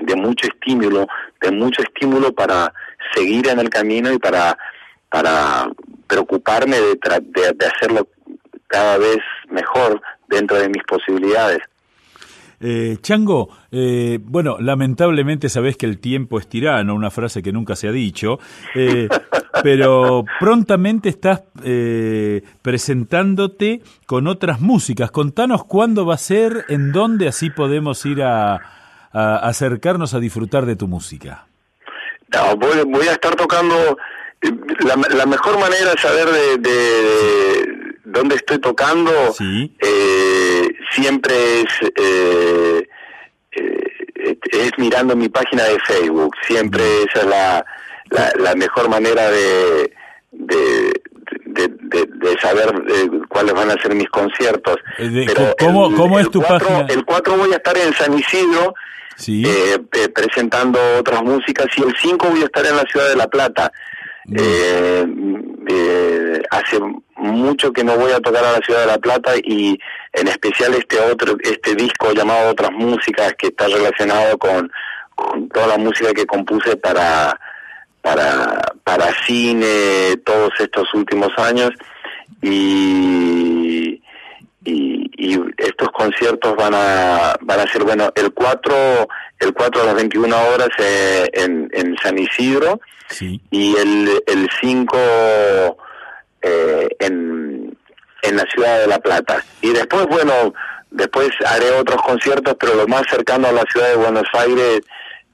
de 0.01 0.15
mucho 0.15 0.47
estímulo, 0.47 1.07
de 1.41 1.51
mucho 1.51 1.81
estímulo 1.81 2.33
para 2.33 2.73
seguir 3.13 3.47
en 3.47 3.59
el 3.59 3.69
camino 3.69 4.11
y 4.11 4.17
para, 4.17 4.57
para 5.09 5.69
preocuparme 6.07 6.77
de, 6.79 6.95
de, 7.21 7.51
de 7.53 7.65
hacerlo 7.65 8.07
cada 8.67 8.97
vez 8.97 9.19
mejor 9.49 10.01
dentro 10.27 10.57
de 10.57 10.69
mis 10.69 10.83
posibilidades. 10.83 11.59
Eh, 12.59 12.97
Chango, 13.01 13.49
eh, 13.71 14.19
bueno, 14.21 14.57
lamentablemente 14.59 15.49
sabés 15.49 15.77
que 15.77 15.85
el 15.85 15.99
tiempo 15.99 16.39
es 16.39 16.47
tirano, 16.47 16.95
una 16.95 17.11
frase 17.11 17.43
que 17.43 17.51
nunca 17.51 17.75
se 17.75 17.87
ha 17.87 17.91
dicho, 17.91 18.39
eh, 18.75 19.09
pero 19.63 20.23
prontamente 20.39 21.09
estás 21.09 21.43
eh, 21.63 22.41
presentándote 22.61 23.81
con 24.05 24.27
otras 24.27 24.61
músicas. 24.61 25.11
Contanos 25.11 25.65
cuándo 25.65 26.05
va 26.05 26.15
a 26.15 26.19
ser, 26.19 26.65
en 26.69 26.91
dónde, 26.91 27.27
así 27.27 27.49
podemos 27.49 28.05
ir 28.05 28.23
a, 28.23 28.61
acercarnos 29.11 30.13
a 30.13 30.19
disfrutar 30.19 30.65
de 30.65 30.75
tu 30.75 30.87
música. 30.87 31.47
No, 32.33 32.57
voy, 32.57 33.07
a 33.07 33.13
estar 33.13 33.33
tocando, 33.35 33.97
la, 34.81 35.25
mejor 35.25 35.57
manera 35.57 35.91
de 35.91 36.01
saber 36.01 36.27
de 36.59 37.84
dónde 38.05 38.35
estoy 38.35 38.59
tocando 38.59 39.11
eh, 39.39 40.69
siempre 40.91 41.61
es 41.61 41.91
eh, 41.95 42.87
eh, 43.51 44.37
es 44.51 44.71
mirando 44.77 45.15
mi 45.15 45.29
página 45.29 45.63
de 45.63 45.77
Facebook. 45.79 46.35
Siempre 46.47 46.83
esa 47.03 47.21
es 47.21 47.25
la, 47.27 47.65
la, 48.39 48.55
mejor 48.55 48.89
manera 48.89 49.29
de 49.29 49.91
de, 50.31 50.93
de, 51.45 52.35
saber 52.41 52.73
cuáles 53.29 53.53
van 53.53 53.71
a 53.71 53.81
ser 53.81 53.95
mis 53.95 54.09
conciertos. 54.09 54.77
Pero 54.97 55.55
¿cómo, 55.59 55.95
¿cómo 55.95 56.19
es 56.19 56.29
tu 56.29 56.41
página? 56.41 56.85
el 56.89 57.05
4 57.05 57.37
voy 57.37 57.53
a 57.53 57.57
estar 57.57 57.77
en 57.77 57.93
San 57.93 58.17
Isidro 58.17 58.73
presentando 60.13 60.79
otras 60.99 61.21
músicas 61.23 61.67
y 61.77 61.83
el 61.83 61.95
5 61.95 62.27
voy 62.29 62.41
a 62.41 62.45
estar 62.45 62.65
en 62.65 62.75
la 62.75 62.83
ciudad 62.83 63.09
de 63.09 63.15
La 63.15 63.27
Plata. 63.27 63.71
Eh, 64.33 65.05
eh, 65.67 66.04
hace 66.49 66.79
mucho 67.17 67.71
que 67.71 67.83
no 67.83 67.97
voy 67.97 68.11
a 68.11 68.19
tocar 68.19 68.43
a 68.43 68.53
la 68.53 68.59
ciudad 68.59 68.81
de 68.81 68.87
La 68.87 68.97
Plata 68.97 69.31
y 69.35 69.77
en 70.13 70.27
especial 70.27 70.73
este 70.73 70.99
otro 70.99 71.35
este 71.41 71.75
disco 71.75 72.11
llamado 72.13 72.51
Otras 72.51 72.71
Músicas 72.71 73.33
que 73.37 73.47
está 73.47 73.67
relacionado 73.67 74.37
con, 74.37 74.71
toda 75.53 75.67
la 75.67 75.77
música 75.77 76.13
que 76.13 76.25
compuse 76.25 76.75
para 76.75 77.39
para 78.01 78.59
para 78.83 79.13
cine 79.25 80.17
todos 80.25 80.51
estos 80.59 80.93
últimos 80.93 81.29
años. 81.37 81.71
Y 82.41 84.01
y, 84.65 85.39
estos 85.57 85.89
conciertos 85.89 86.55
van 86.55 86.73
a 86.73 87.35
van 87.41 87.59
a 87.59 87.71
ser 87.71 87.83
bueno 87.83 88.11
el 88.15 88.33
4 88.33 89.07
el 89.39 89.53
4 89.53 89.81
a 89.81 89.85
las 89.85 89.95
21 89.95 90.35
horas 90.53 90.69
eh, 90.79 91.29
en, 91.33 91.69
en 91.73 91.95
San 91.97 92.17
Isidro. 92.17 92.79
Y 93.51 93.75
el 93.77 94.23
el 94.27 94.49
5 94.59 95.77
eh, 96.41 96.87
en, 96.99 97.77
en 98.21 98.35
la 98.35 98.43
ciudad 98.43 98.79
de 98.81 98.87
La 98.87 98.99
Plata. 98.99 99.43
Y 99.61 99.71
después, 99.71 100.05
bueno, 100.07 100.53
después 100.91 101.29
haré 101.45 101.71
otros 101.71 102.01
conciertos, 102.01 102.55
pero 102.59 102.75
lo 102.75 102.87
más 102.87 103.03
cercano 103.09 103.47
a 103.47 103.51
la 103.51 103.63
ciudad 103.71 103.89
de 103.89 103.95
Buenos 103.95 104.27
Aires 104.33 104.81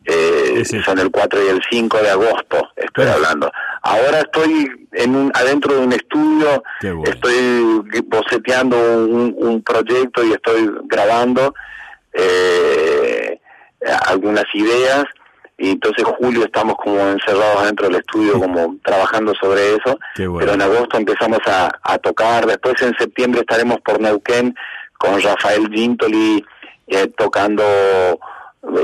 eh, 0.06 0.64
son 0.84 0.98
el 1.00 1.12
4 1.12 1.44
y 1.46 1.50
el 1.50 1.62
5 1.70 1.98
de 2.00 2.10
agosto, 2.10 2.70
estoy 2.76 3.06
hablando. 3.06 3.52
Ahora 3.84 4.20
estoy 4.20 4.88
en 4.94 5.16
un, 5.16 5.32
adentro 5.36 5.76
de 5.76 5.80
un 5.82 5.94
estudio, 5.94 6.64
estoy 7.06 7.84
boceteando 8.06 8.78
un, 8.78 9.36
un, 9.38 9.62
proyecto 9.62 10.24
y 10.24 10.32
estoy 10.32 10.72
grabando 10.86 11.54
eh, 12.14 13.40
algunas 14.08 14.46
ideas 14.54 15.06
y 15.62 15.70
entonces 15.70 16.04
julio 16.04 16.44
estamos 16.44 16.76
como 16.76 17.00
encerrados 17.00 17.66
dentro 17.66 17.88
del 17.88 17.98
estudio 17.98 18.40
como 18.40 18.78
trabajando 18.84 19.34
sobre 19.40 19.76
eso. 19.76 20.00
Pero 20.16 20.54
en 20.54 20.62
agosto 20.62 20.98
empezamos 20.98 21.40
a, 21.46 21.72
a, 21.84 21.98
tocar. 22.00 22.48
Después 22.48 22.82
en 22.82 22.98
septiembre 22.98 23.42
estaremos 23.42 23.80
por 23.82 24.02
Neuquén 24.02 24.56
con 24.98 25.22
Rafael 25.22 25.70
Gintoli 25.72 26.44
eh, 26.88 27.08
tocando 27.16 27.64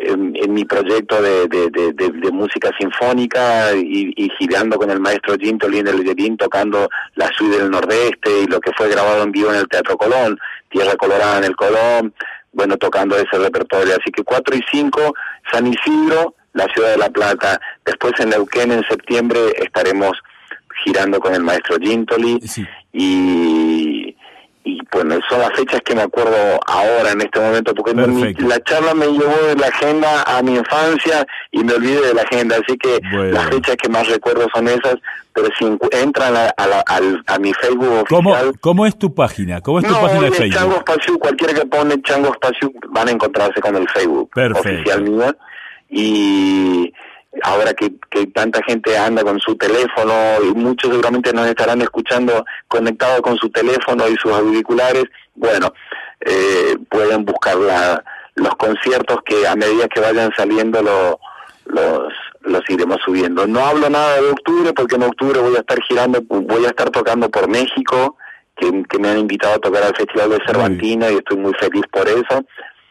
en, 0.02 0.54
mi 0.54 0.66
proyecto 0.66 1.22
de, 1.22 1.48
de, 1.48 2.32
música 2.32 2.72
sinfónica 2.80 3.74
y, 3.76 4.14
y, 4.16 4.30
girando 4.38 4.78
con 4.78 4.90
el 4.90 5.00
maestro 5.00 5.36
Gintoli 5.40 5.80
en 5.80 5.88
el 5.88 6.02
Violín 6.02 6.38
tocando 6.38 6.88
la 7.16 7.28
suite 7.36 7.58
del 7.58 7.72
Nordeste 7.72 8.42
y 8.44 8.48
lo 8.48 8.60
que 8.60 8.72
fue 8.78 8.90
grabado 8.90 9.24
en 9.24 9.32
vivo 9.32 9.50
en 9.50 9.60
el 9.60 9.68
Teatro 9.68 9.98
Colón, 9.98 10.40
Tierra 10.70 10.96
Colorada 10.96 11.40
en 11.40 11.44
el 11.44 11.56
Colón, 11.56 12.14
bueno, 12.54 12.78
tocando 12.78 13.16
ese 13.16 13.38
repertorio. 13.38 13.94
Así 13.94 14.12
que 14.12 14.24
4 14.24 14.56
y 14.56 14.62
5, 14.72 15.14
San 15.52 15.68
Isidro, 15.68 16.34
la 16.58 16.68
ciudad 16.74 16.92
de 16.92 16.98
La 16.98 17.10
Plata. 17.10 17.60
Después 17.86 18.14
en 18.20 18.30
Neuquén 18.30 18.72
en 18.72 18.84
septiembre 18.90 19.40
estaremos 19.58 20.14
girando 20.84 21.20
con 21.20 21.34
el 21.34 21.42
maestro 21.42 21.78
Gintoli. 21.80 22.40
Y 22.94 24.16
y 24.68 24.80
bueno, 24.92 25.18
son 25.30 25.40
las 25.40 25.54
fechas 25.54 25.80
que 25.82 25.96
me 25.96 26.02
acuerdo 26.02 26.60
ahora 26.68 27.12
en 27.12 27.22
este 27.22 27.40
momento, 27.40 27.74
porque 27.74 27.94
la 27.94 28.60
charla 28.64 28.94
me 28.94 29.06
llevó 29.06 29.48
de 29.48 29.56
la 29.56 29.68
agenda 29.68 30.24
a 30.24 30.42
mi 30.44 30.56
infancia 30.56 31.26
y 31.52 31.64
me 31.64 31.74
olvidé 31.74 32.08
de 32.08 32.14
la 32.14 32.24
agenda, 32.24 32.58
así 32.58 32.78
que 32.78 33.00
las 33.32 33.46
fechas 33.46 33.78
que 33.78 33.88
más 33.88 34.08
recuerdo 34.10 34.46
son 34.54 34.68
esas, 34.68 34.96
pero 35.34 35.48
si 35.58 35.66
entran 35.92 36.36
a, 36.36 36.54
a, 36.58 37.40
mi 37.40 37.54
Facebook 37.54 38.04
oficial... 38.12 38.54
¿Cómo, 38.60 38.86
es 38.86 38.98
tu 38.98 39.14
página? 39.14 39.62
¿Cómo 39.62 39.80
es 39.80 39.88
tu 39.88 39.94
página 39.94 40.24
de 40.24 40.32
Facebook? 40.32 40.60
Chango 40.60 40.76
Espacio, 40.76 41.20
cualquiera 41.20 41.54
que 41.54 41.66
pone 41.66 42.02
Chango 42.02 42.32
Espacio 42.34 42.72
van 42.90 43.08
a 43.08 43.12
encontrarse 43.12 43.62
con 43.62 43.74
el 43.78 43.88
Facebook 43.88 44.30
oficial 44.36 45.02
mío 45.04 45.34
y 45.90 46.94
ahora 47.44 47.74
que, 47.74 47.94
que 48.10 48.28
tanta 48.28 48.62
gente 48.64 48.98
anda 48.98 49.24
con 49.24 49.40
su 49.40 49.56
teléfono 49.56 50.14
y 50.44 50.54
muchos 50.54 50.92
seguramente 50.92 51.34
nos 51.34 51.48
estarán 51.48 51.82
escuchando 51.82 52.44
conectados 52.68 53.22
con 53.22 53.38
su 53.38 53.50
teléfono 53.50 54.08
y 54.08 54.16
sus 54.16 54.32
auriculares, 54.32 55.06
bueno, 55.36 55.72
eh, 56.22 56.78
pueden 56.90 57.26
buscar 57.26 57.56
la, 57.58 58.04
los 58.36 58.56
conciertos 58.56 59.20
que 59.26 59.48
a 59.48 59.56
medida 59.56 59.88
que 59.88 60.00
vayan 60.00 60.32
saliendo 60.36 60.82
lo, 60.82 61.20
los, 61.66 62.14
los 62.42 62.62
iremos 62.70 62.98
subiendo. 63.06 63.46
No 63.48 63.66
hablo 63.66 63.90
nada 63.90 64.22
de 64.22 64.30
octubre 64.30 64.74
porque 64.74 64.96
en 64.96 65.04
octubre 65.04 65.40
voy 65.40 65.56
a 65.56 65.60
estar 65.60 65.80
girando, 65.84 66.22
voy 66.22 66.66
a 66.66 66.70
estar 66.70 66.90
tocando 66.90 67.30
por 67.30 67.48
México, 67.48 68.18
que, 68.56 68.84
que 68.90 69.00
me 69.00 69.10
han 69.10 69.20
invitado 69.20 69.56
a 69.56 69.60
tocar 69.60 69.84
al 69.84 69.96
Festival 69.96 70.32
de 70.32 70.40
Cervantina 70.46 71.12
y 71.12 71.16
estoy 71.16 71.38
muy 71.38 71.54
feliz 71.54 71.84
por 71.92 72.08
eso. 72.08 72.44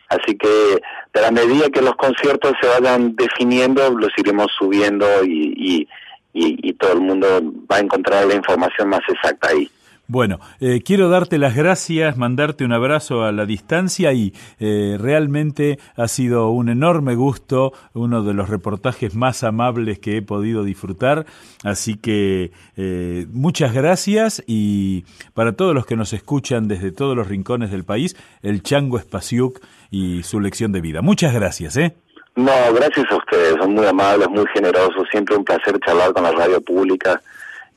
Así 0.08 0.36
que 0.36 0.80
de 1.12 1.20
la 1.20 1.30
medida 1.30 1.70
que 1.70 1.82
los 1.82 1.96
conciertos 1.96 2.52
se 2.60 2.68
vayan 2.68 3.16
definiendo, 3.16 3.90
los 3.90 4.10
iremos 4.16 4.46
subiendo 4.58 5.06
y, 5.24 5.88
y, 6.32 6.72
todo 6.74 6.92
el 6.92 7.00
mundo 7.00 7.26
va 7.70 7.76
a 7.76 7.80
encontrar 7.80 8.26
la 8.26 8.34
información 8.34 8.90
más 8.90 9.00
exacta 9.08 9.48
ahí. 9.48 9.70
Bueno, 10.08 10.38
eh, 10.60 10.82
quiero 10.84 11.08
darte 11.08 11.36
las 11.36 11.56
gracias, 11.56 12.16
mandarte 12.16 12.64
un 12.64 12.72
abrazo 12.72 13.24
a 13.24 13.32
la 13.32 13.44
distancia 13.44 14.12
y 14.12 14.34
eh, 14.60 14.96
realmente 15.00 15.80
ha 15.96 16.06
sido 16.06 16.50
un 16.50 16.68
enorme 16.68 17.16
gusto, 17.16 17.72
uno 17.92 18.22
de 18.22 18.32
los 18.32 18.48
reportajes 18.48 19.16
más 19.16 19.42
amables 19.42 19.98
que 19.98 20.18
he 20.18 20.22
podido 20.22 20.62
disfrutar. 20.62 21.26
Así 21.64 21.96
que 21.96 22.52
eh, 22.76 23.26
muchas 23.32 23.74
gracias 23.74 24.44
y 24.46 25.04
para 25.34 25.54
todos 25.54 25.74
los 25.74 25.86
que 25.86 25.96
nos 25.96 26.12
escuchan 26.12 26.68
desde 26.68 26.92
todos 26.92 27.16
los 27.16 27.26
rincones 27.26 27.72
del 27.72 27.82
país, 27.82 28.16
el 28.42 28.62
Chango 28.62 28.98
Espaciuc 28.98 29.60
y 29.90 30.22
su 30.22 30.40
lección 30.40 30.72
de 30.72 30.80
vida. 30.80 31.02
Muchas 31.02 31.34
gracias, 31.34 31.76
¿eh? 31.76 31.94
No, 32.34 32.52
gracias 32.74 33.06
a 33.10 33.16
ustedes, 33.16 33.54
son 33.58 33.74
muy 33.74 33.86
amables, 33.86 34.28
muy 34.28 34.44
generosos, 34.52 35.08
siempre 35.10 35.36
un 35.36 35.44
placer 35.44 35.78
charlar 35.80 36.12
con 36.12 36.22
la 36.22 36.32
radio 36.32 36.60
pública 36.60 37.20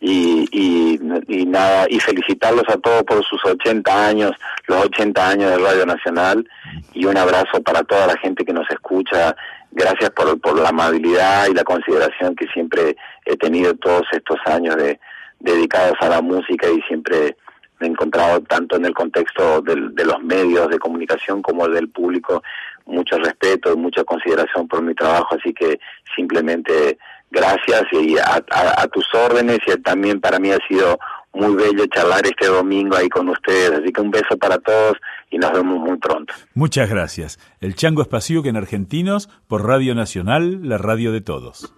y, 0.02 0.48
y, 0.52 1.46
nada, 1.46 1.86
y 1.90 2.00
felicitarlos 2.00 2.64
a 2.68 2.78
todos 2.78 3.04
por 3.04 3.24
sus 3.24 3.44
80 3.46 4.08
años, 4.08 4.32
los 4.68 4.86
80 4.86 5.30
años 5.30 5.52
de 5.52 5.58
Radio 5.58 5.86
Nacional 5.86 6.48
y 6.94 7.06
un 7.06 7.18
abrazo 7.18 7.62
para 7.64 7.84
toda 7.84 8.08
la 8.08 8.18
gente 8.18 8.44
que 8.44 8.54
nos 8.54 8.70
escucha. 8.70 9.36
Gracias 9.72 10.10
por, 10.12 10.40
por 10.42 10.60
la 10.60 10.70
amabilidad 10.70 11.48
y 11.50 11.54
la 11.54 11.64
consideración 11.64 12.36
que 12.36 12.48
siempre 12.48 12.96
he 13.26 13.38
tenido 13.38 13.74
todos 13.76 14.04
estos 14.12 14.40
años 14.46 14.76
de 14.76 15.00
dedicados 15.40 15.96
a 16.02 16.10
la 16.10 16.22
música 16.22 16.68
y 16.70 16.82
siempre 16.82 17.38
he 17.86 17.88
encontrado 17.88 18.42
tanto 18.42 18.76
en 18.76 18.86
el 18.86 18.94
contexto 18.94 19.62
del, 19.62 19.94
de 19.96 20.06
los 20.06 20.22
medios 20.24 20.70
de 20.70 20.80
comunicación 20.80 21.42
como 21.42 21.68
del 21.68 21.90
público 21.90 22.42
mucho 22.86 23.18
respeto 23.18 23.74
y 23.74 23.78
mucha 23.78 24.04
consideración 24.04 24.68
por 24.68 24.82
mi 24.82 24.94
trabajo, 24.94 25.36
así 25.40 25.54
que 25.54 25.80
simplemente 26.16 26.98
gracias 27.32 27.84
y 27.92 28.18
a, 28.18 28.44
a, 28.52 28.88
tus 28.88 29.06
órdenes 29.14 29.60
y 29.68 29.80
también 29.82 30.20
para 30.20 30.40
mí 30.40 30.52
ha 30.52 30.58
sido 30.68 30.98
muy 31.34 31.56
bello 31.56 31.86
charlar 31.94 32.26
este 32.26 32.48
domingo 32.48 32.98
ahí 32.98 33.08
con 33.08 33.30
ustedes, 33.30 33.72
así 33.72 33.92
que 33.92 34.02
un 34.02 34.10
beso 34.10 34.36
para 34.40 34.58
todos 34.58 34.98
y 35.30 35.38
nos 35.38 35.52
vemos 35.52 35.80
muy 35.80 35.98
pronto. 35.98 36.34
Muchas 36.56 36.90
gracias. 36.90 37.40
El 37.62 37.76
Chango 37.76 38.02
Espacio 38.02 38.42
que 38.42 38.50
en 38.50 38.58
Argentinos 38.58 39.30
por 39.48 39.66
Radio 39.66 39.94
Nacional, 39.94 40.68
la 40.68 40.80
radio 40.80 41.12
de 41.12 41.22
todos. 41.22 41.72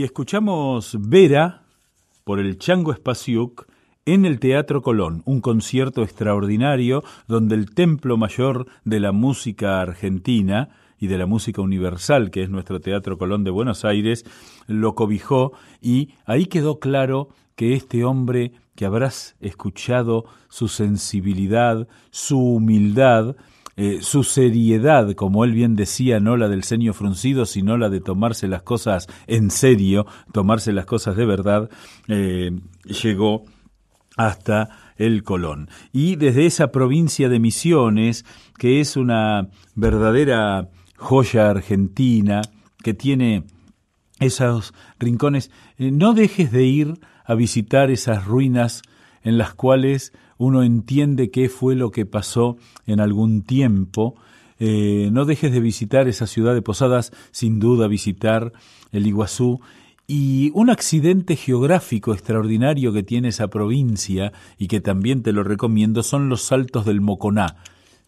Y 0.00 0.02
escuchamos 0.02 0.96
Vera 0.98 1.64
por 2.24 2.40
el 2.40 2.56
Chango 2.56 2.90
Espaciuc 2.90 3.66
en 4.06 4.24
el 4.24 4.40
Teatro 4.40 4.80
Colón, 4.80 5.20
un 5.26 5.42
concierto 5.42 6.02
extraordinario 6.02 7.04
donde 7.28 7.54
el 7.54 7.74
Templo 7.74 8.16
Mayor 8.16 8.66
de 8.86 8.98
la 8.98 9.12
Música 9.12 9.78
Argentina 9.82 10.70
y 10.98 11.08
de 11.08 11.18
la 11.18 11.26
música 11.26 11.60
universal, 11.60 12.30
que 12.30 12.42
es 12.42 12.48
nuestro 12.48 12.80
Teatro 12.80 13.18
Colón 13.18 13.44
de 13.44 13.50
Buenos 13.50 13.84
Aires, 13.84 14.24
lo 14.66 14.94
cobijó 14.94 15.52
y 15.82 16.14
ahí 16.24 16.46
quedó 16.46 16.78
claro 16.78 17.28
que 17.54 17.74
este 17.74 18.02
hombre 18.02 18.52
que 18.76 18.86
habrás 18.86 19.36
escuchado 19.38 20.24
su 20.48 20.68
sensibilidad, 20.68 21.88
su 22.10 22.38
humildad, 22.38 23.36
eh, 23.82 24.02
su 24.02 24.24
seriedad, 24.24 25.14
como 25.14 25.42
él 25.42 25.52
bien 25.52 25.74
decía, 25.74 26.20
no 26.20 26.36
la 26.36 26.50
del 26.50 26.64
ceño 26.64 26.92
fruncido, 26.92 27.46
sino 27.46 27.78
la 27.78 27.88
de 27.88 28.02
tomarse 28.02 28.46
las 28.46 28.60
cosas 28.60 29.06
en 29.26 29.50
serio, 29.50 30.04
tomarse 30.34 30.74
las 30.74 30.84
cosas 30.84 31.16
de 31.16 31.24
verdad, 31.24 31.70
eh, 32.06 32.50
llegó 32.84 33.44
hasta 34.18 34.92
el 34.98 35.22
Colón. 35.22 35.70
Y 35.94 36.16
desde 36.16 36.44
esa 36.44 36.72
provincia 36.72 37.30
de 37.30 37.38
Misiones, 37.38 38.26
que 38.58 38.82
es 38.82 38.98
una 38.98 39.48
verdadera 39.74 40.68
joya 40.98 41.48
argentina, 41.48 42.42
que 42.84 42.92
tiene 42.92 43.44
esos 44.18 44.74
rincones, 44.98 45.50
eh, 45.78 45.90
no 45.90 46.12
dejes 46.12 46.52
de 46.52 46.64
ir 46.64 47.00
a 47.24 47.34
visitar 47.34 47.90
esas 47.90 48.26
ruinas 48.26 48.82
en 49.22 49.38
las 49.38 49.54
cuales 49.54 50.12
uno 50.40 50.62
entiende 50.62 51.30
qué 51.30 51.50
fue 51.50 51.76
lo 51.76 51.90
que 51.90 52.06
pasó 52.06 52.56
en 52.86 52.98
algún 52.98 53.42
tiempo. 53.42 54.14
Eh, 54.58 55.10
no 55.12 55.26
dejes 55.26 55.52
de 55.52 55.60
visitar 55.60 56.08
esa 56.08 56.26
ciudad 56.26 56.54
de 56.54 56.62
Posadas, 56.62 57.12
sin 57.30 57.60
duda 57.60 57.88
visitar 57.88 58.50
el 58.90 59.06
Iguazú 59.06 59.60
y 60.06 60.50
un 60.54 60.70
accidente 60.70 61.36
geográfico 61.36 62.14
extraordinario 62.14 62.94
que 62.94 63.02
tiene 63.02 63.28
esa 63.28 63.48
provincia 63.48 64.32
y 64.56 64.68
que 64.68 64.80
también 64.80 65.22
te 65.22 65.32
lo 65.32 65.44
recomiendo 65.44 66.02
son 66.02 66.30
los 66.30 66.40
saltos 66.40 66.86
del 66.86 67.02
Moconá. 67.02 67.56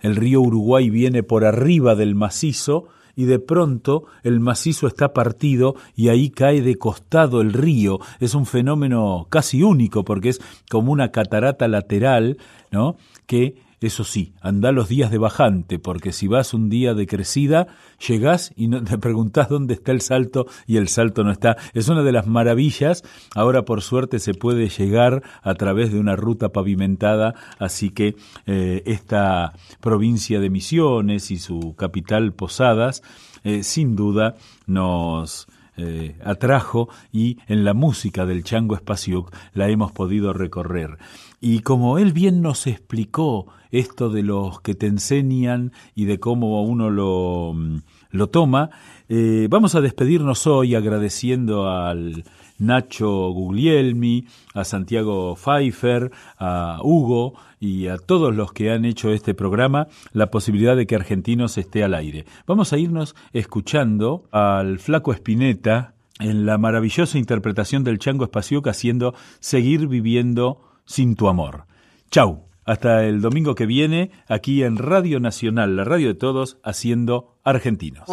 El 0.00 0.16
río 0.16 0.40
Uruguay 0.40 0.88
viene 0.88 1.22
por 1.22 1.44
arriba 1.44 1.94
del 1.96 2.14
macizo 2.14 2.88
y 3.16 3.24
de 3.24 3.38
pronto 3.38 4.04
el 4.22 4.40
macizo 4.40 4.86
está 4.86 5.12
partido 5.12 5.74
y 5.94 6.08
ahí 6.08 6.30
cae 6.30 6.62
de 6.62 6.76
costado 6.76 7.40
el 7.40 7.52
río. 7.52 7.98
Es 8.20 8.34
un 8.34 8.46
fenómeno 8.46 9.26
casi 9.30 9.62
único 9.62 10.04
porque 10.04 10.30
es 10.30 10.40
como 10.70 10.92
una 10.92 11.10
catarata 11.10 11.68
lateral, 11.68 12.38
¿no? 12.70 12.96
que 13.26 13.56
eso 13.82 14.04
sí, 14.04 14.34
anda 14.40 14.72
los 14.72 14.88
días 14.88 15.10
de 15.10 15.18
bajante, 15.18 15.78
porque 15.78 16.12
si 16.12 16.26
vas 16.26 16.54
un 16.54 16.68
día 16.68 16.94
de 16.94 17.06
crecida, 17.06 17.66
llegás 18.06 18.52
y 18.56 18.68
no, 18.68 18.82
te 18.84 18.98
preguntás 18.98 19.48
dónde 19.48 19.74
está 19.74 19.92
el 19.92 20.00
salto 20.00 20.46
y 20.66 20.76
el 20.76 20.88
salto 20.88 21.24
no 21.24 21.30
está. 21.30 21.56
Es 21.74 21.88
una 21.88 22.02
de 22.02 22.12
las 22.12 22.26
maravillas. 22.26 23.02
Ahora, 23.34 23.64
por 23.64 23.82
suerte, 23.82 24.18
se 24.18 24.34
puede 24.34 24.68
llegar 24.68 25.22
a 25.42 25.54
través 25.54 25.92
de 25.92 25.98
una 25.98 26.16
ruta 26.16 26.50
pavimentada, 26.50 27.34
así 27.58 27.90
que 27.90 28.16
eh, 28.46 28.82
esta 28.86 29.54
provincia 29.80 30.40
de 30.40 30.50
Misiones 30.50 31.30
y 31.30 31.38
su 31.38 31.74
capital 31.76 32.32
Posadas, 32.32 33.02
eh, 33.44 33.62
sin 33.62 33.96
duda, 33.96 34.36
nos 34.66 35.48
eh, 35.78 36.16
atrajo 36.22 36.90
y 37.12 37.38
en 37.48 37.64
la 37.64 37.72
música 37.72 38.26
del 38.26 38.44
Chango 38.44 38.74
Espaciuc 38.74 39.34
la 39.54 39.68
hemos 39.68 39.90
podido 39.90 40.34
recorrer. 40.34 40.98
Y 41.44 41.58
como 41.58 41.98
él 41.98 42.12
bien 42.12 42.40
nos 42.40 42.68
explicó 42.68 43.48
esto 43.72 44.10
de 44.10 44.22
los 44.22 44.60
que 44.60 44.76
te 44.76 44.86
enseñan 44.86 45.72
y 45.96 46.04
de 46.04 46.20
cómo 46.20 46.62
uno 46.62 46.88
lo, 46.88 47.52
mm, 47.52 47.78
lo 48.12 48.28
toma, 48.28 48.70
eh, 49.08 49.48
vamos 49.50 49.74
a 49.74 49.80
despedirnos 49.80 50.46
hoy 50.46 50.76
agradeciendo 50.76 51.68
al 51.68 52.22
Nacho 52.60 53.30
Guglielmi, 53.30 54.24
a 54.54 54.62
Santiago 54.62 55.34
Pfeiffer, 55.34 56.12
a 56.38 56.78
Hugo 56.80 57.34
y 57.58 57.88
a 57.88 57.98
todos 57.98 58.32
los 58.32 58.52
que 58.52 58.70
han 58.70 58.84
hecho 58.84 59.10
este 59.10 59.34
programa 59.34 59.88
la 60.12 60.30
posibilidad 60.30 60.76
de 60.76 60.86
que 60.86 60.94
Argentinos 60.94 61.58
esté 61.58 61.82
al 61.82 61.94
aire. 61.94 62.24
Vamos 62.46 62.72
a 62.72 62.78
irnos 62.78 63.16
escuchando 63.32 64.26
al 64.30 64.78
flaco 64.78 65.12
Espineta 65.12 65.94
en 66.20 66.46
la 66.46 66.56
maravillosa 66.56 67.18
interpretación 67.18 67.82
del 67.82 67.98
Chango 67.98 68.22
Espacio 68.22 68.62
haciendo 68.64 69.12
Seguir 69.40 69.88
viviendo 69.88 70.71
sin 70.84 71.16
tu 71.16 71.28
amor. 71.28 71.66
Chau, 72.10 72.46
hasta 72.64 73.04
el 73.04 73.20
domingo 73.20 73.54
que 73.54 73.66
viene, 73.66 74.10
aquí 74.28 74.62
en 74.62 74.76
Radio 74.76 75.20
Nacional, 75.20 75.76
la 75.76 75.84
radio 75.84 76.08
de 76.08 76.14
todos, 76.14 76.58
haciendo 76.62 77.38
argentinos. 77.44 78.04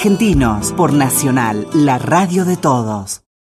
Argentinos 0.00 0.72
por 0.72 0.94
Nacional, 0.94 1.68
la 1.74 1.98
radio 1.98 2.46
de 2.46 2.56
todos. 2.56 3.29